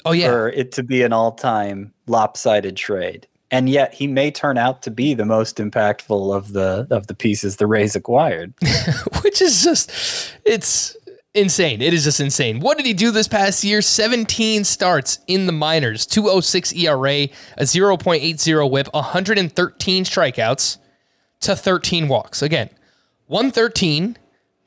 Oh 0.07 0.13
yeah. 0.13 0.29
for 0.29 0.49
it 0.49 0.73
to 0.73 0.83
be 0.83 1.03
an 1.03 1.13
all-time 1.13 1.93
lopsided 2.07 2.77
trade. 2.77 3.27
And 3.51 3.69
yet 3.69 3.95
he 3.95 4.07
may 4.07 4.31
turn 4.31 4.59
out 4.59 4.83
to 4.83 4.91
be 4.91 5.15
the 5.15 5.25
most 5.25 5.57
impactful 5.57 6.35
of 6.37 6.53
the 6.53 6.87
of 6.91 7.07
the 7.07 7.15
pieces 7.15 7.57
the 7.57 7.67
Rays 7.67 7.97
acquired. 7.97 8.53
which 9.23 9.41
is 9.41 9.63
just 9.63 9.91
it's 10.45 10.97
insane. 11.39 11.81
It 11.81 11.95
is 11.95 12.05
just 12.05 12.21
insane. 12.21 12.61
What 12.61 12.77
did 12.77 12.87
he 12.87 12.93
do 12.93 13.11
this 13.11 13.29
past 13.29 13.65
year? 13.65 13.81
17 13.83 14.65
starts 14.65 15.21
in 15.27 15.47
the 15.47 15.53
minors, 15.53 16.07
206 16.07 16.73
ERA, 16.75 17.29
a 17.57 17.63
0.80 17.63 18.71
whip, 18.71 18.89
113 18.93 20.05
strikeouts 20.05 20.79
to 21.41 21.57
13 21.57 22.09
walks. 22.09 22.43
Again, 22.43 22.71
113 23.27 24.17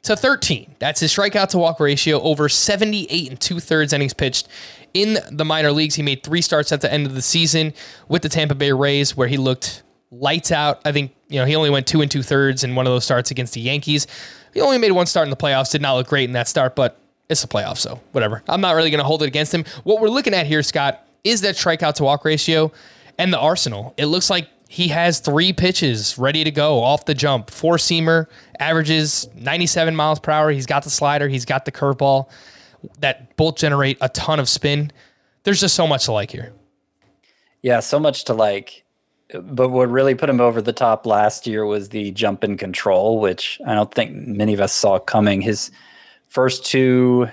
to 0.03 0.15
13. 0.15 0.75
That's 0.79 0.99
his 0.99 1.13
strikeout 1.13 1.49
to 1.49 1.57
walk 1.57 1.79
ratio 1.79 2.19
over 2.21 2.49
78 2.49 3.29
and 3.29 3.39
two 3.39 3.59
thirds 3.59 3.93
innings 3.93 4.13
pitched 4.13 4.47
in 4.93 5.17
the 5.31 5.45
minor 5.45 5.71
leagues. 5.71 5.95
He 5.95 6.03
made 6.03 6.23
three 6.23 6.41
starts 6.41 6.71
at 6.71 6.81
the 6.81 6.91
end 6.91 7.05
of 7.05 7.13
the 7.13 7.21
season 7.21 7.73
with 8.07 8.21
the 8.21 8.29
Tampa 8.29 8.55
Bay 8.55 8.71
Rays, 8.71 9.15
where 9.15 9.27
he 9.27 9.37
looked 9.37 9.83
lights 10.11 10.51
out. 10.51 10.81
I 10.85 10.91
think, 10.91 11.13
you 11.27 11.39
know, 11.39 11.45
he 11.45 11.55
only 11.55 11.69
went 11.69 11.87
two 11.87 12.01
and 12.01 12.09
two 12.09 12.23
thirds 12.23 12.63
in 12.63 12.75
one 12.75 12.85
of 12.85 12.91
those 12.91 13.05
starts 13.05 13.31
against 13.31 13.53
the 13.53 13.61
Yankees. 13.61 14.07
He 14.53 14.61
only 14.61 14.77
made 14.77 14.91
one 14.91 15.05
start 15.05 15.25
in 15.25 15.29
the 15.29 15.37
playoffs, 15.37 15.71
did 15.71 15.81
not 15.81 15.95
look 15.95 16.07
great 16.07 16.25
in 16.25 16.33
that 16.33 16.47
start, 16.47 16.75
but 16.75 16.99
it's 17.29 17.41
the 17.41 17.47
playoffs, 17.47 17.77
so 17.77 17.99
whatever. 18.11 18.43
I'm 18.47 18.61
not 18.61 18.75
really 18.75 18.89
going 18.89 18.99
to 18.99 19.05
hold 19.05 19.23
it 19.23 19.27
against 19.27 19.53
him. 19.53 19.63
What 19.83 20.01
we're 20.01 20.09
looking 20.09 20.33
at 20.33 20.45
here, 20.45 20.61
Scott, 20.63 21.07
is 21.23 21.41
that 21.41 21.55
strikeout 21.55 21.93
to 21.95 22.03
walk 22.03 22.25
ratio 22.25 22.71
and 23.17 23.31
the 23.31 23.39
arsenal. 23.39 23.93
It 23.97 24.07
looks 24.07 24.29
like 24.29 24.49
he 24.67 24.87
has 24.89 25.19
three 25.19 25.53
pitches 25.53 26.17
ready 26.17 26.43
to 26.43 26.51
go 26.51 26.81
off 26.81 27.05
the 27.05 27.13
jump. 27.13 27.49
Four 27.49 27.75
seamer, 27.75 28.27
averages 28.59 29.27
97 29.35 29.95
miles 29.95 30.19
per 30.19 30.31
hour. 30.31 30.51
He's 30.51 30.65
got 30.65 30.83
the 30.83 30.89
slider, 30.89 31.27
he's 31.27 31.45
got 31.45 31.65
the 31.65 31.71
curveball 31.71 32.29
that 32.99 33.35
both 33.37 33.55
generate 33.57 33.97
a 34.01 34.09
ton 34.09 34.39
of 34.39 34.49
spin. 34.49 34.91
There's 35.43 35.61
just 35.61 35.75
so 35.75 35.87
much 35.87 36.05
to 36.05 36.11
like 36.11 36.31
here. 36.31 36.53
Yeah, 37.61 37.79
so 37.79 37.99
much 37.99 38.25
to 38.25 38.33
like. 38.33 38.83
But 39.33 39.69
what 39.69 39.89
really 39.89 40.15
put 40.15 40.29
him 40.29 40.41
over 40.41 40.61
the 40.61 40.73
top 40.73 41.05
last 41.05 41.47
year 41.47 41.65
was 41.65 41.89
the 41.89 42.11
jump 42.11 42.43
in 42.43 42.57
control, 42.57 43.19
which 43.19 43.59
I 43.65 43.73
don't 43.73 43.93
think 43.93 44.13
many 44.13 44.53
of 44.53 44.59
us 44.59 44.73
saw 44.73 44.99
coming. 44.99 45.41
His 45.41 45.71
first 46.27 46.65
two, 46.65 47.29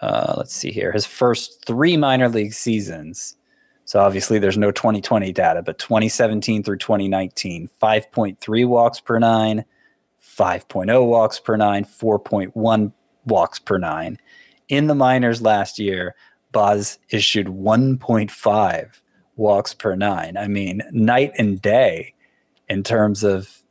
uh, 0.00 0.34
let's 0.36 0.54
see 0.54 0.70
here, 0.70 0.92
his 0.92 1.06
first 1.06 1.64
three 1.66 1.96
minor 1.96 2.28
league 2.28 2.52
seasons. 2.52 3.36
So 3.86 4.00
obviously 4.00 4.38
there's 4.38 4.58
no 4.58 4.70
2020 4.70 5.32
data, 5.32 5.62
but 5.62 5.78
2017 5.78 6.62
through 6.62 6.76
2019, 6.76 7.70
5.3 7.82 8.68
walks 8.68 9.00
per 9.00 9.18
nine, 9.18 9.64
5.0 10.22 11.06
walks 11.06 11.40
per 11.40 11.56
nine, 11.56 11.84
4.1 11.84 12.92
walks 13.24 13.58
per 13.58 13.78
nine. 13.78 14.18
In 14.68 14.86
the 14.86 14.94
minors 14.94 15.40
last 15.40 15.78
year, 15.78 16.14
Baz 16.52 16.98
issued 17.10 17.46
1.5 17.46 19.00
walks 19.38 19.72
per 19.72 19.94
nine. 19.94 20.36
I 20.36 20.48
mean, 20.48 20.82
night 20.90 21.32
and 21.38 21.62
day 21.62 22.14
in 22.68 22.82
terms 22.82 23.24
of 23.24 23.62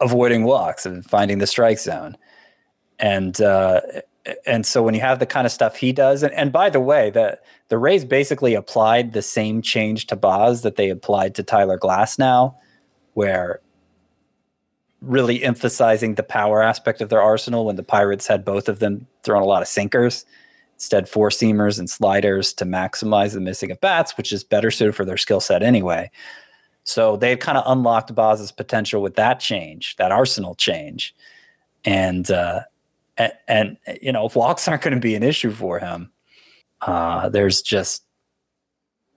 avoiding 0.00 0.44
walks 0.44 0.86
and 0.86 1.04
finding 1.04 1.38
the 1.38 1.46
strike 1.46 1.78
zone. 1.78 2.16
And 2.98 3.38
uh, 3.40 3.80
and 4.46 4.64
so 4.64 4.82
when 4.82 4.94
you 4.94 5.00
have 5.00 5.18
the 5.18 5.26
kind 5.26 5.46
of 5.46 5.52
stuff 5.52 5.76
he 5.76 5.92
does, 5.92 6.22
and, 6.22 6.32
and 6.32 6.52
by 6.52 6.70
the 6.70 6.80
way, 6.80 7.10
the 7.10 7.38
the 7.68 7.76
Rays 7.76 8.04
basically 8.04 8.54
applied 8.54 9.12
the 9.12 9.22
same 9.22 9.60
change 9.60 10.06
to 10.06 10.16
Baz 10.16 10.62
that 10.62 10.76
they 10.76 10.88
applied 10.88 11.34
to 11.34 11.42
Tyler 11.42 11.78
Glasnow, 11.78 12.54
where 13.14 13.60
really 15.02 15.44
emphasizing 15.44 16.14
the 16.14 16.22
power 16.22 16.62
aspect 16.62 17.00
of 17.00 17.10
their 17.10 17.20
arsenal 17.20 17.66
when 17.66 17.76
the 17.76 17.82
Pirates 17.82 18.26
had 18.26 18.44
both 18.44 18.68
of 18.68 18.78
them 18.78 19.06
throwing 19.22 19.42
a 19.42 19.46
lot 19.46 19.62
of 19.62 19.68
sinkers 19.68 20.24
instead 20.76 21.08
four 21.08 21.30
seamers 21.30 21.78
and 21.78 21.88
sliders 21.88 22.52
to 22.52 22.64
maximize 22.64 23.32
the 23.32 23.40
missing 23.40 23.70
of 23.70 23.80
bats, 23.80 24.16
which 24.16 24.32
is 24.32 24.44
better 24.44 24.70
suited 24.70 24.94
for 24.94 25.04
their 25.04 25.16
skill 25.16 25.40
set 25.40 25.62
anyway. 25.62 26.10
So 26.84 27.16
they've 27.16 27.38
kind 27.38 27.58
of 27.58 27.64
unlocked 27.66 28.14
Baz's 28.14 28.52
potential 28.52 29.02
with 29.02 29.16
that 29.16 29.40
change, 29.40 29.96
that 29.96 30.12
arsenal 30.12 30.54
change, 30.54 31.14
and 31.84 32.30
uh, 32.30 32.60
and, 33.16 33.32
and 33.48 33.76
you 34.00 34.12
know 34.12 34.26
if 34.26 34.36
walks 34.36 34.68
aren't 34.68 34.82
going 34.82 34.94
to 34.94 35.00
be 35.00 35.16
an 35.16 35.22
issue 35.22 35.50
for 35.50 35.80
him, 35.80 36.12
uh, 36.82 37.28
there's 37.28 37.62
just 37.62 38.04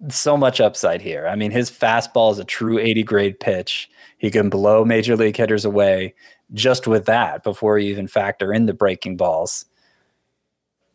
so 0.08 0.38
much 0.38 0.62
upside 0.62 1.02
here. 1.02 1.28
I 1.28 1.36
mean, 1.36 1.52
his 1.52 1.70
fastball 1.70 2.32
is 2.32 2.40
a 2.40 2.46
true 2.46 2.80
80 2.80 3.04
grade 3.04 3.40
pitch. 3.40 3.90
He 4.18 4.32
can 4.32 4.50
blow 4.50 4.86
major 4.86 5.16
league 5.16 5.36
hitters 5.36 5.66
away 5.66 6.16
just 6.54 6.88
with 6.88 7.06
that 7.06 7.44
before 7.44 7.78
you 7.78 7.92
even 7.92 8.08
factor 8.08 8.54
in 8.54 8.66
the 8.66 8.74
breaking 8.74 9.18
balls. 9.18 9.66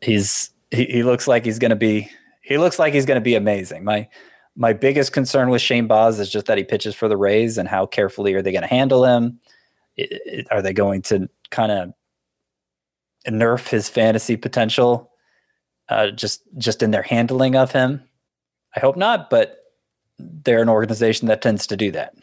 He's 0.00 0.50
he, 0.74 1.02
looks 1.02 1.26
like 1.28 1.44
he's 1.44 1.58
going 1.58 1.70
to 1.70 1.76
be 1.76 2.10
he 2.42 2.58
looks 2.58 2.78
like 2.78 2.92
he's 2.92 3.06
going 3.06 3.16
to 3.16 3.24
be 3.24 3.34
amazing. 3.34 3.84
My 3.84 4.08
my 4.56 4.72
biggest 4.72 5.12
concern 5.12 5.50
with 5.50 5.62
Shane 5.62 5.86
Baz 5.86 6.20
is 6.20 6.30
just 6.30 6.46
that 6.46 6.58
he 6.58 6.64
pitches 6.64 6.94
for 6.94 7.08
the 7.08 7.16
Rays 7.16 7.58
and 7.58 7.68
how 7.68 7.86
carefully 7.86 8.34
are 8.34 8.42
they 8.42 8.52
going 8.52 8.62
to 8.62 8.68
handle 8.68 9.04
him? 9.04 9.40
It, 9.96 10.22
it, 10.26 10.46
are 10.50 10.62
they 10.62 10.72
going 10.72 11.02
to 11.02 11.28
kind 11.50 11.72
of 11.72 11.92
nerf 13.28 13.68
his 13.68 13.88
fantasy 13.88 14.36
potential 14.36 15.10
uh, 15.88 16.10
just 16.10 16.42
just 16.58 16.82
in 16.82 16.90
their 16.90 17.02
handling 17.02 17.56
of 17.56 17.72
him? 17.72 18.02
I 18.76 18.80
hope 18.80 18.96
not, 18.96 19.30
but 19.30 19.58
they're 20.18 20.62
an 20.62 20.68
organization 20.68 21.28
that 21.28 21.42
tends 21.42 21.66
to 21.68 21.76
do 21.76 21.90
that. 21.92 22.14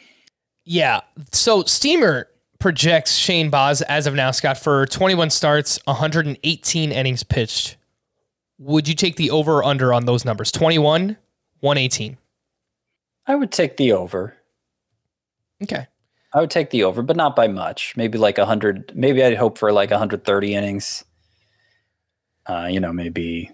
Yeah. 0.64 1.02
So 1.32 1.64
Steamer 1.64 2.28
projects 2.60 3.16
Shane 3.16 3.49
Baz 3.49 3.82
as 3.84 4.08
of 4.08 4.14
now, 4.14 4.32
Scott, 4.32 4.58
for 4.58 4.86
21 4.86 5.30
starts, 5.30 5.80
118 5.86 6.91
innings 6.91 7.24
pitched. 7.24 7.78
Would 8.62 8.88
you 8.88 8.93
take 8.93 9.16
the 9.16 9.32
over 9.32 9.57
or 9.57 9.64
under 9.64 9.91
on 9.91 10.05
those 10.05 10.24
numbers? 10.24 10.51
21, 10.51 11.18
118. 11.62 12.18
I 13.26 13.34
would 13.36 13.51
take 13.51 13.78
the 13.78 13.91
over. 13.91 14.38
Okay. 15.64 15.88
I 16.32 16.39
would 16.39 16.51
take 16.51 16.70
the 16.70 16.84
over, 16.84 17.01
but 17.01 17.16
not 17.16 17.36
by 17.36 17.47
much. 17.47 17.95
Maybe 17.97 18.20
like 18.20 18.38
100. 18.38 18.91
Maybe 18.95 19.24
I'd 19.24 19.36
hope 19.36 19.57
for 19.57 19.72
like 19.72 19.89
130 19.89 20.53
innings. 20.53 21.03
Uh, 22.45 22.68
you 22.70 22.80
know, 22.80 22.93
maybe, 22.93 23.49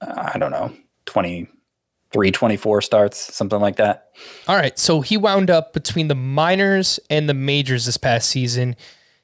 uh, 0.00 0.30
I 0.34 0.38
don't 0.38 0.52
know, 0.52 0.72
23, 1.04 2.30
24 2.30 2.80
starts, 2.80 3.34
something 3.34 3.60
like 3.60 3.76
that. 3.76 4.08
All 4.48 4.56
right. 4.56 4.78
So 4.78 5.02
he 5.02 5.18
wound 5.18 5.50
up 5.50 5.74
between 5.74 6.08
the 6.08 6.14
minors 6.14 6.98
and 7.10 7.28
the 7.28 7.34
majors 7.34 7.84
this 7.84 7.98
past 7.98 8.30
season. 8.30 8.74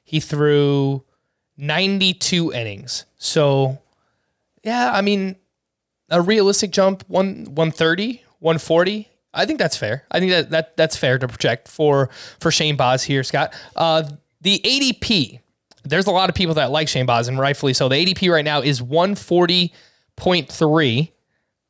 He 0.03 0.19
threw 0.19 1.03
92 1.57 2.53
innings. 2.53 3.05
So, 3.17 3.79
yeah, 4.63 4.91
I 4.93 5.01
mean, 5.01 5.35
a 6.09 6.21
realistic 6.21 6.71
jump, 6.71 7.03
one 7.07 7.45
130, 7.45 8.23
140. 8.39 9.09
I 9.33 9.45
think 9.45 9.59
that's 9.59 9.75
fair. 9.77 10.03
I 10.09 10.19
think 10.19 10.31
that, 10.31 10.49
that 10.51 10.77
that's 10.77 10.95
fair 10.97 11.19
to 11.19 11.27
project 11.27 11.67
for 11.67 12.09
for 12.39 12.49
Shane 12.51 12.75
Baz 12.75 13.03
here, 13.03 13.23
Scott. 13.23 13.53
Uh, 13.75 14.03
the 14.41 14.59
ADP. 14.59 15.39
There's 15.83 16.07
a 16.07 16.11
lot 16.11 16.29
of 16.29 16.35
people 16.35 16.55
that 16.55 16.71
like 16.71 16.87
Shane 16.87 17.05
Baz, 17.05 17.27
and 17.27 17.37
rightfully 17.39 17.73
so. 17.73 17.87
The 17.87 17.95
ADP 17.95 18.31
right 18.31 18.43
now 18.43 18.61
is 18.61 18.81
140.3. 18.81 21.11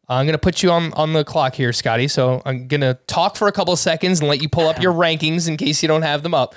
I'm 0.10 0.26
gonna 0.26 0.38
put 0.38 0.64
you 0.64 0.72
on 0.72 0.94
on 0.94 1.12
the 1.14 1.26
clock 1.26 1.56
here, 1.56 1.74
Scotty. 1.74 2.08
So 2.08 2.42
I'm 2.46 2.68
gonna 2.68 2.96
talk 3.08 3.36
for 3.36 3.48
a 3.48 3.52
couple 3.52 3.74
of 3.74 3.80
seconds 3.80 4.22
and 4.22 4.30
let 4.30 4.42
you 4.42 4.50
pull 4.50 4.68
up 4.68 4.82
your 4.82 4.94
rankings 4.94 5.48
in 5.48 5.58
case 5.58 5.82
you 5.82 5.88
don't 5.88 6.04
have 6.04 6.24
them 6.24 6.34
up. 6.34 6.56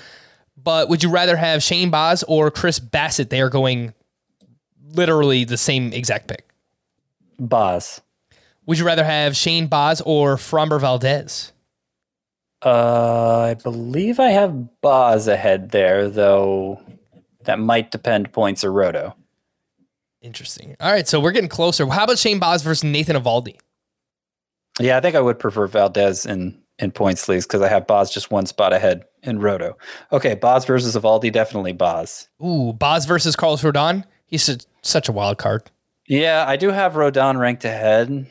But 0.57 0.89
would 0.89 1.03
you 1.03 1.11
rather 1.11 1.37
have 1.37 1.63
Shane 1.63 1.91
Baz 1.91 2.23
or 2.29 2.51
Chris 2.51 2.79
Bassitt? 2.79 3.31
They 3.31 3.41
are 3.41 3.51
going 3.51 3.95
literally 4.95 5.45
the 5.45 5.57
same 5.57 5.93
exact 5.93 6.29
pick. 6.29 6.49
Baz. 7.39 8.01
Would 8.67 8.79
you 8.79 8.85
rather 8.85 9.05
have 9.05 9.37
Shane 9.37 9.67
Baz 9.67 10.01
or 10.05 10.37
Framber 10.37 10.81
Valdez? 10.81 11.53
Uh, 12.63 13.41
I 13.51 13.55
believe 13.55 14.21
I 14.21 14.31
have 14.31 14.81
Baz 14.83 15.29
ahead 15.29 15.71
there, 15.71 16.09
though 16.09 16.81
that 17.45 17.59
might 17.59 17.91
depend 17.91 18.33
points 18.33 18.63
or 18.63 18.73
roto. 18.73 19.17
Interesting. 20.21 20.77
All 20.79 20.93
right, 20.93 21.09
so 21.09 21.19
we're 21.19 21.33
getting 21.33 21.49
closer. 21.49 21.87
How 21.87 22.05
about 22.05 22.19
Shane 22.19 22.39
Baz 22.39 22.63
versus 22.63 22.85
Nathan 22.85 23.17
Eovaldi? 23.17 23.59
Yeah, 24.79 24.99
I 24.99 25.01
think 25.01 25.17
I 25.17 25.21
would 25.21 25.39
prefer 25.39 25.67
Valdez 25.67 26.27
in 26.27 26.61
in 26.79 26.91
points 26.91 27.29
leagues 27.29 27.47
because 27.47 27.61
I 27.61 27.69
have 27.69 27.87
Baz 27.87 28.11
just 28.11 28.31
one 28.31 28.47
spot 28.47 28.73
ahead 28.73 29.05
in 29.23 29.39
roto. 29.39 29.77
Okay, 30.13 30.35
Baz 30.35 30.65
versus 30.65 30.97
Eovaldi, 30.97 31.31
definitely 31.33 31.73
Baz. 31.73 32.29
Ooh, 32.45 32.73
Baz 32.73 33.05
versus 33.05 33.37
Carlos 33.37 33.63
Rodon. 33.63 34.05
He's 34.31 34.49
a, 34.49 34.59
such 34.83 35.09
a 35.09 35.13
wild 35.13 35.39
card. 35.39 35.65
Yeah, 36.07 36.45
I 36.47 36.57
do 36.57 36.71
have 36.71 36.95
Rodon 36.95 37.39
ranked 37.39 37.65
ahead, 37.65 38.27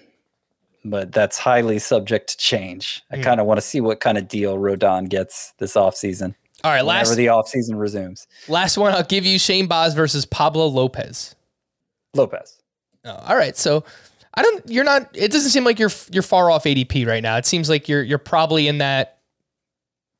but 0.83 1.11
that's 1.11 1.37
highly 1.37 1.79
subject 1.79 2.29
to 2.29 2.37
change. 2.37 3.03
I 3.11 3.17
hmm. 3.17 3.23
kind 3.23 3.39
of 3.39 3.45
want 3.45 3.59
to 3.59 3.65
see 3.65 3.81
what 3.81 3.99
kind 3.99 4.17
of 4.17 4.27
deal 4.27 4.57
Rodon 4.57 5.09
gets 5.09 5.53
this 5.59 5.75
offseason. 5.75 6.35
All 6.63 6.71
right, 6.71 6.83
Whenever 6.85 7.09
last 7.09 7.15
the 7.15 7.27
offseason 7.27 7.79
resumes. 7.79 8.27
last 8.49 8.77
one. 8.77 8.93
I'll 8.93 9.03
give 9.03 9.25
you 9.25 9.39
Shane 9.39 9.67
Baz 9.67 9.93
versus 9.93 10.25
Pablo 10.25 10.67
Lopez. 10.67 11.35
Lopez. 12.13 12.59
Oh, 13.05 13.15
all 13.27 13.37
right, 13.37 13.55
so 13.55 13.85
I 14.33 14.41
don't. 14.41 14.69
You're 14.69 14.83
not. 14.83 15.09
It 15.13 15.31
doesn't 15.31 15.51
seem 15.51 15.63
like 15.63 15.79
you're 15.79 15.91
you're 16.11 16.23
far 16.23 16.51
off 16.51 16.65
ADP 16.65 17.07
right 17.07 17.23
now. 17.23 17.37
It 17.37 17.45
seems 17.45 17.69
like 17.69 17.87
you're 17.87 18.03
you're 18.03 18.17
probably 18.17 18.67
in 18.67 18.79
that 18.79 19.19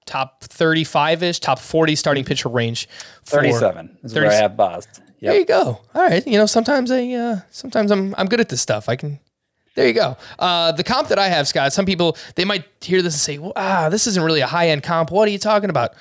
top 0.06 0.44
35 0.46 1.24
ish, 1.24 1.40
top 1.40 1.60
40 1.60 1.96
starting 1.96 2.24
pitcher 2.24 2.50
range. 2.50 2.88
for- 3.24 3.42
37 3.42 3.98
is 4.04 4.16
where 4.16 4.30
I 4.30 4.34
have 4.34 4.56
Baz. 4.56 4.88
There 5.22 5.38
you 5.38 5.46
go. 5.46 5.82
All 5.94 6.02
right. 6.02 6.26
You 6.26 6.38
know, 6.38 6.46
sometimes 6.46 6.92
I, 6.92 7.10
uh, 7.12 7.40
sometimes 7.52 7.92
I'm, 7.92 8.16
I'm 8.18 8.28
good 8.28 8.40
at 8.40 8.50
this 8.50 8.62
stuff. 8.62 8.88
I 8.88 8.96
can. 8.96 9.20
There 9.76 9.88
you 9.88 9.94
go. 9.94 10.18
Uh, 10.38 10.72
the 10.72 10.84
comp 10.84 11.08
that 11.10 11.20
I 11.20 11.28
have, 11.28 11.48
Scott. 11.48 11.74
Some 11.74 11.86
people 11.86 12.18
they 12.36 12.44
might 12.46 12.66
hear 12.82 13.02
this 13.02 13.14
and 13.14 13.22
say, 13.22 13.38
well, 13.38 13.54
"Ah, 13.56 13.88
this 13.90 14.08
isn't 14.08 14.22
really 14.22 14.42
a 14.42 14.48
high 14.48 14.70
end 14.70 14.84
comp. 14.84 15.12
What 15.12 15.28
are 15.28 15.32
you 15.32 15.40
talking 15.40 15.70
about?" 15.70 15.94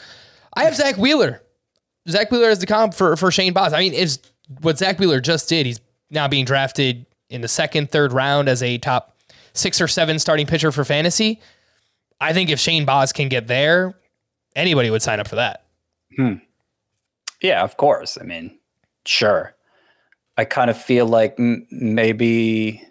I 0.54 0.64
have 0.64 0.74
Zack 0.74 0.96
Wheeler. 0.96 1.42
Zack 2.08 2.30
Wheeler 2.30 2.48
is 2.48 2.58
the 2.58 2.66
comp 2.66 2.94
for 2.94 3.16
for 3.16 3.30
Shane 3.30 3.52
Baz. 3.52 3.72
I 3.72 3.80
mean, 3.80 3.92
is 3.94 4.18
what 4.62 4.78
Zack 4.78 4.98
Wheeler 4.98 5.20
just 5.20 5.48
did. 5.48 5.66
He's 5.66 5.80
now 6.10 6.26
being 6.26 6.44
drafted 6.44 7.06
in 7.30 7.40
the 7.40 7.48
second, 7.48 7.90
third 7.90 8.12
round 8.12 8.48
as 8.48 8.62
a 8.62 8.78
top 8.78 9.16
six 9.52 9.80
or 9.80 9.86
seven 9.86 10.18
starting 10.18 10.46
pitcher 10.46 10.72
for 10.72 10.84
fantasy. 10.84 11.40
I 12.20 12.32
think 12.32 12.50
if 12.50 12.58
Shane 12.58 12.84
Baz 12.84 13.12
can 13.12 13.28
get 13.28 13.46
there, 13.46 13.94
anybody 14.56 14.90
would 14.90 15.02
sign 15.02 15.20
up 15.20 15.28
for 15.28 15.36
that. 15.36 15.66
Hmm. 16.16 16.34
Yeah, 17.40 17.62
of 17.62 17.76
course. 17.76 18.18
I 18.20 18.24
mean, 18.24 18.57
sure. 19.08 19.54
I 20.36 20.44
kind 20.44 20.70
of 20.70 20.80
feel 20.80 21.06
like 21.06 21.34
m- 21.38 21.66
maybe 21.70 22.82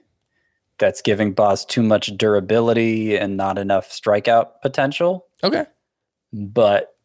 that's 0.79 1.01
giving 1.01 1.31
Baz 1.33 1.63
too 1.65 1.81
much 1.81 2.07
durability 2.17 3.15
and 3.17 3.37
not 3.37 3.57
enough 3.57 3.89
strikeout 3.89 4.61
potential, 4.61 5.25
Okay. 5.43 5.65
but 6.33 6.95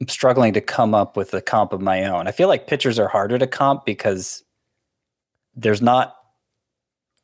I'm 0.00 0.08
struggling 0.08 0.52
to 0.54 0.60
come 0.60 0.94
up 0.94 1.16
with 1.16 1.32
a 1.34 1.40
comp 1.40 1.72
of 1.72 1.80
my 1.80 2.04
own. 2.04 2.26
I 2.26 2.32
feel 2.32 2.48
like 2.48 2.66
pitchers 2.66 2.98
are 2.98 3.08
harder 3.08 3.38
to 3.38 3.46
comp 3.46 3.84
because 3.86 4.42
there's 5.54 5.80
not 5.80 6.16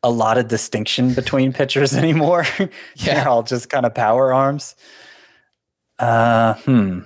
a 0.03 0.11
lot 0.11 0.39
of 0.39 0.49
distinction 0.49 1.13
between 1.15 1.53
pitchers 1.61 1.95
anymore. 1.95 2.47
Yeah. 2.97 3.15
They're 3.17 3.29
all 3.29 3.43
just 3.43 3.69
kind 3.69 3.85
of 3.85 3.95
power 3.95 4.33
arms. 4.33 4.77
Uh, 5.99 6.55
hmm. 6.55 7.01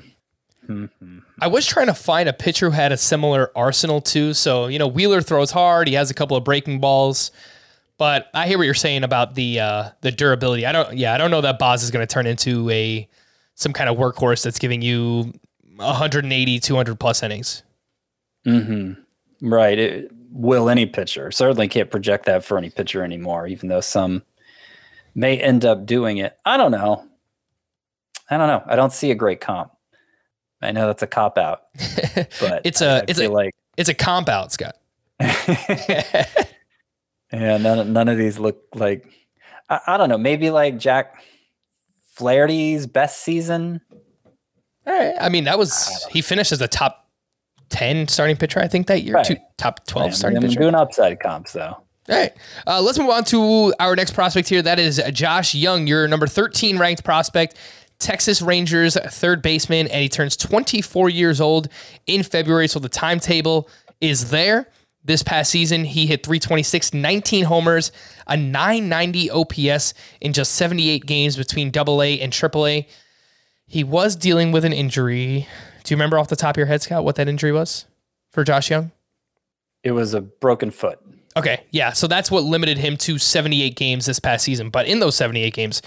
Hmm, 0.67 0.85
hmm. 1.01 1.19
I 1.45 1.47
was 1.47 1.67
trying 1.67 1.89
to 1.89 1.95
find 1.95 2.27
a 2.27 2.33
pitcher 2.33 2.71
who 2.71 2.73
had 2.75 2.91
a 2.91 2.97
similar 2.97 3.53
arsenal 3.55 4.01
too. 4.01 4.33
So, 4.33 4.67
you 4.67 4.79
know, 4.79 4.87
Wheeler 4.87 5.21
throws 5.21 5.51
hard. 5.51 5.89
He 5.89 5.93
has 5.93 6.11
a 6.11 6.15
couple 6.15 6.39
of 6.39 6.43
breaking 6.43 6.81
balls. 6.81 7.33
But 7.99 8.29
I 8.33 8.47
hear 8.47 8.57
what 8.57 8.65
you're 8.65 8.73
saying 8.73 9.05
about 9.05 9.35
the 9.35 9.61
uh, 9.61 9.91
the 10.01 10.11
durability. 10.11 10.65
I 10.65 10.73
don't 10.73 10.97
yeah, 10.97 11.13
I 11.13 11.19
don't 11.19 11.31
know 11.31 11.43
that 11.43 11.59
Baz 11.59 11.83
is 11.83 11.91
going 11.91 12.05
to 12.05 12.11
turn 12.11 12.27
into 12.27 12.71
a 12.71 13.07
some 13.57 13.75
kind 13.75 13.91
of 13.91 13.99
workhorse 13.99 14.43
that's 14.43 14.59
giving 14.59 14.81
you 14.81 15.35
180, 15.77 16.61
200 16.61 16.99
plus 16.99 17.23
innings. 17.23 17.63
hmm 18.45 18.93
Right. 19.43 19.79
It, 19.79 20.11
will 20.31 20.71
any 20.71 20.87
pitcher 20.87 21.31
certainly 21.31 21.69
can't 21.69 21.91
project 21.91 22.25
that 22.25 22.43
for 22.43 22.57
any 22.57 22.71
pitcher 22.71 23.05
anymore, 23.05 23.47
even 23.47 23.69
though 23.69 23.83
some 23.83 24.23
may 25.15 25.39
end 25.39 25.67
up 25.67 25.85
doing 25.85 26.17
it. 26.17 26.39
I 26.47 26.57
don't 26.57 26.73
know. 26.73 27.05
I 28.31 28.39
don't 28.39 28.49
know. 28.49 28.63
I 28.67 28.77
don't 28.77 28.95
see 28.95 29.11
a 29.11 29.15
great 29.15 29.43
comp. 29.43 29.74
I 30.65 30.73
know 30.73 30.87
that's 30.87 31.03
a 31.03 31.07
cop 31.07 31.39
out, 31.39 31.63
but 32.41 32.63
It's 32.65 32.81
I- 32.83 32.87
a- 32.87 32.99
I 33.01 33.05
it's 33.09 33.21
a- 33.21 33.29
like 33.29 33.55
It's 33.77 33.89
a 33.89 33.95
comp 33.95 34.29
out, 34.29 34.53
Scott. 34.53 34.77
yeah. 35.21 36.27
None 37.33 37.79
of- 37.79 37.87
none 37.89 38.09
of 38.09 38.19
these 38.19 38.39
look 38.39 38.63
like 38.75 39.07
I, 39.69 39.81
I 39.87 39.97
don't 39.97 40.09
know. 40.09 40.19
Maybe 40.19 40.51
like 40.51 40.79
Jack 40.79 41.23
Flaherty's 42.15 42.87
best 42.87 43.23
season. 43.23 43.81
All 44.87 44.93
right. 44.93 45.15
I 45.21 45.29
mean, 45.31 45.45
that 45.45 45.59
was 45.59 46.07
he 46.11 46.21
finished 46.23 46.53
as 46.53 46.61
a 46.61 46.69
top 46.69 47.09
10 47.71 48.09
starting 48.09 48.37
pitcher 48.37 48.61
I 48.61 48.69
think 48.69 48.87
that 48.89 49.03
year. 49.03 49.15
Right. 49.15 49.25
Two, 49.25 49.37
top 49.57 49.87
12 49.87 50.07
I'm, 50.07 50.13
starting 50.13 50.37
I'm 50.39 50.43
pitcher. 50.49 50.61
doing 50.61 50.75
upside 50.75 51.21
comps 51.21 51.53
though. 51.53 51.77
All 52.07 52.17
right. 52.17 52.33
Uh, 52.67 52.83
let's 52.83 52.99
move 52.99 53.09
on 53.09 53.25
to 53.25 53.73
our 53.81 53.97
next 53.97 54.13
prospect 54.13 54.47
here. 54.49 54.61
That 54.61 54.79
is 54.79 55.03
Josh 55.13 55.55
Jung, 55.55 55.87
your 55.87 56.07
number 56.07 56.27
13 56.27 56.77
ranked 56.79 57.03
prospect, 57.03 57.57
Texas 58.05 58.43
Rangers 58.43 58.97
third 58.97 59.41
baseman, 59.41 59.89
and 59.89 60.03
he 60.03 60.11
turns 60.11 60.37
24 60.37 61.09
years 61.09 61.41
old 61.41 61.69
in 62.07 62.23
February. 62.23 62.69
So 62.69 62.79
the 62.79 62.89
timetable 62.89 63.69
is 64.01 64.31
there. 64.31 64.69
This 65.07 65.23
past 65.23 65.51
season, 65.51 65.85
he 65.85 66.07
hit 66.07 66.25
326, 66.25 66.95
19 66.95 67.45
homers, 67.45 67.93
a 68.27 68.37
990 68.37 69.31
OPS 69.31 69.95
in 70.21 70.33
just 70.33 70.53
78 70.53 71.05
games 71.05 71.37
between 71.37 71.71
Double 71.71 72.03
A 72.03 72.21
and 72.21 72.33
Triple 72.33 72.67
A. 72.67 72.87
He 73.67 73.85
was 73.85 74.17
dealing 74.17 74.53
with 74.53 74.65
an 74.65 74.73
injury. 74.73 75.47
Do 75.83 75.93
you 75.93 75.97
remember 75.97 76.19
off 76.19 76.29
the 76.29 76.37
top 76.37 76.57
of 76.57 76.59
your 76.59 76.67
head, 76.67 76.83
Scott, 76.83 77.05
what 77.05 77.17
that 77.17 77.29
injury 77.29 77.53
was 77.53 77.87
for 78.33 78.45
Josh 78.45 78.71
Jung? 78.71 78.93
It 79.83 79.93
was 79.93 80.15
a 80.15 80.21
broken 80.21 80.71
foot. 80.71 80.99
Okay, 81.37 81.65
yeah. 81.71 81.93
So 81.93 82.07
that's 82.07 82.31
what 82.31 82.45
limited 82.45 82.79
him 82.79 82.97
to 82.99 83.19
78 83.19 83.77
games 83.77 84.07
this 84.07 84.19
past 84.19 84.45
season. 84.45 84.71
But 84.71 84.87
in 84.87 85.01
those 85.01 85.17
78 85.17 85.53
games, 85.53 85.83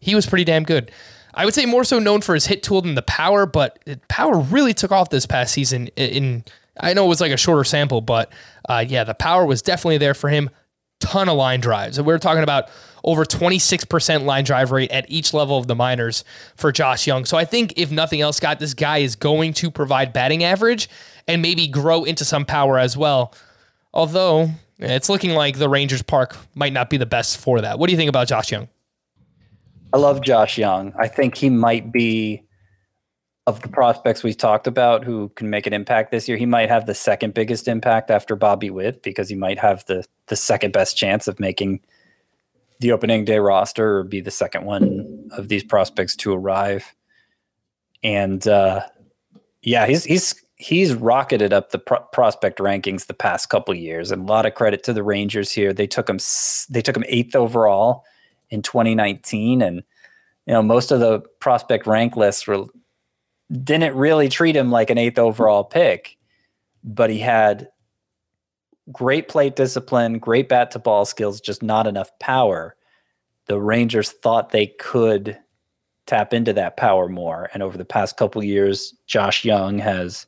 he 0.00 0.14
was 0.14 0.26
pretty 0.26 0.44
damn 0.44 0.64
good. 0.64 0.90
I 1.34 1.44
would 1.44 1.54
say 1.54 1.66
more 1.66 1.84
so 1.84 1.98
known 1.98 2.20
for 2.20 2.34
his 2.34 2.46
hit 2.46 2.62
tool 2.62 2.82
than 2.82 2.94
the 2.94 3.02
power, 3.02 3.46
but 3.46 3.78
power 4.08 4.38
really 4.38 4.74
took 4.74 4.92
off 4.92 5.10
this 5.10 5.26
past 5.26 5.52
season. 5.52 5.88
In, 5.96 6.44
I 6.78 6.94
know 6.94 7.04
it 7.06 7.08
was 7.08 7.20
like 7.20 7.32
a 7.32 7.36
shorter 7.36 7.64
sample, 7.64 8.00
but 8.00 8.32
uh, 8.68 8.84
yeah, 8.86 9.04
the 9.04 9.14
power 9.14 9.46
was 9.46 9.62
definitely 9.62 9.98
there 9.98 10.14
for 10.14 10.28
him. 10.28 10.50
Ton 11.00 11.28
of 11.28 11.36
line 11.36 11.60
drives. 11.60 11.98
And 11.98 12.06
we're 12.06 12.18
talking 12.18 12.42
about 12.42 12.68
over 13.04 13.24
26% 13.24 14.24
line 14.24 14.44
drive 14.44 14.70
rate 14.70 14.90
at 14.90 15.10
each 15.10 15.34
level 15.34 15.58
of 15.58 15.66
the 15.66 15.74
minors 15.74 16.24
for 16.54 16.70
Josh 16.70 17.06
Jung. 17.06 17.24
So 17.24 17.36
I 17.36 17.44
think 17.44 17.74
if 17.76 17.90
nothing 17.90 18.20
else, 18.20 18.36
Scott, 18.36 18.60
this 18.60 18.74
guy 18.74 18.98
is 18.98 19.16
going 19.16 19.54
to 19.54 19.70
provide 19.70 20.12
batting 20.12 20.44
average 20.44 20.88
and 21.26 21.42
maybe 21.42 21.66
grow 21.66 22.04
into 22.04 22.24
some 22.24 22.44
power 22.44 22.78
as 22.78 22.96
well. 22.96 23.34
Although 23.92 24.50
it's 24.78 25.08
looking 25.08 25.32
like 25.32 25.58
the 25.58 25.68
Rangers 25.68 26.02
Park 26.02 26.36
might 26.54 26.72
not 26.72 26.90
be 26.90 26.96
the 26.96 27.06
best 27.06 27.38
for 27.38 27.60
that. 27.60 27.78
What 27.78 27.88
do 27.88 27.92
you 27.92 27.96
think 27.96 28.08
about 28.08 28.28
Josh 28.28 28.52
Jung? 28.52 28.68
I 29.92 29.98
love 29.98 30.22
Josh 30.22 30.58
Jung. 30.58 30.92
I 30.98 31.08
think 31.08 31.36
he 31.36 31.50
might 31.50 31.92
be 31.92 32.42
of 33.46 33.60
the 33.60 33.68
prospects 33.68 34.22
we've 34.22 34.36
talked 34.36 34.66
about 34.66 35.04
who 35.04 35.28
can 35.30 35.50
make 35.50 35.66
an 35.66 35.72
impact 35.72 36.10
this 36.12 36.28
year. 36.28 36.38
He 36.38 36.46
might 36.46 36.68
have 36.68 36.86
the 36.86 36.94
second 36.94 37.34
biggest 37.34 37.66
impact 37.66 38.10
after 38.10 38.36
Bobby 38.36 38.70
Witt 38.70 39.02
because 39.02 39.28
he 39.28 39.34
might 39.34 39.58
have 39.58 39.84
the 39.86 40.04
the 40.28 40.36
second 40.36 40.72
best 40.72 40.96
chance 40.96 41.26
of 41.26 41.40
making 41.40 41.80
the 42.80 42.92
opening 42.92 43.24
day 43.24 43.38
roster 43.38 43.98
or 43.98 44.04
be 44.04 44.20
the 44.20 44.30
second 44.30 44.64
one 44.64 45.28
of 45.32 45.48
these 45.48 45.64
prospects 45.64 46.14
to 46.16 46.32
arrive. 46.32 46.94
And 48.04 48.46
uh, 48.46 48.82
yeah, 49.62 49.86
he's 49.86 50.04
he's 50.04 50.34
he's 50.54 50.94
rocketed 50.94 51.52
up 51.52 51.70
the 51.70 51.78
pro- 51.80 52.00
prospect 52.12 52.60
rankings 52.60 53.06
the 53.06 53.14
past 53.14 53.50
couple 53.50 53.74
years, 53.74 54.12
and 54.12 54.22
a 54.22 54.32
lot 54.32 54.46
of 54.46 54.54
credit 54.54 54.84
to 54.84 54.92
the 54.92 55.02
Rangers 55.02 55.50
here. 55.50 55.72
They 55.72 55.88
took 55.88 56.08
him 56.08 56.18
they 56.70 56.80
took 56.80 56.96
him 56.96 57.04
eighth 57.08 57.34
overall 57.34 58.04
in 58.52 58.62
2019, 58.62 59.62
and 59.62 59.82
you 60.46 60.52
know 60.52 60.62
most 60.62 60.92
of 60.92 61.00
the 61.00 61.20
prospect 61.40 61.86
rank 61.86 62.16
lists 62.16 62.46
were 62.46 62.66
didn't 63.50 63.96
really 63.96 64.28
treat 64.28 64.56
him 64.56 64.70
like 64.70 64.90
an 64.90 64.98
eighth 64.98 65.18
overall 65.18 65.64
pick, 65.64 66.16
but 66.84 67.10
he 67.10 67.18
had 67.18 67.68
great 68.90 69.28
plate 69.28 69.56
discipline, 69.56 70.18
great 70.18 70.48
bat 70.48 70.70
to 70.70 70.78
ball 70.78 71.04
skills, 71.04 71.40
just 71.40 71.62
not 71.62 71.86
enough 71.86 72.10
power. 72.18 72.76
The 73.46 73.60
Rangers 73.60 74.10
thought 74.10 74.50
they 74.50 74.68
could 74.68 75.38
tap 76.06 76.32
into 76.32 76.52
that 76.52 76.76
power 76.76 77.08
more. 77.08 77.50
And 77.52 77.62
over 77.62 77.78
the 77.78 77.84
past 77.84 78.16
couple 78.16 78.42
years, 78.42 78.94
Josh 79.06 79.44
Jung 79.44 79.78
has 79.78 80.26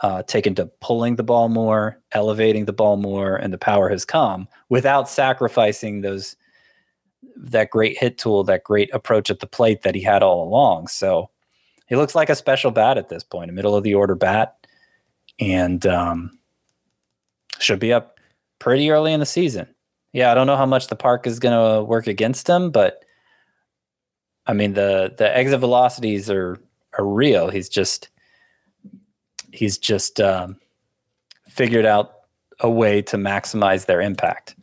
uh, 0.00 0.22
taken 0.24 0.54
to 0.56 0.66
pulling 0.80 1.16
the 1.16 1.22
ball 1.22 1.48
more, 1.48 2.00
elevating 2.12 2.64
the 2.64 2.72
ball 2.72 2.96
more, 2.96 3.36
and 3.36 3.52
the 3.52 3.58
power 3.58 3.88
has 3.88 4.04
come 4.04 4.48
without 4.68 5.08
sacrificing 5.08 6.00
those 6.00 6.36
that 7.36 7.70
great 7.70 7.98
hit 7.98 8.18
tool, 8.18 8.44
that 8.44 8.64
great 8.64 8.92
approach 8.92 9.30
at 9.30 9.40
the 9.40 9.46
plate 9.46 9.82
that 9.82 9.94
he 9.94 10.02
had 10.02 10.22
all 10.22 10.42
along. 10.42 10.88
So 10.88 11.30
he 11.86 11.96
looks 11.96 12.14
like 12.14 12.30
a 12.30 12.34
special 12.34 12.70
bat 12.70 12.98
at 12.98 13.08
this 13.08 13.22
point, 13.22 13.50
a 13.50 13.52
middle 13.52 13.76
of 13.76 13.84
the 13.84 13.94
order 13.94 14.14
bat, 14.14 14.66
and 15.38 15.86
um, 15.86 16.38
should 17.58 17.78
be 17.78 17.92
up 17.92 18.18
pretty 18.58 18.90
early 18.90 19.12
in 19.12 19.20
the 19.20 19.26
season. 19.26 19.68
Yeah, 20.12 20.32
I 20.32 20.34
don't 20.34 20.46
know 20.46 20.56
how 20.56 20.66
much 20.66 20.88
the 20.88 20.96
park 20.96 21.26
is 21.26 21.38
going 21.38 21.76
to 21.76 21.84
work 21.84 22.06
against 22.06 22.48
him, 22.48 22.70
but 22.70 23.04
I 24.46 24.52
mean 24.52 24.72
the 24.72 25.14
the 25.16 25.36
exit 25.36 25.60
velocities 25.60 26.30
are 26.30 26.58
are 26.98 27.06
real. 27.06 27.50
He's 27.50 27.68
just 27.68 28.08
he's 29.52 29.76
just 29.78 30.20
um, 30.20 30.56
figured 31.48 31.84
out 31.84 32.12
a 32.60 32.70
way 32.70 33.02
to 33.02 33.16
maximize 33.16 33.86
their 33.86 34.00
impact. 34.00 34.55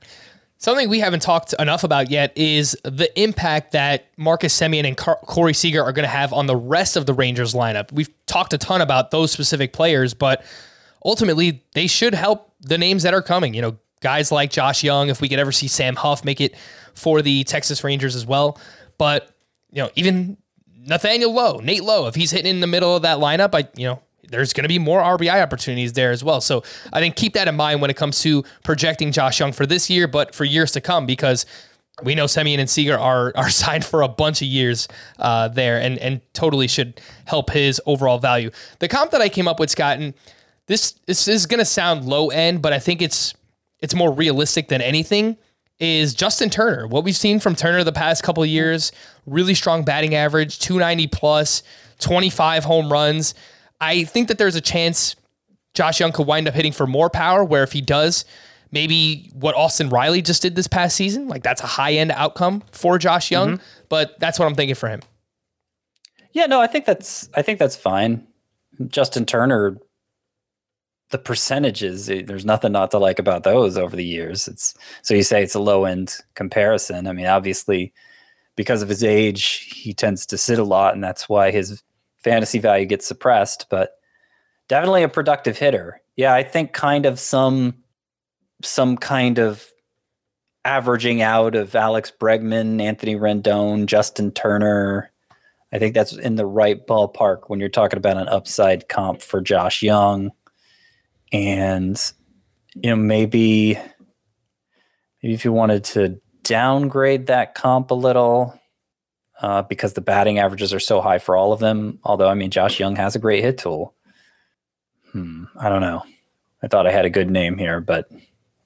Something 0.64 0.88
we 0.88 1.01
haven't 1.01 1.20
talked 1.20 1.51
enough 1.59 1.84
about 1.84 2.09
yet 2.09 2.32
is 2.38 2.78
the 2.86 3.11
impact 3.22 3.74
that 3.74 4.07
Marcus 4.16 4.57
Semien 4.57 4.88
and 4.88 4.95
Car- 4.95 5.20
Corey 5.26 5.53
Seager 5.53 5.84
are 5.84 5.91
going 5.91 6.05
to 6.05 6.09
have 6.09 6.32
on 6.32 6.47
the 6.47 6.55
rest 6.55 6.95
of 6.95 7.05
the 7.05 7.14
Rangers 7.14 7.53
lineup. 7.53 7.91
We've 7.91 8.09
talked 8.28 8.53
a 8.53 8.57
ton 8.57 8.80
about 8.80 9.11
those 9.11 9.30
specific 9.30 9.74
players, 9.74 10.14
but 10.14 10.45
ultimately 11.03 11.61
they 11.74 11.86
should 11.88 12.14
help 12.14 12.53
the 12.61 12.78
names 12.78 13.03
that 13.03 13.14
are 13.14 13.22
coming. 13.22 13.53
You 13.53 13.61
know, 13.61 13.78
guys 13.99 14.32
like 14.32 14.51
Josh 14.51 14.86
Jung, 14.86 15.09
if 15.09 15.20
we 15.20 15.28
could 15.28 15.38
ever 15.38 15.51
see 15.51 15.68
Sam 15.68 15.97
Huff 15.97 16.24
make 16.24 16.39
it 16.39 16.55
for 16.93 17.22
the 17.22 17.43
Texas 17.43 17.84
Rangers 17.84 18.16
as 18.16 18.26
well. 18.26 18.57
But, 18.97 19.36
you 19.70 19.84
know, 19.84 19.89
even 19.95 20.38
Nathaniel 20.78 21.34
Lowe, 21.34 21.57
Nate 21.57 21.84
Lowe, 21.84 22.07
if 22.07 22.16
he's 22.16 22.32
hitting 22.32 22.49
in 22.49 22.61
the 22.61 22.68
middle 22.68 22.95
of 22.95 23.01
that 23.01 23.18
lineup, 23.18 23.53
I, 23.53 23.68
you 23.76 23.88
know, 23.88 24.01
there's 24.34 24.51
going 24.51 24.63
to 24.63 24.67
be 24.67 24.79
more 24.79 25.01
RBI 25.01 25.41
opportunities 25.41 25.93
there 25.93 26.11
as 26.11 26.23
well. 26.23 26.41
So 26.41 26.63
I 26.91 26.99
think 26.99 27.15
keep 27.15 27.34
that 27.34 27.47
in 27.47 27.55
mind 27.55 27.81
when 27.81 27.91
it 27.91 27.95
comes 27.97 28.19
to 28.21 28.43
projecting 28.63 29.11
Josh 29.11 29.39
Jung 29.39 29.53
for 29.53 29.65
this 29.65 29.89
year, 29.89 30.07
but 30.07 30.34
for 30.34 30.43
years 30.43 30.71
to 30.71 30.81
come, 30.81 31.05
because 31.05 31.45
we 32.01 32.15
know 32.15 32.25
Semien 32.25 32.57
and 32.57 32.69
Seager 32.69 32.97
are 32.97 33.31
are 33.38 33.49
signed 33.49 33.86
for 33.86 34.01
a 34.01 34.07
bunch 34.07 34.41
of 34.41 34.47
years 34.47 34.88
uh, 35.19 35.47
there, 35.49 35.79
and 35.79 35.99
and 35.99 36.21
totally 36.34 36.67
should 36.67 36.99
help 37.25 37.51
his 37.51 37.79
overall 37.86 38.17
value. 38.17 38.49
The 38.79 38.88
comp 38.88 39.11
that 39.11 39.21
I 39.21 39.29
came 39.29 39.47
up 39.47 39.59
with, 39.59 39.69
Scott, 39.69 39.99
and 39.99 40.13
this 40.67 40.93
this 41.05 41.27
is 41.27 41.45
going 41.45 41.59
to 41.59 41.65
sound 41.65 42.05
low 42.05 42.29
end, 42.29 42.61
but 42.61 42.73
I 42.73 42.79
think 42.79 43.01
it's 43.01 43.34
it's 43.79 43.93
more 43.93 44.11
realistic 44.11 44.69
than 44.69 44.81
anything. 44.81 45.38
Is 45.79 46.13
Justin 46.13 46.49
Turner? 46.49 46.88
What 46.88 47.03
we've 47.03 47.15
seen 47.15 47.39
from 47.39 47.55
Turner 47.55 47.84
the 47.84 47.91
past 47.91 48.23
couple 48.23 48.45
years, 48.45 48.91
really 49.25 49.53
strong 49.53 49.84
batting 49.84 50.15
average, 50.15 50.59
290 50.59 51.07
plus, 51.07 51.63
25 51.99 52.63
home 52.63 52.91
runs. 52.91 53.34
I 53.84 54.03
think 54.05 54.27
that 54.29 54.38
there's 54.38 54.55
a 54.55 54.61
chance 54.61 55.15
Josh 55.73 55.99
Jung 55.99 56.11
could 56.11 56.27
wind 56.27 56.47
up 56.47 56.53
hitting 56.53 56.71
for 56.71 56.88
more 56.88 57.09
power. 57.09 57.43
Where 57.43 57.63
if 57.63 57.71
he 57.71 57.81
does, 57.81 58.25
maybe 58.71 59.29
what 59.34 59.55
Austin 59.55 59.89
Riley 59.89 60.21
just 60.21 60.41
did 60.41 60.55
this 60.55 60.67
past 60.67 60.95
season, 60.95 61.27
like 61.27 61.43
that's 61.43 61.61
a 61.61 61.67
high 61.67 61.93
end 61.93 62.11
outcome 62.11 62.63
for 62.71 62.97
Josh 62.97 63.31
Jung. 63.31 63.59
But 63.89 64.19
that's 64.19 64.39
what 64.39 64.45
I'm 64.45 64.55
thinking 64.55 64.75
for 64.75 64.89
him. 64.89 65.01
Yeah, 66.31 66.47
no, 66.47 66.59
I 66.59 66.67
think 66.67 66.86
that's 66.86 67.29
I 67.36 67.41
think 67.41 67.59
that's 67.59 67.75
fine. 67.75 68.27
Justin 68.88 69.25
Turner, 69.25 69.77
the 71.11 71.19
percentages, 71.19 72.09
eh, 72.09 72.23
there's 72.25 72.45
nothing 72.45 72.71
not 72.71 72.89
to 72.91 72.97
like 72.97 73.19
about 73.19 73.43
those 73.43 73.77
over 73.77 73.95
the 73.95 74.05
years. 74.05 74.47
It's 74.47 74.73
so 75.03 75.13
you 75.13 75.23
say 75.23 75.43
it's 75.43 75.55
a 75.55 75.59
low 75.59 75.86
end 75.86 76.17
comparison. 76.34 77.07
I 77.07 77.13
mean, 77.13 77.27
obviously, 77.27 77.93
because 78.55 78.81
of 78.81 78.89
his 78.89 79.03
age, 79.03 79.71
he 79.71 79.93
tends 79.93 80.25
to 80.27 80.38
sit 80.38 80.57
a 80.57 80.63
lot, 80.63 80.95
and 80.95 81.03
that's 81.03 81.29
why 81.29 81.51
his 81.51 81.84
fantasy 82.24 82.59
value 82.59 82.86
gets 82.86 83.07
suppressed. 83.07 83.67
But 83.69 83.91
definitely 84.67 85.03
a 85.03 85.09
productive 85.09 85.57
hitter. 85.57 86.01
Yeah, 86.15 86.34
I 86.34 86.43
think 86.43 86.74
kind 86.74 87.05
of 87.05 87.19
some 87.19 87.76
some 88.61 88.97
kind 88.97 89.39
of 89.39 89.67
averaging 90.65 91.21
out 91.21 91.55
of 91.55 91.76
Alex 91.76 92.11
Bregman, 92.17 92.82
Anthony 92.82 93.15
Rendon, 93.15 93.86
Justin 93.86 94.32
Turner. 94.32 95.11
I 95.74 95.80
think 95.80 95.93
that's 95.95 96.13
in 96.13 96.36
the 96.36 96.45
right 96.45 96.86
ballpark 96.86 97.43
when 97.47 97.59
you're 97.59 97.69
talking 97.69 97.97
about 97.97 98.17
an 98.17 98.28
upside 98.28 98.88
comp 98.89 99.21
for 99.21 99.41
Josh 99.41 99.82
Jung. 99.82 100.32
And 101.32 101.99
you 102.76 102.91
know, 102.91 102.95
maybe 102.95 103.78
maybe 105.21 105.34
if 105.34 105.43
you 105.43 105.51
wanted 105.51 105.84
to 105.86 106.19
downgrade 106.43 107.28
that 107.28 107.55
comp 107.55 107.91
a 107.91 107.95
little, 107.95 108.59
uh, 109.41 109.61
because 109.63 109.93
the 109.93 110.01
batting 110.01 110.39
averages 110.39 110.73
are 110.73 110.79
so 110.79 111.01
high 111.01 111.19
for 111.19 111.36
all 111.36 111.53
of 111.53 111.59
them. 111.59 111.99
Although 112.03 112.29
I 112.29 112.34
mean 112.34 112.51
Josh 112.51 112.79
Jung 112.79 112.95
has 112.95 113.15
a 113.15 113.19
great 113.19 113.43
hit 113.43 113.57
tool. 113.57 113.93
Hmm, 115.11 115.45
I 115.59 115.69
don't 115.69 115.81
know. 115.81 116.03
I 116.61 116.67
thought 116.67 116.88
I 116.88 116.91
had 116.91 117.05
a 117.05 117.09
good 117.09 117.29
name 117.29 117.57
here, 117.57 117.81
but 117.81 118.09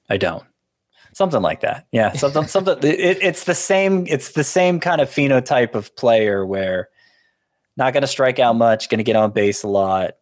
I 0.08 0.16
don't. 0.16 0.44
Something 1.12 1.42
like 1.42 1.60
that. 1.60 1.86
Yeah, 1.92 2.12
something 2.12 2.46
something 2.46 2.78
it, 2.82 3.18
it's 3.22 3.44
the 3.44 3.54
same 3.54 4.06
it's 4.06 4.32
the 4.32 4.44
same 4.44 4.80
kind 4.80 5.00
of 5.00 5.10
phenotype 5.10 5.74
of 5.74 5.94
player 5.96 6.46
where 6.46 6.88
not 7.78 7.92
going 7.92 8.02
to 8.02 8.08
strike 8.08 8.38
out 8.38 8.56
much, 8.56 8.88
going 8.88 8.98
to 8.98 9.04
get 9.04 9.16
on 9.16 9.30
base 9.30 9.62
a 9.62 9.68
lot. 9.68 10.16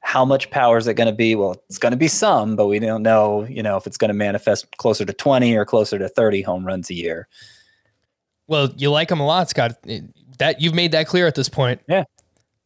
How 0.00 0.24
much 0.24 0.50
power 0.50 0.76
is 0.76 0.86
it 0.86 0.94
going 0.94 1.06
to 1.06 1.14
be? 1.14 1.34
Well, 1.34 1.56
it's 1.68 1.78
going 1.78 1.92
to 1.92 1.96
be 1.96 2.08
some, 2.08 2.56
but 2.56 2.66
we 2.66 2.78
don't 2.78 3.02
know, 3.02 3.44
you 3.44 3.62
know, 3.62 3.76
if 3.76 3.86
it's 3.86 3.96
going 3.96 4.08
to 4.08 4.14
manifest 4.14 4.76
closer 4.76 5.04
to 5.04 5.12
20 5.12 5.56
or 5.56 5.64
closer 5.64 5.98
to 5.98 6.08
30 6.08 6.42
home 6.42 6.66
runs 6.66 6.90
a 6.90 6.94
year. 6.94 7.28
Well, 8.52 8.68
you 8.76 8.90
like 8.90 9.10
him 9.10 9.18
a 9.20 9.26
lot, 9.26 9.48
Scott. 9.48 9.72
That 10.38 10.60
you've 10.60 10.74
made 10.74 10.92
that 10.92 11.06
clear 11.06 11.26
at 11.26 11.34
this 11.34 11.48
point. 11.48 11.80
Yeah. 11.88 12.04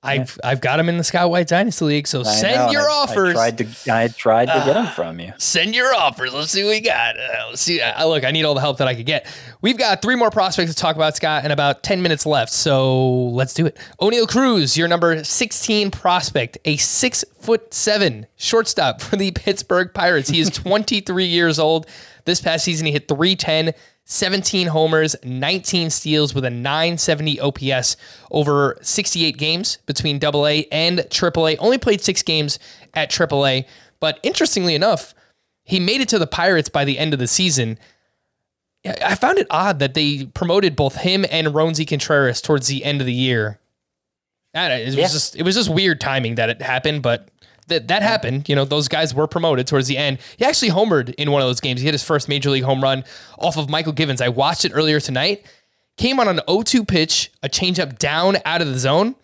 I've 0.02 0.38
I've 0.44 0.60
got 0.60 0.78
him 0.78 0.88
in 0.88 0.98
the 0.98 1.04
Scott 1.04 1.30
White 1.30 1.48
Dynasty 1.48 1.84
League. 1.84 2.06
So 2.06 2.20
I 2.20 2.24
send 2.24 2.56
know, 2.56 2.70
your 2.70 2.88
I- 2.88 2.92
offers. 2.92 3.30
I 3.36 3.50
tried 3.50 3.58
to 3.58 3.92
I 3.92 4.08
tried 4.08 4.46
to 4.46 4.52
get 4.64 4.74
them 4.74 4.86
from 4.88 5.18
you. 5.20 5.32
send 5.38 5.74
your 5.74 5.94
offers. 5.94 6.32
Let's 6.34 6.50
see 6.52 6.62
what 6.64 6.70
we 6.70 6.80
got. 6.80 7.16
Uh, 7.18 7.46
let's 7.50 7.62
see. 7.62 7.80
Uh, 7.80 8.04
look, 8.06 8.24
I 8.24 8.30
need 8.30 8.44
all 8.44 8.54
the 8.54 8.60
help 8.60 8.78
that 8.78 8.86
I 8.88 8.94
could 8.94 9.06
get. 9.06 9.26
We've 9.62 9.78
got 9.78 10.02
three 10.02 10.14
more 10.16 10.30
prospects 10.30 10.72
to 10.74 10.76
talk 10.76 10.94
about, 10.96 11.16
Scott, 11.16 11.42
and 11.44 11.52
about 11.52 11.82
10 11.82 12.02
minutes 12.02 12.24
left. 12.26 12.52
So 12.52 13.04
let's 13.30 13.54
do 13.54 13.66
it. 13.66 13.76
Oneil 14.00 14.28
Cruz, 14.28 14.76
your 14.76 14.86
number 14.86 15.24
16 15.24 15.90
prospect, 15.90 16.58
a 16.64 16.76
six 16.76 17.24
foot 17.40 17.72
seven 17.74 18.26
shortstop 18.36 19.00
for 19.00 19.16
the 19.16 19.30
Pittsburgh 19.32 19.92
Pirates. 19.94 20.28
He 20.28 20.40
is 20.40 20.50
23 20.50 21.24
years 21.26 21.58
old. 21.58 21.86
This 22.26 22.40
past 22.40 22.64
season, 22.64 22.86
he 22.86 22.92
hit 22.92 23.08
310. 23.08 23.72
17 24.08 24.68
homers, 24.68 25.16
19 25.24 25.90
steals 25.90 26.32
with 26.32 26.44
a 26.44 26.50
970 26.50 27.40
OPS 27.40 27.96
over 28.30 28.78
68 28.80 29.36
games 29.36 29.78
between 29.84 30.24
AA 30.24 30.62
and 30.70 31.00
AAA. 31.00 31.56
Only 31.58 31.76
played 31.76 32.00
six 32.00 32.22
games 32.22 32.60
at 32.94 33.10
AAA, 33.10 33.64
but 33.98 34.20
interestingly 34.22 34.76
enough, 34.76 35.12
he 35.64 35.80
made 35.80 36.00
it 36.00 36.08
to 36.10 36.20
the 36.20 36.26
Pirates 36.28 36.68
by 36.68 36.84
the 36.84 37.00
end 37.00 37.12
of 37.14 37.18
the 37.18 37.26
season. 37.26 37.78
I 38.84 39.16
found 39.16 39.38
it 39.38 39.48
odd 39.50 39.80
that 39.80 39.94
they 39.94 40.26
promoted 40.26 40.76
both 40.76 40.94
him 40.98 41.26
and 41.28 41.48
Roansy 41.48 41.84
Contreras 41.86 42.40
towards 42.40 42.68
the 42.68 42.84
end 42.84 43.00
of 43.00 43.06
the 43.08 43.12
year. 43.12 43.58
Know, 44.54 44.70
It 44.70 44.86
was 44.86 44.94
Yeah. 44.94 45.08
just 45.08 45.34
it 45.34 45.42
was 45.42 45.56
just 45.56 45.68
weird 45.68 46.00
timing 46.00 46.36
that 46.36 46.48
it 46.48 46.62
happened, 46.62 47.02
but 47.02 47.28
that 47.68 47.88
that 47.88 48.02
happened. 48.02 48.48
You 48.48 48.54
know, 48.56 48.64
those 48.64 48.88
guys 48.88 49.14
were 49.14 49.26
promoted 49.26 49.66
towards 49.66 49.88
the 49.88 49.96
end. 49.96 50.18
He 50.36 50.44
actually 50.44 50.70
homered 50.70 51.14
in 51.14 51.30
one 51.32 51.42
of 51.42 51.48
those 51.48 51.60
games. 51.60 51.80
He 51.80 51.86
hit 51.86 51.94
his 51.94 52.04
first 52.04 52.28
major 52.28 52.50
league 52.50 52.64
home 52.64 52.82
run 52.82 53.04
off 53.38 53.56
of 53.56 53.66
Mychal 53.66 53.94
Givens. 53.94 54.20
I 54.20 54.28
watched 54.28 54.64
it 54.64 54.72
earlier 54.74 55.00
tonight. 55.00 55.44
Came 55.96 56.20
on 56.20 56.28
an 56.28 56.40
0-2 56.46 56.86
pitch, 56.86 57.32
a 57.42 57.48
changeup 57.48 57.98
down 57.98 58.36
out 58.44 58.60
of 58.60 58.68
the 58.68 58.78
zone. 58.78 59.14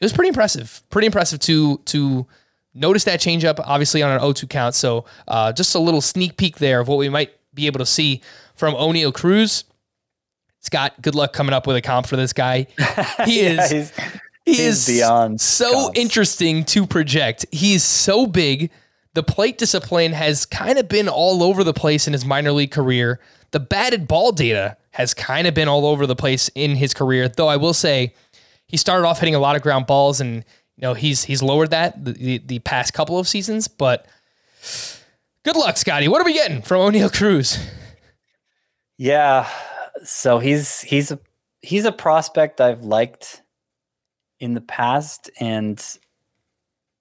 It 0.00 0.04
was 0.04 0.12
pretty 0.12 0.28
impressive. 0.28 0.82
Pretty 0.90 1.06
impressive 1.06 1.40
to 1.40 1.78
to 1.86 2.26
notice 2.74 3.04
that 3.04 3.20
changeup, 3.20 3.58
obviously 3.64 4.02
on 4.02 4.10
an 4.12 4.20
0-2 4.20 4.48
count. 4.48 4.74
So 4.74 5.04
uh, 5.26 5.52
just 5.52 5.74
a 5.74 5.78
little 5.78 6.00
sneak 6.00 6.36
peek 6.36 6.58
there 6.58 6.80
of 6.80 6.88
what 6.88 6.98
we 6.98 7.08
might 7.08 7.32
be 7.54 7.66
able 7.66 7.78
to 7.78 7.86
see 7.86 8.20
from 8.54 8.74
Oneil 8.74 9.12
Cruz. 9.12 9.64
Scott, 10.60 10.94
good 11.00 11.14
luck 11.14 11.32
coming 11.32 11.52
up 11.54 11.66
with 11.66 11.76
a 11.76 11.80
comp 11.82 12.06
for 12.06 12.16
this 12.16 12.32
guy. 12.32 12.66
He 13.24 13.40
is 13.40 13.56
Yeah, 13.56 13.68
he's- 13.68 13.92
he 14.46 14.52
he's 14.52 14.88
is 14.88 14.96
beyond 14.96 15.40
so 15.40 15.90
interesting 15.94 16.64
to 16.66 16.86
project. 16.86 17.44
He's 17.50 17.82
so 17.82 18.26
big. 18.26 18.70
The 19.14 19.22
plate 19.22 19.58
discipline 19.58 20.12
has 20.12 20.46
kind 20.46 20.78
of 20.78 20.88
been 20.88 21.08
all 21.08 21.42
over 21.42 21.64
the 21.64 21.72
place 21.72 22.06
in 22.06 22.12
his 22.12 22.24
minor 22.24 22.52
league 22.52 22.70
career. 22.70 23.18
The 23.50 23.60
batted 23.60 24.06
ball 24.06 24.32
data 24.32 24.76
has 24.92 25.14
kind 25.14 25.46
of 25.46 25.54
been 25.54 25.68
all 25.68 25.84
over 25.84 26.06
the 26.06 26.14
place 26.14 26.48
in 26.54 26.76
his 26.76 26.94
career. 26.94 27.28
Though 27.28 27.48
I 27.48 27.56
will 27.56 27.74
say, 27.74 28.14
he 28.68 28.76
started 28.76 29.06
off 29.06 29.18
hitting 29.18 29.34
a 29.34 29.40
lot 29.40 29.56
of 29.56 29.62
ground 29.62 29.86
balls, 29.86 30.20
and 30.20 30.36
you 30.76 30.82
know 30.82 30.94
he's 30.94 31.24
he's 31.24 31.42
lowered 31.42 31.70
that 31.70 32.04
the, 32.04 32.12
the, 32.12 32.38
the 32.38 32.58
past 32.60 32.94
couple 32.94 33.18
of 33.18 33.26
seasons. 33.26 33.66
But 33.68 34.06
good 35.42 35.56
luck, 35.56 35.76
Scotty. 35.76 36.06
What 36.06 36.20
are 36.20 36.24
we 36.24 36.34
getting 36.34 36.62
from 36.62 36.80
Oneil 36.80 37.12
Cruz? 37.12 37.58
Yeah. 38.96 39.48
So 40.04 40.38
he's 40.38 40.82
he's 40.82 41.10
a 41.10 41.18
he's 41.62 41.84
a 41.84 41.92
prospect 41.92 42.60
I've 42.60 42.82
liked 42.82 43.42
in 44.40 44.54
the 44.54 44.60
past 44.60 45.30
and 45.40 45.98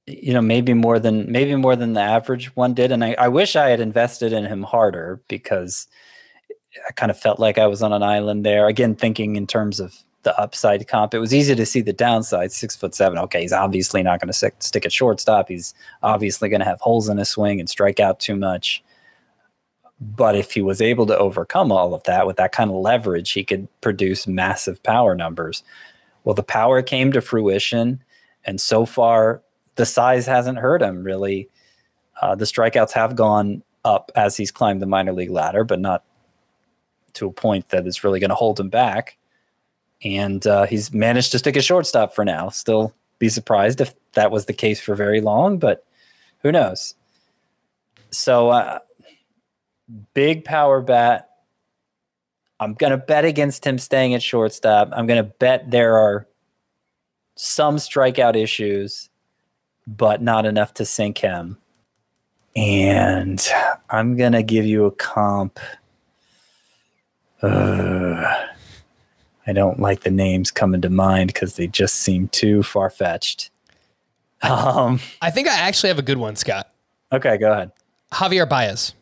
you 0.07 0.33
know 0.33 0.41
maybe 0.41 0.73
more 0.73 0.99
than 0.99 1.31
maybe 1.31 1.55
more 1.55 1.75
than 1.75 1.93
the 1.93 2.01
average 2.01 2.55
one 2.55 2.73
did. 2.73 2.91
And 2.91 3.03
I, 3.03 3.15
I 3.17 3.27
wish 3.27 3.55
I 3.55 3.69
had 3.69 3.79
invested 3.79 4.33
in 4.33 4.45
him 4.45 4.63
harder 4.63 5.21
because 5.27 5.87
I 6.87 6.91
kind 6.93 7.09
of 7.09 7.19
felt 7.19 7.39
like 7.39 7.57
I 7.57 7.67
was 7.67 7.81
on 7.81 7.93
an 7.93 8.03
island 8.03 8.45
there. 8.45 8.67
Again 8.67 8.95
thinking 8.95 9.35
in 9.35 9.47
terms 9.47 9.79
of 9.79 9.95
the 10.23 10.39
upside 10.39 10.87
comp 10.87 11.13
it 11.13 11.19
was 11.19 11.35
easy 11.35 11.53
to 11.53 11.65
see 11.67 11.81
the 11.81 11.93
downside 11.93 12.51
six 12.51 12.75
foot 12.75 12.95
seven. 12.95 13.17
Okay 13.19 13.41
he's 13.41 13.53
obviously 13.53 14.03
not 14.03 14.19
going 14.19 14.27
to 14.27 14.33
stick, 14.33 14.55
stick 14.59 14.85
at 14.85 14.93
shortstop. 14.93 15.49
He's 15.49 15.73
obviously 16.03 16.49
going 16.49 16.61
to 16.61 16.65
have 16.65 16.81
holes 16.81 17.09
in 17.09 17.17
his 17.17 17.29
swing 17.29 17.59
and 17.59 17.69
strike 17.69 17.99
out 17.99 18.19
too 18.19 18.35
much. 18.35 18.83
But 19.99 20.35
if 20.35 20.51
he 20.51 20.61
was 20.61 20.81
able 20.81 21.05
to 21.07 21.17
overcome 21.17 21.71
all 21.71 21.93
of 21.93 22.03
that 22.03 22.27
with 22.27 22.35
that 22.37 22.51
kind 22.51 22.69
of 22.69 22.75
leverage, 22.75 23.31
he 23.31 23.43
could 23.43 23.67
produce 23.81 24.27
massive 24.27 24.83
power 24.83 25.15
numbers. 25.15 25.63
Well, 26.25 26.35
the 26.35 26.43
power 26.43 26.81
came 26.81 27.13
to 27.13 27.21
fruition, 27.21 28.03
and 28.43 28.59
so 28.59 28.85
far, 28.85 29.41
the 29.75 29.85
size 29.85 30.25
hasn't 30.25 30.57
hurt 30.57 30.81
him 30.81 31.03
really. 31.03 31.49
Uh, 32.21 32.35
the 32.35 32.45
strikeouts 32.45 32.91
have 32.91 33.15
gone 33.15 33.63
up 33.83 34.11
as 34.15 34.35
he's 34.35 34.51
climbed 34.51 34.81
the 34.81 34.87
minor 34.87 35.13
league 35.13 35.29
ladder, 35.29 35.63
but 35.63 35.79
not 35.79 36.03
to 37.13 37.27
a 37.27 37.31
point 37.31 37.69
that 37.69 37.87
is 37.87 38.03
really 38.03 38.19
going 38.19 38.29
to 38.29 38.35
hold 38.35 38.59
him 38.59 38.69
back. 38.69 39.17
And 40.03 40.45
uh, 40.45 40.65
he's 40.65 40.93
managed 40.93 41.31
to 41.31 41.39
stick 41.39 41.55
a 41.55 41.61
shortstop 41.61 42.13
for 42.13 42.25
now. 42.25 42.49
Still 42.49 42.93
be 43.19 43.29
surprised 43.29 43.79
if 43.79 43.93
that 44.13 44.31
was 44.31 44.45
the 44.45 44.53
case 44.53 44.79
for 44.81 44.95
very 44.95 45.21
long, 45.21 45.57
but 45.57 45.85
who 46.39 46.51
knows? 46.51 46.95
So, 48.11 48.49
uh, 48.49 48.79
big 50.13 50.43
power 50.43 50.81
bat. 50.81 51.29
I'm 52.59 52.73
going 52.73 52.91
to 52.91 52.97
bet 52.97 53.25
against 53.25 53.65
him 53.65 53.77
staying 53.77 54.13
at 54.13 54.23
shortstop. 54.23 54.89
I'm 54.93 55.07
going 55.07 55.23
to 55.23 55.29
bet 55.29 55.71
there 55.71 55.97
are 55.97 56.27
some 57.35 57.77
strikeout 57.77 58.35
issues, 58.35 59.09
but 59.85 60.21
not 60.21 60.45
enough 60.45 60.73
to 60.75 60.85
sink 60.85 61.17
him. 61.17 61.57
And 62.55 63.45
I'm 63.89 64.15
going 64.15 64.31
to 64.31 64.43
give 64.43 64.65
you 64.65 64.85
a 64.85 64.91
comp. 64.91 65.59
Uh, 67.41 68.45
I 69.45 69.53
don't 69.53 69.79
like 69.79 70.01
the 70.01 70.11
names 70.11 70.51
coming 70.51 70.81
to 70.81 70.89
mind 70.89 71.33
because 71.33 71.57
they 71.57 71.67
just 71.67 71.95
seem 71.95 72.29
too 72.29 72.63
far 72.63 72.89
fetched. 72.89 73.51
Um, 74.41 74.99
I 75.23 75.31
think 75.31 75.47
I 75.47 75.57
actually 75.57 75.87
have 75.87 75.97
a 75.97 76.03
good 76.03 76.19
one, 76.19 76.35
Scott. 76.35 76.69
okay, 77.11 77.37
go 77.37 77.51
ahead. 77.51 77.71
Javier 78.11 78.47
Baez. 78.47 78.93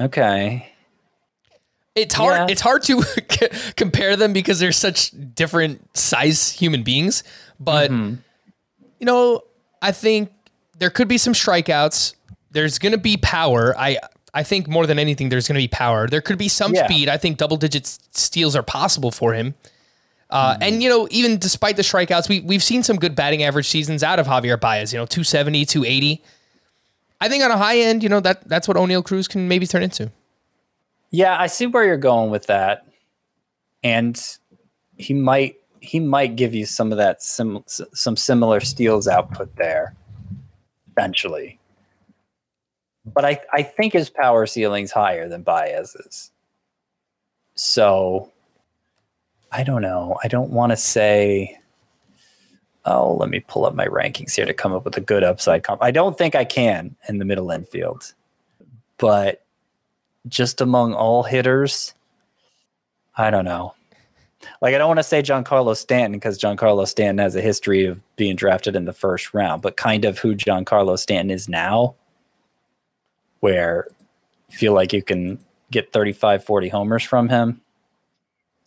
Okay. 0.00 0.71
It's 1.94 2.14
hard. 2.14 2.36
Yeah. 2.36 2.46
It's 2.50 2.60
hard 2.62 2.82
to 2.84 3.02
compare 3.76 4.16
them 4.16 4.32
because 4.32 4.58
they're 4.60 4.72
such 4.72 5.10
different 5.34 5.96
size 5.96 6.50
human 6.50 6.82
beings. 6.82 7.22
But 7.60 7.90
Mm-hmm. 7.90 8.14
you 8.98 9.06
know, 9.06 9.42
I 9.82 9.92
think 9.92 10.30
there 10.78 10.90
could 10.90 11.08
be 11.08 11.18
some 11.18 11.32
strikeouts. 11.34 12.14
There's 12.50 12.78
going 12.78 12.92
to 12.92 12.98
be 12.98 13.16
power. 13.16 13.74
I 13.78 13.98
I 14.34 14.42
think 14.42 14.66
more 14.68 14.86
than 14.86 14.98
anything, 14.98 15.28
there's 15.28 15.46
going 15.46 15.56
to 15.56 15.62
be 15.62 15.68
power. 15.68 16.08
There 16.08 16.22
could 16.22 16.38
be 16.38 16.48
some 16.48 16.74
Yeah. 16.74 16.86
speed. 16.86 17.08
I 17.10 17.18
think 17.18 17.36
double 17.36 17.58
digit 17.58 17.86
steals 18.12 18.56
are 18.56 18.62
possible 18.62 19.10
for 19.10 19.34
him. 19.34 19.54
Uh, 20.30 20.54
Mm-hmm. 20.54 20.62
And 20.62 20.82
you 20.82 20.88
know, 20.88 21.06
even 21.10 21.38
despite 21.38 21.76
the 21.76 21.82
strikeouts, 21.82 22.26
we 22.28 22.40
we've 22.40 22.62
seen 22.62 22.82
some 22.82 22.96
good 22.96 23.14
batting 23.14 23.42
average 23.42 23.68
seasons 23.68 24.02
out 24.02 24.18
of 24.18 24.26
Javier 24.26 24.58
Baez. 24.58 24.92
You 24.94 24.98
know, 24.98 25.04
270, 25.06 25.66
280. 25.66 26.22
I 27.20 27.28
think 27.28 27.44
on 27.44 27.50
a 27.50 27.58
high 27.58 27.78
end, 27.80 28.02
you 28.02 28.08
know 28.08 28.20
that 28.20 28.48
that's 28.48 28.66
what 28.66 28.76
Oneil 28.78 29.04
Cruz 29.04 29.28
can 29.28 29.46
maybe 29.46 29.66
turn 29.66 29.82
into. 29.82 30.10
Yeah, 31.12 31.38
I 31.38 31.46
see 31.46 31.66
where 31.66 31.84
you're 31.84 31.98
going 31.98 32.30
with 32.30 32.46
that, 32.46 32.86
and 33.84 34.20
he 34.96 35.12
might 35.12 35.56
he 35.80 36.00
might 36.00 36.36
give 36.36 36.54
you 36.54 36.64
some 36.64 36.90
of 36.90 36.98
that 36.98 37.22
sim, 37.22 37.62
some 37.66 38.16
similar 38.16 38.60
steals 38.60 39.06
output 39.06 39.54
there, 39.56 39.94
eventually. 40.90 41.60
But 43.04 43.26
I 43.26 43.40
I 43.52 43.62
think 43.62 43.92
his 43.92 44.08
power 44.08 44.46
ceiling's 44.46 44.90
higher 44.90 45.28
than 45.28 45.42
Baez's. 45.42 46.30
So 47.56 48.32
I 49.52 49.64
don't 49.64 49.82
know. 49.82 50.16
I 50.24 50.28
don't 50.28 50.50
want 50.50 50.70
to 50.72 50.76
say. 50.76 51.58
Oh, 52.86 53.14
let 53.14 53.28
me 53.28 53.38
pull 53.40 53.66
up 53.66 53.74
my 53.74 53.86
rankings 53.86 54.34
here 54.34 54.46
to 54.46 54.54
come 54.54 54.72
up 54.72 54.84
with 54.84 54.96
a 54.96 55.00
good 55.00 55.22
upside 55.22 55.62
comp. 55.62 55.82
I 55.82 55.92
don't 55.92 56.18
think 56.18 56.34
I 56.34 56.44
can 56.44 56.96
in 57.08 57.18
the 57.18 57.24
middle 57.24 57.50
infield, 57.50 58.14
but 58.98 59.41
just 60.28 60.60
among 60.60 60.94
all 60.94 61.22
hitters, 61.22 61.94
I 63.16 63.30
don't 63.30 63.44
know. 63.44 63.74
Like 64.60 64.74
I 64.74 64.78
don't 64.78 64.88
want 64.88 64.98
to 64.98 65.04
say 65.04 65.22
Giancarlo 65.22 65.76
Stanton 65.76 66.12
because 66.12 66.38
Giancarlo 66.38 66.86
Stanton 66.86 67.18
has 67.18 67.36
a 67.36 67.40
history 67.40 67.84
of 67.86 68.00
being 68.16 68.36
drafted 68.36 68.74
in 68.74 68.84
the 68.84 68.92
first 68.92 69.34
round, 69.34 69.62
but 69.62 69.76
kind 69.76 70.04
of 70.04 70.18
who 70.18 70.34
Giancarlo 70.34 70.98
Stanton 70.98 71.30
is 71.30 71.48
now, 71.48 71.94
where 73.40 73.88
feel 74.50 74.72
like 74.72 74.92
you 74.92 75.02
can 75.02 75.38
get 75.70 75.92
35, 75.92 76.44
40 76.44 76.68
homers 76.68 77.02
from 77.02 77.28
him. 77.28 77.60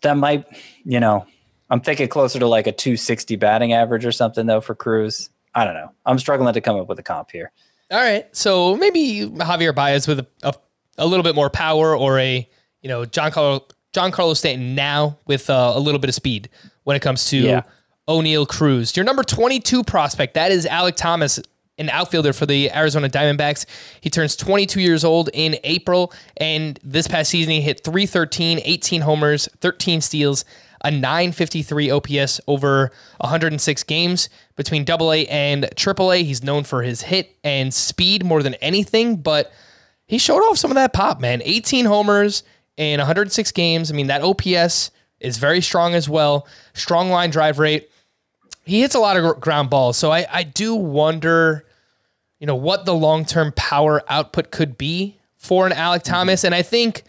That 0.01 0.17
might, 0.17 0.45
you 0.83 0.99
know, 0.99 1.25
I'm 1.69 1.81
thinking 1.81 2.07
closer 2.07 2.39
to 2.39 2.47
like 2.47 2.67
a 2.67 2.71
260 2.71 3.35
batting 3.37 3.73
average 3.73 4.05
or 4.05 4.11
something 4.11 4.45
though 4.45 4.61
for 4.61 4.75
Cruz. 4.75 5.29
I 5.53 5.63
don't 5.63 5.73
know. 5.73 5.91
I'm 6.05 6.19
struggling 6.19 6.53
to 6.53 6.61
come 6.61 6.77
up 6.77 6.87
with 6.87 6.99
a 6.99 7.03
comp 7.03 7.31
here. 7.31 7.51
All 7.91 7.99
right, 7.99 8.35
so 8.35 8.75
maybe 8.75 9.29
Javier 9.29 9.73
Baez 9.73 10.07
with 10.07 10.19
a, 10.19 10.27
a, 10.41 10.55
a 10.97 11.05
little 11.05 11.23
bit 11.23 11.35
more 11.35 11.49
power, 11.49 11.95
or 11.95 12.19
a 12.19 12.47
you 12.81 12.89
know 12.89 13.05
John 13.05 13.31
Carlo 13.31 13.65
John 13.93 14.11
Carlos 14.11 14.39
Stanton 14.39 14.75
now 14.75 15.17
with 15.25 15.49
uh, 15.49 15.73
a 15.75 15.79
little 15.79 15.99
bit 15.99 16.09
of 16.09 16.15
speed 16.15 16.49
when 16.83 16.95
it 16.95 17.01
comes 17.01 17.29
to 17.29 17.37
Yeah. 17.37 17.61
Oneil 18.07 18.47
Cruz. 18.47 18.95
Your 18.95 19.03
number 19.05 19.23
twenty 19.23 19.59
two 19.59 19.83
prospect 19.83 20.33
that 20.35 20.51
is 20.51 20.65
Alek 20.65 20.95
Thomas, 20.95 21.39
an 21.77 21.89
outfielder 21.89 22.33
for 22.33 22.45
the 22.45 22.71
Arizona 22.71 23.09
Diamondbacks. 23.09 23.65
He 24.01 24.09
turns 24.09 24.35
twenty 24.35 24.65
two 24.65 24.79
years 24.81 25.03
old 25.03 25.29
in 25.33 25.57
April, 25.63 26.13
and 26.37 26.79
this 26.83 27.07
past 27.07 27.31
season 27.31 27.53
he 27.53 27.61
hit 27.61 27.83
313, 27.83 28.61
18 28.63 29.01
homers, 29.01 29.49
thirteen 29.59 30.01
steals. 30.01 30.45
A 30.81 30.91
953 30.91 31.89
OPS 31.89 32.39
over 32.45 32.91
106 33.17 33.83
games 33.83 34.29
between 34.55 34.83
Double 34.83 35.11
A 35.11 35.25
and 35.25 35.67
Triple 35.75 36.11
A. 36.11 36.21
He's 36.23 36.43
known 36.43 36.63
for 36.63 36.83
his 36.83 37.01
hit 37.01 37.35
and 37.43 37.73
speed 37.73 38.23
more 38.23 38.43
than 38.43 38.53
anything, 38.55 39.15
but 39.15 39.51
he 40.07 40.17
showed 40.17 40.41
off 40.41 40.57
some 40.57 40.71
of 40.71 40.75
that 40.75 40.93
pop, 40.93 41.19
man. 41.19 41.41
18 41.43 41.85
homers 41.85 42.43
in 42.77 42.99
106 42.99 43.51
games. 43.51 43.91
I 43.91 43.95
mean, 43.95 44.07
that 44.07 44.21
OPS 44.21 44.91
is 45.19 45.37
very 45.37 45.61
strong 45.61 45.93
as 45.95 46.07
well. 46.07 46.47
Strong 46.73 47.09
line 47.09 47.29
drive 47.29 47.59
rate. 47.59 47.89
He 48.63 48.81
hits 48.81 48.95
a 48.95 48.99
lot 48.99 49.17
of 49.17 49.39
ground 49.39 49.69
balls. 49.69 49.97
So 49.97 50.11
I, 50.11 50.25
I 50.31 50.43
do 50.43 50.75
wonder, 50.75 51.65
you 52.39 52.47
know, 52.47 52.55
what 52.55 52.85
the 52.85 52.93
long 52.93 53.25
term 53.25 53.53
power 53.55 54.01
output 54.09 54.51
could 54.51 54.77
be 54.77 55.17
for 55.37 55.65
an 55.65 55.73
Alek 55.73 56.03
mm-hmm. 56.03 56.13
Thomas. 56.13 56.43
And 56.43 56.53
I 56.53 56.61
think, 56.61 57.03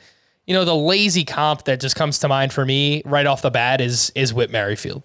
you 0.47 0.55
know, 0.55 0.64
the 0.64 0.76
lazy 0.76 1.24
comp 1.24 1.64
that 1.64 1.80
just 1.80 1.97
comes 1.97 2.18
to 2.20 2.28
mind 2.28 2.53
for 2.53 2.64
me 2.64 3.03
right 3.05 3.26
off 3.26 3.42
the 3.42 3.51
bat 3.51 3.80
is 3.80 4.11
is 4.14 4.32
Whit 4.32 4.51
Merrifield. 4.51 5.03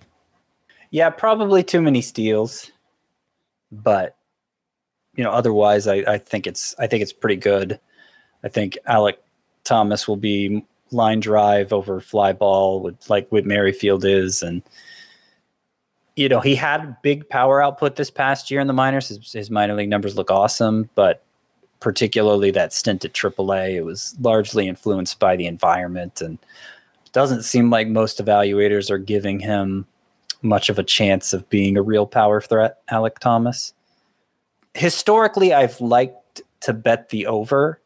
Yeah, 0.91 1.09
probably 1.09 1.63
too 1.63 1.81
many 1.81 2.01
steals, 2.01 2.69
but 3.71 4.17
you 5.15 5.23
know, 5.23 5.31
otherwise, 5.31 5.87
I, 5.87 5.95
I 6.07 6.17
think 6.17 6.47
it's 6.47 6.75
I 6.79 6.87
think 6.87 7.03
it's 7.03 7.13
pretty 7.13 7.35
good. 7.35 7.79
I 8.43 8.49
think 8.49 8.77
Alek 8.87 9.15
Thomas 9.63 10.07
will 10.07 10.17
be 10.17 10.65
line 10.91 11.19
drive 11.19 11.71
over 11.71 12.01
fly 12.01 12.33
ball 12.33 12.81
with 12.81 13.09
like 13.09 13.31
with 13.31 13.45
Merrifield 13.45 14.05
is, 14.05 14.41
and 14.41 14.61
you 16.15 16.29
know, 16.29 16.39
he 16.39 16.55
had 16.55 17.01
big 17.01 17.27
power 17.29 17.61
output 17.61 17.95
this 17.95 18.11
past 18.11 18.51
year 18.51 18.59
in 18.59 18.67
the 18.67 18.73
minors. 18.73 19.09
His, 19.09 19.31
his 19.31 19.49
minor 19.49 19.75
league 19.75 19.89
numbers 19.89 20.15
look 20.15 20.31
awesome, 20.31 20.89
but 20.95 21.23
particularly 21.79 22.51
that 22.51 22.73
stint 22.73 23.03
at 23.05 23.13
AAA, 23.13 23.75
it 23.75 23.81
was 23.81 24.15
largely 24.19 24.67
influenced 24.67 25.19
by 25.19 25.35
the 25.35 25.47
environment 25.47 26.21
and 26.21 26.37
doesn't 27.11 27.43
seem 27.43 27.69
like 27.69 27.87
most 27.87 28.23
evaluators 28.23 28.89
are 28.89 28.97
giving 28.97 29.39
him 29.39 29.85
much 30.41 30.69
of 30.69 30.79
a 30.79 30.83
chance 30.83 31.33
of 31.33 31.49
being 31.49 31.77
a 31.77 31.81
real 31.81 32.07
power 32.07 32.39
threat, 32.39 32.77
Alek 32.89 33.19
Thomas. 33.19 33.73
Historically, 34.73 35.53
I've 35.53 35.79
liked 35.81 36.41
to 36.61 36.73
bet 36.73 37.09
the 37.09 37.27
over 37.27 37.81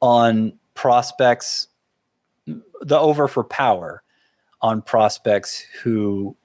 on 0.00 0.52
prospects, 0.74 1.68
the 2.46 2.98
over 2.98 3.28
for 3.28 3.42
power 3.42 4.02
on 4.62 4.82
prospects 4.82 5.64
who 5.82 6.36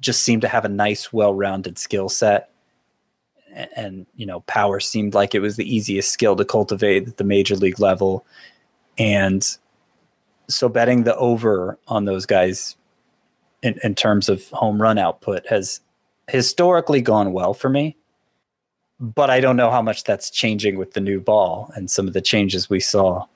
just 0.00 0.22
seem 0.22 0.40
to 0.40 0.48
have 0.48 0.64
a 0.64 0.68
nice, 0.68 1.12
well 1.12 1.34
rounded 1.34 1.78
skill 1.78 2.08
set. 2.08 2.50
And, 3.74 4.06
you 4.14 4.26
know, 4.26 4.40
power 4.40 4.80
seemed 4.80 5.14
like 5.14 5.34
it 5.34 5.40
was 5.40 5.56
the 5.56 5.74
easiest 5.74 6.10
skill 6.10 6.36
to 6.36 6.44
cultivate 6.44 7.08
at 7.08 7.16
the 7.16 7.24
major 7.24 7.56
league 7.56 7.80
level. 7.80 8.26
And 8.98 9.46
so 10.48 10.68
betting 10.68 11.04
the 11.04 11.16
over 11.16 11.78
on 11.88 12.04
those 12.04 12.26
guys 12.26 12.76
in, 13.62 13.78
in 13.82 13.94
terms 13.94 14.28
of 14.28 14.46
home 14.50 14.80
run 14.80 14.98
output 14.98 15.46
has 15.48 15.80
historically 16.28 17.00
gone 17.00 17.32
well 17.32 17.54
for 17.54 17.68
me. 17.68 17.96
But 18.98 19.30
I 19.30 19.40
don't 19.40 19.56
know 19.56 19.70
how 19.70 19.82
much 19.82 20.04
that's 20.04 20.30
changing 20.30 20.78
with 20.78 20.92
the 20.92 21.00
new 21.00 21.20
ball 21.20 21.70
and 21.74 21.90
some 21.90 22.06
of 22.06 22.14
the 22.14 22.22
changes 22.22 22.70
we 22.70 22.80
saw 22.80 23.26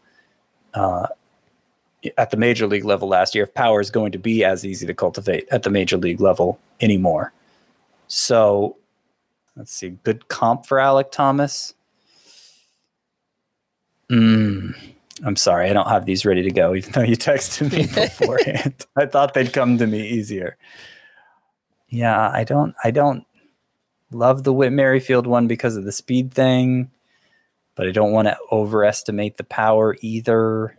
uh, 0.73 1.07
at 2.17 2.31
the 2.31 2.37
major 2.37 2.67
league 2.67 2.85
level 2.85 3.09
last 3.09 3.35
year. 3.35 3.45
If 3.45 3.55
power 3.55 3.81
is 3.81 3.91
going 3.91 4.13
to 4.13 4.19
be 4.19 4.43
as 4.43 4.65
easy 4.65 4.87
to 4.87 4.95
cultivate 4.95 5.47
at 5.51 5.63
the 5.63 5.71
major 5.71 5.99
league 5.99 6.21
level 6.21 6.59
anymore. 6.81 7.33
So 8.09 8.77
let's 9.55 9.73
see, 9.73 9.91
good 10.03 10.29
comp 10.29 10.67
for 10.67 10.79
Alek 10.79 11.13
Thomas. 11.13 11.75
Mm, 14.11 14.75
I'm 15.25 15.37
sorry, 15.37 15.69
I 15.71 15.73
don't 15.73 15.89
have 15.89 16.07
these 16.07 16.25
ready 16.25 16.43
to 16.43 16.51
go, 16.51 16.75
even 16.75 16.93
though 16.93 17.03
you 17.03 17.17
texted 17.17 17.71
me 17.73 17.87
beforehand. 17.95 18.87
I 18.97 19.07
thought 19.07 19.35
they'd 19.35 19.53
come 19.53 19.79
to 19.79 19.87
me 19.87 20.09
easier. 20.09 20.57
Yeah, 21.91 22.31
I 22.31 22.45
don't 22.45 22.75
I 22.83 22.91
don't 22.91 23.27
love 24.11 24.45
the 24.45 24.53
Whit 24.53 24.73
Merrifield 24.73 25.27
one 25.27 25.47
because 25.47 25.77
of 25.77 25.85
the 25.85 25.93
speed 25.93 26.33
thing, 26.33 26.91
but 27.75 27.87
I 27.87 27.91
don't 27.91 28.13
want 28.13 28.29
to 28.29 28.39
overestimate 28.51 29.37
the 29.37 29.45
power 29.45 29.97
either. 30.01 30.77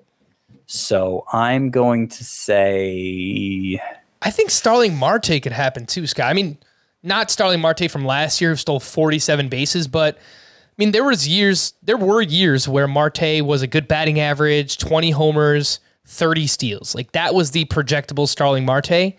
So 0.66 1.26
I'm 1.32 1.70
going 1.70 2.08
to 2.08 2.24
say 2.24 3.80
I 4.22 4.32
think 4.32 4.52
Starling 4.52 4.96
Marte 4.96 5.42
could 5.42 5.52
happen 5.52 5.86
too, 5.86 6.08
Scott. 6.08 6.28
I 6.28 6.34
mean, 6.34 6.58
not 7.04 7.32
Starling 7.32 7.60
Marte 7.60 7.90
from 7.90 8.06
last 8.06 8.40
year 8.40 8.52
who 8.52 8.56
stole 8.56 8.80
47 8.80 9.50
bases, 9.50 9.88
but 9.88 10.18
I 10.18 10.74
mean, 10.78 10.92
there 10.92 11.04
was 11.04 11.28
years, 11.28 11.74
there 11.84 11.98
were 11.98 12.22
years 12.22 12.68
where 12.68 12.88
Marte 12.88 13.42
was 13.44 13.62
a 13.62 13.68
good 13.68 13.88
batting 13.88 14.20
average, 14.20 14.78
20 14.78 15.12
homers, 15.12 15.80
30 16.06 16.48
steals. 16.48 16.96
Like 16.96 17.12
that 17.14 17.34
was 17.34 17.52
the 17.52 17.66
projectable 17.66 18.28
Starling 18.28 18.66
Marte. 18.66 19.16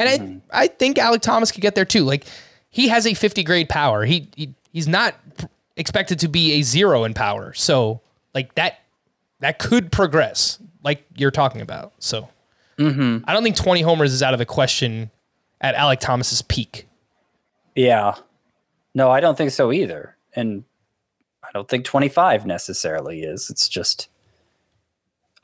And 0.00 0.08
I, 0.08 0.18
mm-hmm. 0.18 0.38
I 0.50 0.66
think 0.68 0.96
Alek 0.96 1.20
Thomas 1.20 1.52
could 1.52 1.60
get 1.60 1.74
there 1.74 1.84
too. 1.84 2.04
Like 2.04 2.24
he 2.70 2.88
has 2.88 3.06
a 3.06 3.12
50 3.12 3.44
grade 3.44 3.68
power. 3.68 4.06
He, 4.06 4.28
he 4.34 4.54
he's 4.72 4.88
not 4.88 5.14
expected 5.76 6.18
to 6.20 6.28
be 6.28 6.52
a 6.52 6.62
zero 6.62 7.04
in 7.04 7.12
power. 7.12 7.52
So 7.52 8.00
like 8.34 8.54
that, 8.54 8.80
that 9.40 9.58
could 9.58 9.92
progress 9.92 10.58
like 10.82 11.04
you're 11.16 11.30
talking 11.30 11.60
about. 11.60 11.92
So 11.98 12.28
mm-hmm. 12.78 13.24
I 13.28 13.34
don't 13.34 13.42
think 13.42 13.56
20 13.56 13.82
homers 13.82 14.14
is 14.14 14.22
out 14.22 14.32
of 14.32 14.38
the 14.38 14.46
question 14.46 15.10
at 15.60 15.74
Alek 15.74 16.00
Thomas's 16.00 16.40
peak. 16.40 16.88
Yeah. 17.74 18.14
No, 18.94 19.10
I 19.10 19.20
don't 19.20 19.36
think 19.36 19.50
so 19.50 19.70
either. 19.70 20.16
And 20.34 20.64
I 21.44 21.48
don't 21.52 21.68
think 21.68 21.84
25 21.84 22.46
necessarily 22.46 23.20
is. 23.20 23.50
It's 23.50 23.68
just 23.68 24.08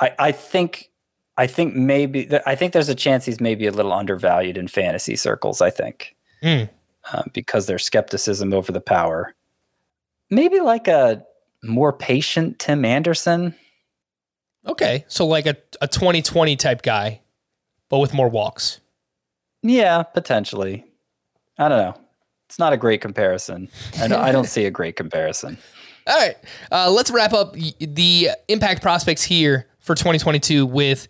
I 0.00 0.14
I 0.18 0.32
think 0.32 0.90
I 1.38 1.46
think 1.46 1.74
maybe 1.74 2.28
I 2.46 2.54
think 2.54 2.72
there's 2.72 2.88
a 2.88 2.94
chance 2.94 3.26
he's 3.26 3.40
maybe 3.40 3.66
a 3.66 3.72
little 3.72 3.92
undervalued 3.92 4.56
in 4.56 4.68
fantasy 4.68 5.16
circles, 5.16 5.60
I 5.60 5.70
think. 5.70 6.16
Mm. 6.42 6.70
Uh, 7.12 7.22
because 7.32 7.66
there's 7.66 7.84
skepticism 7.84 8.52
over 8.52 8.72
the 8.72 8.80
power. 8.80 9.34
Maybe 10.30 10.60
like 10.60 10.88
a 10.88 11.24
more 11.62 11.92
patient 11.92 12.58
Tim 12.58 12.84
Anderson. 12.84 13.54
Okay, 14.66 15.04
so 15.06 15.26
like 15.26 15.46
a, 15.46 15.56
a 15.80 15.86
2020 15.86 16.56
type 16.56 16.82
guy, 16.82 17.20
but 17.88 17.98
with 17.98 18.12
more 18.12 18.28
walks. 18.28 18.80
Yeah, 19.62 20.02
potentially. 20.02 20.84
I 21.58 21.68
don't 21.68 21.78
know. 21.78 22.00
It's 22.46 22.58
not 22.58 22.72
a 22.72 22.76
great 22.76 23.00
comparison. 23.00 23.68
I 24.00 24.08
don't, 24.08 24.20
I 24.20 24.32
don't 24.32 24.46
see 24.46 24.64
a 24.64 24.70
great 24.70 24.96
comparison. 24.96 25.58
All 26.08 26.16
right, 26.16 26.36
uh, 26.70 26.90
let's 26.90 27.10
wrap 27.10 27.32
up 27.32 27.54
the 27.78 28.30
impact 28.48 28.82
prospects 28.82 29.22
here 29.22 29.66
for 29.80 29.94
2022 29.94 30.64
with 30.64 31.08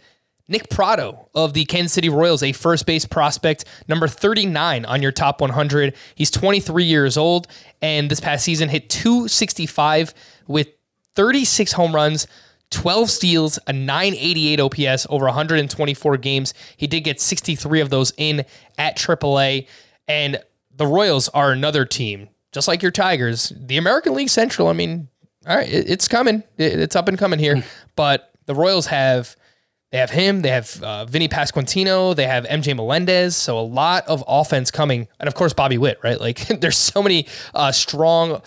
Nick 0.49 0.70
Pratto 0.70 1.28
of 1.34 1.55
the 1.55 1.64
Kansas 1.64 1.92
City 1.92 2.09
Royals, 2.09 2.42
a 2.42 2.53
first 2.53 2.86
base 2.86 3.05
prospect, 3.05 3.64
number 3.88 4.07
39 4.07 4.84
on 4.84 5.03
your 5.03 5.12
top 5.12 5.40
100. 5.40 5.94
He's 6.14 6.30
23 6.30 6.84
years 6.84 7.16
old, 7.16 7.49
and 7.82 8.11
this 8.11 8.20
past 8.20 8.44
season 8.44 8.68
hit 8.68 8.88
265 8.88 10.14
with 10.47 10.68
36 11.16 11.72
home 11.72 11.94
runs, 11.94 12.26
12 12.70 13.11
steals, 13.11 13.59
a 13.66 13.72
988 13.72 14.61
OPS 14.61 15.07
over 15.11 15.24
124 15.26 16.16
games. 16.18 16.55
He 16.76 16.86
did 16.86 17.01
get 17.01 17.20
63 17.20 17.80
of 17.80 17.90
those 17.90 18.12
in 18.16 18.44
at 18.78 18.97
AAA. 18.97 19.66
And 20.09 20.40
the 20.74 20.86
Royals 20.86 21.28
are 21.30 21.53
another 21.53 21.84
team, 21.84 22.28
just 22.53 22.68
like 22.68 22.82
your 22.82 22.92
Tigers. 22.92 23.53
The 23.57 23.76
American 23.76 24.14
League 24.14 24.30
Central, 24.30 24.68
I 24.68 24.72
mean, 24.72 25.09
all 25.47 25.57
right, 25.57 25.68
it's 25.68 26.09
coming. 26.09 26.42
It's 26.59 26.97
up 26.97 27.09
and 27.09 27.18
coming 27.18 27.38
here. 27.38 27.57
Hmm. 27.57 27.68
but 27.94 28.32
the 28.47 28.55
Royals 28.55 28.86
have 28.86 29.36
they 29.97 30.01
have 30.01 30.11
him, 30.11 30.42
they 30.42 30.51
have 30.51 30.82
uh, 30.82 31.07
Vinny 31.07 31.26
Pasquantino, 31.26 32.14
they 32.14 32.26
have 32.26 32.44
MJ 32.44 32.76
Melendez, 32.76 33.34
so 33.34 33.59
a 33.59 33.62
lot 33.62 34.07
of 34.07 34.22
offense 34.28 34.70
coming, 34.70 35.09
and 35.18 35.26
of 35.26 35.34
course 35.34 35.55
Bobby 35.55 35.78
Witt, 35.78 35.99
right? 36.05 36.20
Like 36.20 36.47
there's 36.61 36.76
so 36.76 37.03
many 37.03 37.26
uh, 37.55 37.72
strong 37.72 38.42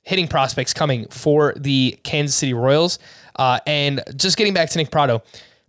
hitting 0.00 0.26
prospects 0.28 0.72
coming 0.72 1.06
for 1.08 1.52
the 1.56 1.98
Kansas 2.04 2.34
City 2.34 2.54
Royals. 2.54 2.98
Uh, 3.36 3.60
and 3.66 4.00
just 4.16 4.38
getting 4.38 4.54
back 4.54 4.70
to 4.70 4.78
Nick 4.78 4.90
Pratto, 4.90 5.22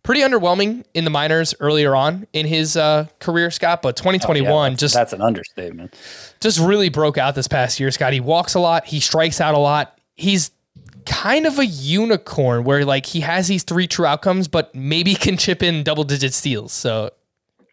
pretty 0.04 0.22
underwhelming 0.22 0.86
in 0.94 1.04
the 1.04 1.10
minors 1.10 1.54
earlier 1.60 1.98
on 1.98 2.26
in 2.32 2.46
his 2.46 2.78
uh, 2.78 3.08
career, 3.20 3.52
Scott. 3.52 3.82
But 3.82 3.98
2021 3.98 4.46
Yeah, 4.50 4.54
that's- 4.70 4.80
just 4.80 4.96
that's 4.96 5.12
an 5.12 5.22
understatement. 5.22 5.94
just 6.40 6.60
really 6.60 6.88
broke 6.88 7.18
out 7.18 7.36
this 7.36 7.50
past 7.50 7.78
year, 7.78 7.92
Scott. 7.92 8.14
He 8.14 8.22
walks 8.22 8.54
a 8.56 8.62
lot, 8.62 8.86
he 8.86 9.02
strikes 9.02 9.42
out 9.42 9.54
a 9.54 9.60
lot. 9.60 10.00
He's 10.16 10.52
kind 11.06 11.46
of 11.46 11.60
a 11.60 11.66
unicorn 11.66 12.64
where 12.64 12.86
like 12.86 13.06
he 13.06 13.22
has 13.22 13.48
these 13.48 13.64
three 13.64 13.88
true 13.88 14.06
outcomes, 14.06 14.48
but 14.48 14.74
maybe 14.74 15.16
can 15.16 15.38
chip 15.38 15.64
in 15.64 15.84
double 15.84 16.04
digit 16.04 16.34
steals. 16.34 16.74
So 16.74 17.12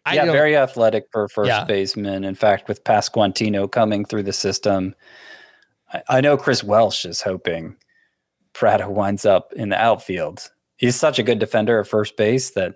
I 0.05 0.15
yeah, 0.15 0.25
very 0.31 0.55
athletic 0.55 1.05
for 1.11 1.27
first 1.27 1.49
Yeah. 1.49 1.65
baseman. 1.65 2.23
In 2.23 2.35
fact, 2.35 2.67
with 2.67 2.83
Pasquantino 2.83 3.69
coming 3.69 4.05
through 4.05 4.23
the 4.23 4.33
system, 4.33 4.95
I, 5.91 6.03
I 6.09 6.21
know 6.21 6.37
Chris 6.37 6.63
Welsh 6.63 7.05
is 7.05 7.21
hoping 7.21 7.75
Pratto 8.53 8.89
winds 8.89 9.25
up 9.25 9.51
in 9.53 9.69
the 9.69 9.79
outfield. 9.79 10.49
He's 10.77 10.95
such 10.95 11.19
a 11.19 11.23
good 11.23 11.39
defender 11.39 11.79
at 11.79 11.87
first 11.87 12.15
base 12.17 12.51
that 12.51 12.75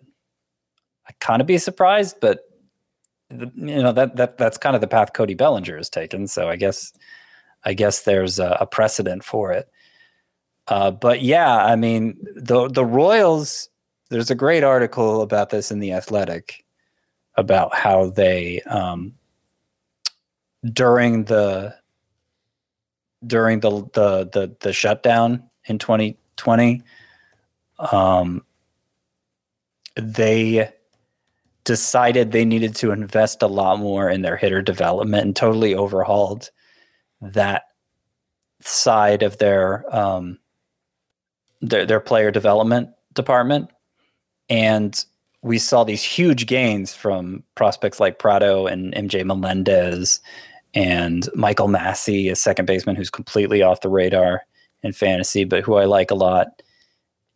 I 1.08 1.14
kind 1.20 1.41
of 1.41 1.47
be 1.47 1.58
surprised, 1.58 2.18
but 2.20 2.41
the, 3.30 3.52
you 3.56 3.82
know 3.82 3.93
that 3.93 4.18
that 4.18 4.38
that's 4.38 4.58
kind 4.58 4.76
of 4.76 4.82
the 4.82 4.88
path 4.88 5.14
Cody 5.14 5.34
Bellinger 5.34 5.78
has 5.78 5.89
taken. 5.89 6.28
So 6.28 6.49
I 6.49 6.58
guess 6.58 6.91
I 7.64 7.74
guess 7.74 8.02
there's 8.02 8.39
a, 8.39 8.58
a 8.60 8.66
precedent 8.68 9.24
for 9.24 9.52
it. 9.52 9.70
Uh, 10.72 10.89
but 10.89 11.22
yeah, 11.22 11.65
I 11.65 11.76
mean 11.76 12.17
the 12.34 12.69
the 12.69 12.86
Royals. 12.86 13.67
There's 14.09 14.32
a 14.32 14.36
great 14.36 14.63
article 14.63 15.22
about 15.22 15.49
this 15.49 15.69
in 15.69 15.80
the 15.80 15.91
Athletic 15.91 16.63
about 17.36 17.76
how 17.76 18.09
they 18.11 18.61
um, 18.61 19.13
during 20.72 21.26
the 21.26 21.76
during 23.28 23.59
the 23.59 23.69
the 23.93 24.30
the, 24.32 24.55
the 24.61 24.72
shutdown 24.72 25.43
in 25.65 25.78
2020 25.78 26.82
um, 27.91 28.41
they 29.97 30.72
decided 31.65 32.32
they 32.32 32.45
needed 32.45 32.76
to 32.78 32.91
invest 32.91 33.41
a 33.41 33.47
lot 33.47 33.78
more 33.78 34.09
in 34.09 34.22
their 34.22 34.38
hitter 34.38 34.61
development 34.61 35.24
and 35.24 35.36
totally 35.36 35.76
overhauled 35.76 36.49
that 37.22 37.63
side 38.61 39.22
of 39.22 39.38
their 39.38 39.86
um, 39.95 40.39
their 41.62 41.86
their 41.86 41.99
player 41.99 42.32
development 42.32 42.89
department 43.14 43.70
and 44.49 45.05
we 45.43 45.57
saw 45.57 45.84
these 45.84 46.03
huge 46.03 46.45
gains 46.45 46.93
from 46.93 47.43
prospects 47.55 47.99
like 47.99 48.20
Pratto 48.20 48.68
and 48.68 48.93
MJ 48.93 49.26
Melendez 49.26 50.20
and 50.74 51.28
Michael 51.36 51.68
Massey, 51.68 52.30
a 52.30 52.36
second 52.36 52.66
baseman 52.66 52.95
who's 52.95 53.09
completely 53.09 53.62
off 53.62 53.82
the 53.82 53.89
radar 53.89 54.43
in 54.84 54.93
fantasy, 54.93 55.43
but 55.43 55.64
who 55.64 55.76
I 55.76 55.86
like 55.86 56.12
a 56.12 56.16
lot. 56.16 56.62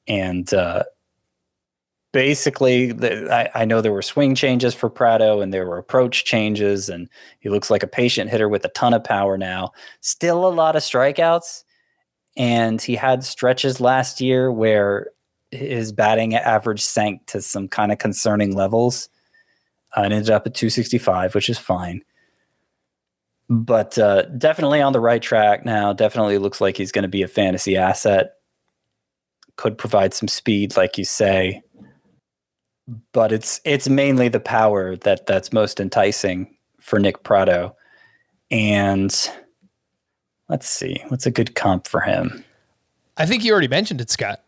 And 0.07 0.53
uh, 0.53 0.83
basically, 2.11 2.91
the, 2.91 3.33
I, 3.33 3.61
I 3.61 3.65
know 3.65 3.81
there 3.81 3.91
were 3.91 4.01
swing 4.01 4.35
changes 4.35 4.73
for 4.73 4.89
Pratto 4.89 5.41
and 5.41 5.53
there 5.53 5.67
were 5.67 5.79
approach 5.79 6.25
changes, 6.25 6.89
and 6.89 7.09
he 7.39 7.49
looks 7.49 7.71
like 7.71 7.83
a 7.83 7.87
patient 7.87 8.29
hitter 8.29 8.47
with 8.47 8.63
a 8.65 8.69
ton 8.69 8.93
of 8.93 9.03
power 9.03 9.37
now. 9.37 9.71
Still 10.01 10.47
a 10.47 10.49
lot 10.49 10.75
of 10.75 10.83
strikeouts. 10.83 11.63
And 12.37 12.81
he 12.81 12.95
had 12.95 13.23
stretches 13.23 13.79
last 13.79 14.19
year 14.19 14.51
where 14.51 15.07
his 15.51 15.91
batting 15.91 16.35
average 16.35 16.83
sank 16.83 17.25
to 17.27 17.41
some 17.41 17.67
kind 17.67 17.91
of 17.91 17.97
concerning 17.97 18.55
levels 18.55 19.09
and 19.95 20.13
ended 20.13 20.29
up 20.29 20.45
at 20.45 20.53
265, 20.53 21.35
which 21.35 21.49
is 21.49 21.57
fine. 21.57 22.01
But 23.47 23.97
uh, 23.97 24.23
definitely 24.23 24.81
on 24.81 24.93
the 24.93 24.99
right 24.99 25.21
track 25.21 25.65
now. 25.65 25.93
Definitely 25.93 26.37
looks 26.39 26.59
like 26.59 26.77
he's 26.77 26.91
going 26.91 27.03
to 27.03 27.09
be 27.09 27.21
a 27.21 27.27
fantasy 27.27 27.77
asset. 27.77 28.33
Could 29.55 29.77
provide 29.77 30.13
some 30.13 30.27
speed, 30.27 30.75
like 30.75 30.97
you 30.97 31.05
say. 31.05 31.61
But 33.13 33.31
it's 33.31 33.61
it's 33.63 33.87
mainly 33.87 34.29
the 34.29 34.39
power 34.39 34.95
that 34.97 35.25
that's 35.25 35.53
most 35.53 35.79
enticing 35.79 36.55
for 36.81 36.99
Nick 36.99 37.23
Pratto. 37.23 37.75
And 38.51 39.15
let's 40.49 40.67
see, 40.69 41.03
what's 41.09 41.25
a 41.25 41.31
good 41.31 41.55
comp 41.55 41.87
for 41.87 42.01
him? 42.01 42.43
I 43.17 43.25
think 43.25 43.43
you 43.43 43.51
already 43.51 43.67
mentioned 43.67 44.01
it, 44.01 44.09
Scott. 44.09 44.41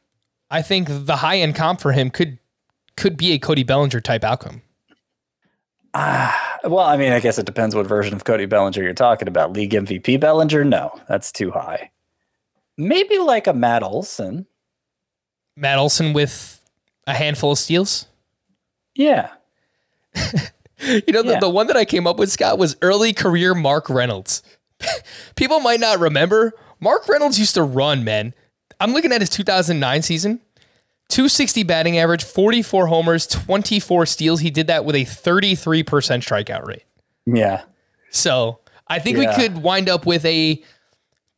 I 0.49 0.61
think 0.61 0.87
the 0.89 1.17
high 1.17 1.37
end 1.39 1.55
comp 1.55 1.81
for 1.81 1.91
him 1.91 2.09
could 2.09 2.39
could 2.95 3.15
be 3.17 3.31
a 3.33 3.39
Cody 3.39 3.63
Bellinger 3.63 4.01
type 4.01 4.23
outcome. 4.23 4.61
Ah, 5.93 6.59
well, 6.63 6.79
I 6.85 6.97
mean, 6.97 7.11
I 7.11 7.19
guess 7.19 7.37
it 7.39 7.45
depends 7.45 7.73
what 7.75 7.87
version 7.87 8.13
of 8.13 8.23
Cody 8.23 8.45
Bellinger 8.45 8.83
you're 8.83 8.93
talking 8.93 9.27
about. 9.27 9.53
League 9.53 9.71
MVP 9.71 10.19
Bellinger? 10.19 10.63
No, 10.63 10.91
that's 11.07 11.31
too 11.31 11.51
high. 11.51 11.91
Maybe 12.77 13.17
like 13.17 13.47
a 13.47 13.53
Matt 13.53 13.83
Olson. 13.83 14.45
Matt 15.55 15.79
Olson 15.79 16.13
with 16.13 16.61
a 17.07 17.13
handful 17.13 17.51
of 17.53 17.57
steals. 17.57 18.07
Yeah. 18.95 19.29
You 20.79 21.01
know, 21.11 21.23
the, 21.23 21.31
Yeah. 21.31 21.39
the 21.39 21.49
one 21.49 21.65
that 21.67 21.75
I 21.75 21.85
came 21.85 22.05
up 22.05 22.19
with, 22.19 22.31
Scott, 22.31 22.59
was 22.59 22.77
early 22.83 23.11
career 23.11 23.55
Mark 23.55 23.89
Reynolds. 23.89 24.43
People 25.35 25.59
might 25.59 25.79
not 25.79 25.99
remember. 25.99 26.53
Mark 26.79 27.07
Reynolds 27.07 27.39
used 27.39 27.55
to 27.55 27.63
run, 27.63 28.03
man. 28.03 28.33
I'm 28.79 28.93
looking 28.93 29.11
at 29.11 29.21
his 29.21 29.29
2009 29.29 30.01
season 30.03 30.39
260 31.09 31.63
batting 31.63 31.97
average, 31.97 32.23
44 32.23 32.87
homers, 32.87 33.25
24 33.27 34.05
steals. 34.05 34.41
He 34.41 34.49
did 34.51 34.67
that 34.67 34.83
with 34.85 34.95
a 34.95 35.05
33% 35.05 35.83
strikeout 35.85 36.65
rate. 36.67 36.83
Yeah. 37.25 37.63
So 38.11 38.59
I 38.87 38.99
think 38.99 39.17
Yeah. 39.17 39.29
we 39.29 39.35
could 39.43 39.57
wind 39.63 39.89
up 39.89 40.05
with 40.05 40.25
a 40.25 40.61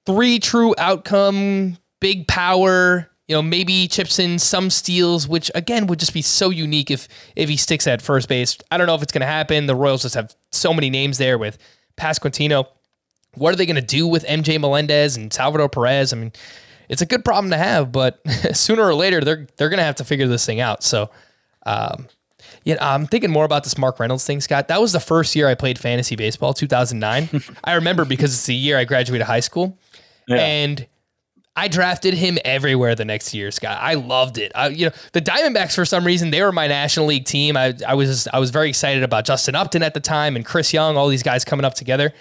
three 0.05 0.39
true 0.39 0.73
outcome, 0.77 1.77
big 1.99 2.27
power. 2.27 3.09
You 3.27 3.35
know, 3.35 3.41
maybe 3.43 3.87
chips 3.87 4.17
in 4.17 4.39
some 4.39 4.71
steals, 4.71 5.27
which 5.27 5.51
again 5.53 5.85
would 5.85 5.99
just 5.99 6.15
be 6.15 6.23
so 6.23 6.49
unique 6.49 6.89
if 6.89 7.07
if 7.35 7.47
he 7.47 7.57
sticks 7.57 7.85
at 7.85 8.01
first 8.01 8.27
base. 8.27 8.57
I 8.71 8.77
don't 8.79 8.87
know 8.87 8.95
if 8.95 9.03
it's 9.03 9.11
going 9.11 9.21
to 9.21 9.27
happen. 9.27 9.67
The 9.67 9.75
Royals 9.75 10.01
just 10.01 10.15
have 10.15 10.35
so 10.51 10.73
many 10.73 10.89
names 10.89 11.19
there 11.19 11.37
with 11.37 11.59
Pasquantino. 11.95 12.65
What 13.35 13.53
are 13.53 13.57
they 13.57 13.65
going 13.65 13.75
to 13.75 13.81
do 13.81 14.07
with 14.07 14.25
MJ 14.25 14.59
Melendez 14.59 15.15
and 15.15 15.31
Salvador 15.31 15.69
Perez? 15.69 16.13
I 16.13 16.17
mean, 16.17 16.33
it's 16.89 17.01
a 17.01 17.05
good 17.05 17.23
problem 17.23 17.51
to 17.51 17.57
have, 17.57 17.91
but 17.91 18.19
sooner 18.53 18.83
or 18.83 18.95
later 18.95 19.21
they're 19.21 19.47
they're 19.57 19.69
going 19.69 19.77
to 19.77 19.83
have 19.83 19.95
to 19.95 20.03
figure 20.03 20.27
this 20.27 20.45
thing 20.45 20.59
out. 20.59 20.83
So, 20.83 21.09
um, 21.65 22.07
yeah, 22.63 22.77
I'm 22.81 23.05
thinking 23.05 23.31
more 23.31 23.45
about 23.45 23.63
this 23.63 23.77
Mark 23.77 23.99
Reynolds 23.99 24.25
thing, 24.25 24.41
Scott. 24.41 24.67
That 24.67 24.81
was 24.81 24.91
the 24.91 24.99
first 24.99 25.35
year 25.35 25.47
I 25.47 25.55
played 25.55 25.79
fantasy 25.79 26.15
baseball, 26.15 26.53
2009. 26.53 27.41
I 27.63 27.73
remember 27.73 28.05
because 28.05 28.33
it's 28.33 28.45
the 28.45 28.55
year 28.55 28.77
I 28.77 28.85
graduated 28.85 29.27
high 29.27 29.39
school, 29.39 29.77
and 30.39 30.87
I 31.55 31.67
drafted 31.67 32.13
him 32.13 32.37
everywhere 32.45 32.95
the 32.95 33.03
next 33.03 33.33
year, 33.33 33.51
Scott. 33.51 33.77
I 33.81 33.95
loved 33.95 34.37
it. 34.37 34.51
I, 34.55 34.69
you 34.69 34.85
know, 34.85 34.91
the 35.11 35.21
Diamondbacks 35.21 35.75
for 35.75 35.83
some 35.83 36.05
reason 36.05 36.31
they 36.31 36.41
were 36.41 36.53
my 36.53 36.67
National 36.67 37.05
League 37.05 37.25
team. 37.25 37.57
I, 37.57 37.73
I 37.85 37.95
was 37.95 38.27
I 38.31 38.39
was 38.39 38.49
very 38.49 38.69
excited 38.69 39.03
about 39.03 39.25
Justin 39.25 39.55
Upton 39.55 39.83
at 39.83 39.93
the 39.93 39.99
time 39.99 40.35
and 40.37 40.45
Chris 40.45 40.71
Young, 40.73 40.95
all 40.95 41.09
these 41.09 41.23
guys 41.23 41.43
coming 41.43 41.65
up 41.65 41.73
together, 41.73 42.13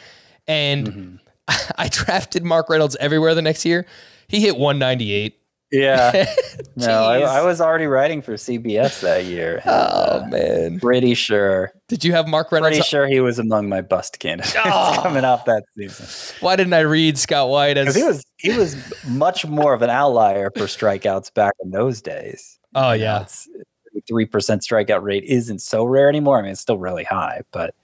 and 0.48 1.20
I 1.78 1.88
drafted 1.88 2.44
Mark 2.44 2.68
Reynolds 2.68 2.96
everywhere 2.98 3.34
the 3.34 3.42
next 3.42 3.64
year. 3.64 3.86
He 4.26 4.40
hit 4.40 4.56
198. 4.56 5.38
Yeah. 5.70 6.26
no, 6.76 7.04
I, 7.04 7.20
I 7.20 7.42
was 7.42 7.60
already 7.60 7.86
writing 7.86 8.22
for 8.22 8.34
CBS 8.34 9.00
that 9.02 9.26
year. 9.26 9.60
Oh 9.66 9.70
uh, 9.70 10.26
man! 10.30 10.80
pretty 10.80 11.12
sure. 11.12 11.72
Did 11.88 12.04
you 12.04 12.12
have 12.12 12.26
Mark 12.26 12.50
Reynolds? 12.50 12.76
Pretty 12.76 12.88
sure 12.88 13.06
he 13.06 13.20
was 13.20 13.38
among 13.38 13.68
my 13.68 13.82
bust 13.82 14.18
candidates 14.18 14.56
Oh. 14.64 14.98
coming 15.02 15.24
off 15.26 15.44
that 15.44 15.64
season. 15.76 16.06
Why 16.40 16.56
didn't 16.56 16.72
I 16.72 16.80
read 16.80 17.18
Scott 17.18 17.50
White 17.50 17.76
as 17.76 17.94
he 17.94 18.02
was 18.02 18.24
he 18.38 18.56
was 18.56 18.76
much 19.06 19.44
more 19.44 19.74
of 19.74 19.82
an 19.82 19.90
outlier 19.90 20.50
for 20.56 20.64
strikeouts 20.64 21.34
back 21.34 21.52
in 21.62 21.70
those 21.70 22.00
days. 22.00 22.58
Oh 22.74 22.92
yeah, 22.92 23.20
it's 23.22 23.46
three 24.08 24.24
percent 24.24 24.62
strikeout 24.62 25.02
rate 25.02 25.24
isn't 25.24 25.60
so 25.60 25.84
rare 25.84 26.08
anymore. 26.08 26.38
I 26.38 26.42
mean, 26.42 26.52
it's 26.52 26.62
still 26.62 26.78
really 26.78 27.04
high, 27.04 27.42
but 27.52 27.74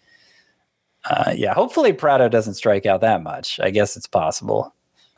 uh, 1.09 1.33
yeah, 1.37 1.55
hopefully 1.55 1.93
Pratto 1.93 2.29
doesn't 2.29 2.55
strike 2.55 2.87
out 2.87 3.01
that 3.03 3.23
much. 3.23 3.61
I 3.61 3.71
guess 3.71 3.97
it's 3.97 4.07
possible. 4.07 4.75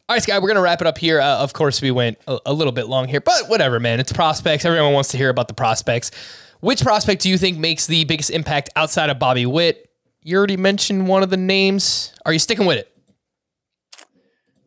All 0.09 0.15
right, 0.15 0.23
Sky, 0.23 0.39
we're 0.39 0.49
going 0.49 0.57
to 0.57 0.63
wrap 0.63 0.81
it 0.81 0.87
up 0.87 0.99
here. 0.99 1.21
Uh, 1.21 1.39
of 1.39 1.53
course, 1.53 1.83
we 1.83 1.91
went 1.91 2.19
a, 2.29 2.39
a, 2.47 2.53
little 2.53 2.73
bit 2.73 2.87
long 2.87 3.09
here, 3.09 3.21
but 3.21 3.49
whatever, 3.49 3.81
man. 3.81 3.99
It's 3.99 4.13
prospects. 4.13 4.65
Everyone 4.65 4.93
wants 4.93 5.09
to 5.11 5.17
hear 5.17 5.31
about 5.31 5.49
the 5.49 5.55
prospects. 5.55 6.13
Which 6.61 6.83
prospect 6.83 7.23
do 7.23 7.29
you 7.29 7.37
think 7.37 7.59
makes 7.59 7.87
the 7.87 8.05
biggest 8.05 8.31
impact 8.31 8.71
outside 8.77 9.11
of 9.11 9.19
Bobby 9.19 9.47
Witt? 9.47 9.91
You 10.23 10.39
already 10.39 10.57
mentioned 10.57 11.09
one 11.09 11.23
of 11.23 11.31
the 11.31 11.37
names. 11.37 12.13
Are 12.25 12.33
you 12.33 12.39
sticking 12.39 12.67
with 12.67 12.79
it? 12.79 12.93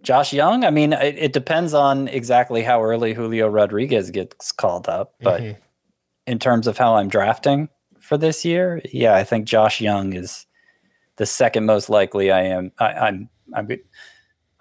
Josh 0.04 0.34
Jung? 0.34 0.64
I 0.64 0.72
mean, 0.72 0.94
it, 0.94 1.18
it 1.18 1.34
depends 1.34 1.74
on 1.74 2.08
exactly 2.08 2.64
how 2.64 2.84
early 2.84 3.14
Julio 3.14 3.48
Rodriguez 3.48 4.12
gets 4.12 4.52
called 4.52 4.88
up. 4.88 5.14
But 5.22 5.42
mm-hmm. 5.42 5.60
in 6.28 6.40
terms 6.40 6.68
of 6.68 6.78
how 6.78 6.96
I'm 6.96 7.10
drafting 7.10 7.70
for 8.00 8.18
this 8.18 8.44
year, 8.44 8.82
yeah, 8.92 9.16
I 9.16 9.24
think 9.24 9.46
Josh 9.46 9.80
Jung 9.82 10.14
is 10.14 10.46
the 11.20 11.26
second 11.26 11.66
most 11.66 11.90
likely 11.90 12.32
I 12.32 12.44
am. 12.44 12.72
I, 12.80 12.86
I'm, 12.86 13.30
I'm, 13.54 13.70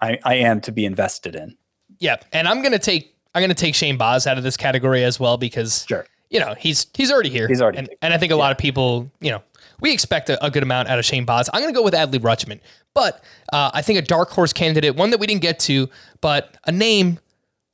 I, 0.01 0.19
I 0.23 0.35
am 0.35 0.59
to 0.61 0.71
be 0.71 0.85
invested 0.85 1.33
in. 1.33 1.57
Yeah, 1.99 2.17
and 2.31 2.47
I'm 2.47 2.61
gonna 2.61 2.79
take 2.79 3.15
I'm 3.33 3.41
gonna 3.41 3.53
take 3.53 3.75
Shane 3.75 3.97
Baz 3.97 4.27
out 4.27 4.37
of 4.37 4.43
this 4.43 4.55
category 4.55 5.03
as 5.03 5.19
well 5.19 5.37
because 5.37 5.85
sure. 5.87 6.05
you 6.29 6.39
know 6.39 6.53
he's 6.57 6.85
he's 6.93 7.11
already 7.11 7.29
here. 7.29 7.47
He's 7.47 7.61
already 7.61 7.79
and, 7.79 7.89
and 8.01 8.13
I 8.13 8.17
think 8.17 8.31
a 8.31 8.35
yeah. 8.35 8.41
lot 8.41 8.51
of 8.51 8.57
people 8.57 9.09
you 9.19 9.31
know 9.31 9.41
we 9.81 9.91
expect 9.91 10.29
a, 10.29 10.45
a, 10.45 10.51
good 10.51 10.63
amount 10.63 10.89
out 10.89 10.99
of 10.99 11.05
Shane 11.05 11.25
Baz. 11.25 11.49
I'm 11.51 11.61
gonna 11.61 11.73
go 11.73 11.83
with 11.83 11.93
Adley 11.93 12.19
Rutschman, 12.19 12.59
but 12.93 13.23
uh, 13.51 13.71
I 13.73 13.81
think 13.81 13.99
a 13.99 14.01
dark 14.01 14.29
horse 14.29 14.53
candidate, 14.53 14.95
one 14.95 15.09
that 15.09 15.19
we 15.19 15.27
didn't 15.27 15.41
get 15.41 15.59
to, 15.61 15.89
but 16.21 16.55
a 16.65 16.71
name. 16.71 17.19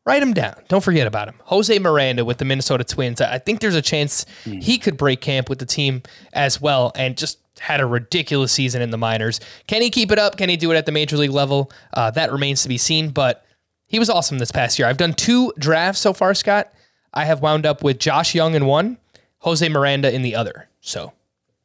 Write 0.05 0.21
him 0.21 0.33
down. 0.33 0.55
Don't 0.67 0.83
forget 0.83 1.07
about 1.07 1.27
him. 1.27 1.35
Jose 1.45 1.79
Miranda 1.79 2.23
with 2.23 2.37
the 2.37 2.45
Minnesota 2.45 2.83
Twins. 2.83 3.19
I 3.21 3.39
think 3.39 3.59
there's 3.59 3.75
a 3.75 3.81
chance 3.81 4.25
mm. 4.43 4.61
he 4.61 4.77
could 4.77 4.97
break 4.97 5.19
camp 5.19 5.49
with 5.49 5.57
the 5.57 5.65
team 5.65 6.03
as 6.31 6.61
well 6.61 6.91
and 6.95 7.17
just 7.17 7.39
had 7.59 7.81
a 7.81 7.85
ridiculous 7.85 8.51
season 8.51 8.81
in 8.83 8.91
the 8.91 8.97
minors. 8.97 9.39
Can 9.65 9.81
he 9.81 9.89
keep 9.89 10.11
it 10.11 10.19
up? 10.19 10.37
Can 10.37 10.49
he 10.49 10.57
do 10.57 10.71
it 10.71 10.75
at 10.75 10.85
the 10.85 10.91
major 10.91 11.17
league 11.17 11.31
level? 11.31 11.71
Uh, 11.93 12.11
that 12.11 12.31
remains 12.31 12.61
to 12.63 12.69
be 12.69 12.77
seen, 12.77 13.09
but 13.09 13.45
he 13.87 13.97
was 13.97 14.09
awesome 14.09 14.37
this 14.37 14.51
past 14.51 14.77
year. 14.77 14.87
I've 14.87 14.97
done 14.97 15.13
two 15.13 15.51
drafts 15.57 16.01
so 16.01 16.13
far, 16.13 16.35
Scott. 16.35 16.71
I 17.13 17.25
have 17.25 17.41
wound 17.41 17.65
up 17.65 17.83
with 17.83 17.97
Josh 17.97 18.35
Jung 18.35 18.53
in 18.53 18.65
one, 18.65 18.97
Jose 19.39 19.67
Miranda 19.67 20.13
in 20.13 20.21
the 20.21 20.35
other. 20.35 20.67
So 20.81 21.13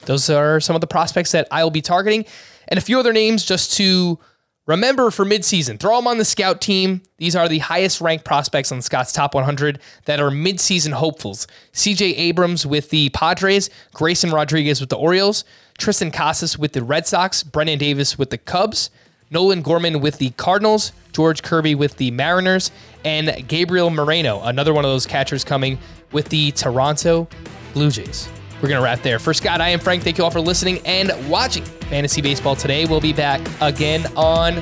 those 0.07 0.31
are 0.31 0.61
some 0.61 0.75
of 0.75 0.81
the 0.81 0.87
prospects 0.87 1.33
that 1.33 1.47
I 1.51 1.63
will 1.63 1.71
be 1.71 1.83
targeting, 1.83 2.25
and 2.69 2.79
a 2.79 2.81
few 2.81 2.99
other 2.99 3.13
names 3.13 3.45
just 3.45 3.75
to 3.75 4.19
remember 4.71 5.11
for 5.11 5.25
midseason. 5.25 5.79
Throw 5.79 5.97
them 5.97 6.07
on 6.07 6.19
the 6.19 6.25
scout 6.25 6.61
team. 6.61 7.03
These 7.19 7.35
are 7.35 7.49
the 7.49 7.59
highest 7.59 8.01
ranked 8.01 8.25
prospects 8.25 8.71
on 8.71 8.81
Scott's 8.81 9.13
top 9.13 9.35
100 9.35 9.81
that 10.05 10.21
are 10.21 10.31
midseason 10.31 10.93
hopefuls. 10.93 11.49
CJ 11.73 12.17
Abrams 12.17 12.65
with 12.65 12.91
the 12.91 13.09
Padres, 13.11 13.69
Grayson 13.93 14.31
Rodriguez 14.31 14.81
with 14.81 14.89
the 14.89 14.97
Orioles, 14.97 15.45
Triston 15.79 16.13
Casas 16.13 16.57
with 16.57 16.73
the 16.73 16.85
Red 16.85 17.07
Sox, 17.07 17.43
Brennen 17.43 17.79
Davis 17.79 18.17
with 18.17 18.31
the 18.31 18.39
Cubs, 18.39 18.91
Nolan 19.31 19.63
Gorman 19.63 20.01
with 20.01 20.19
the 20.19 20.31
Cardinals, 20.31 20.93
George 21.13 21.43
Kirby 21.43 21.75
with 21.75 21.97
the 21.97 22.13
Mariners, 22.13 22.71
and 23.05 23.47
Gabriel 23.49 23.91
Moreno, 23.91 24.41
another 24.43 24.73
one 24.73 24.85
of 24.85 24.91
those 24.91 25.07
catchers 25.07 25.45
coming 25.45 25.79
with 26.13 26.29
the 26.29 26.53
Toronto 26.53 27.29
Blue 27.75 27.91
Jays. 27.91 28.29
We're 28.63 28.69
going 28.69 28.79
to 28.81 28.85
wrap 28.85 29.03
there. 29.03 29.19
For 29.19 29.33
Scott, 29.33 29.61
I 29.61 29.71
am 29.71 29.81
Frank. 29.81 30.03
Thank 30.03 30.19
you 30.19 30.25
all 30.25 30.31
for 30.31 30.41
listening 30.41 30.81
and 30.85 31.13
watching 31.29 31.65
Fantasy 31.65 32.21
Baseball 32.21 32.57
today. 32.57 32.85
We'll 32.85 33.01
be 33.01 33.13
back 33.13 33.41
again 33.61 34.07
on, 34.17 34.57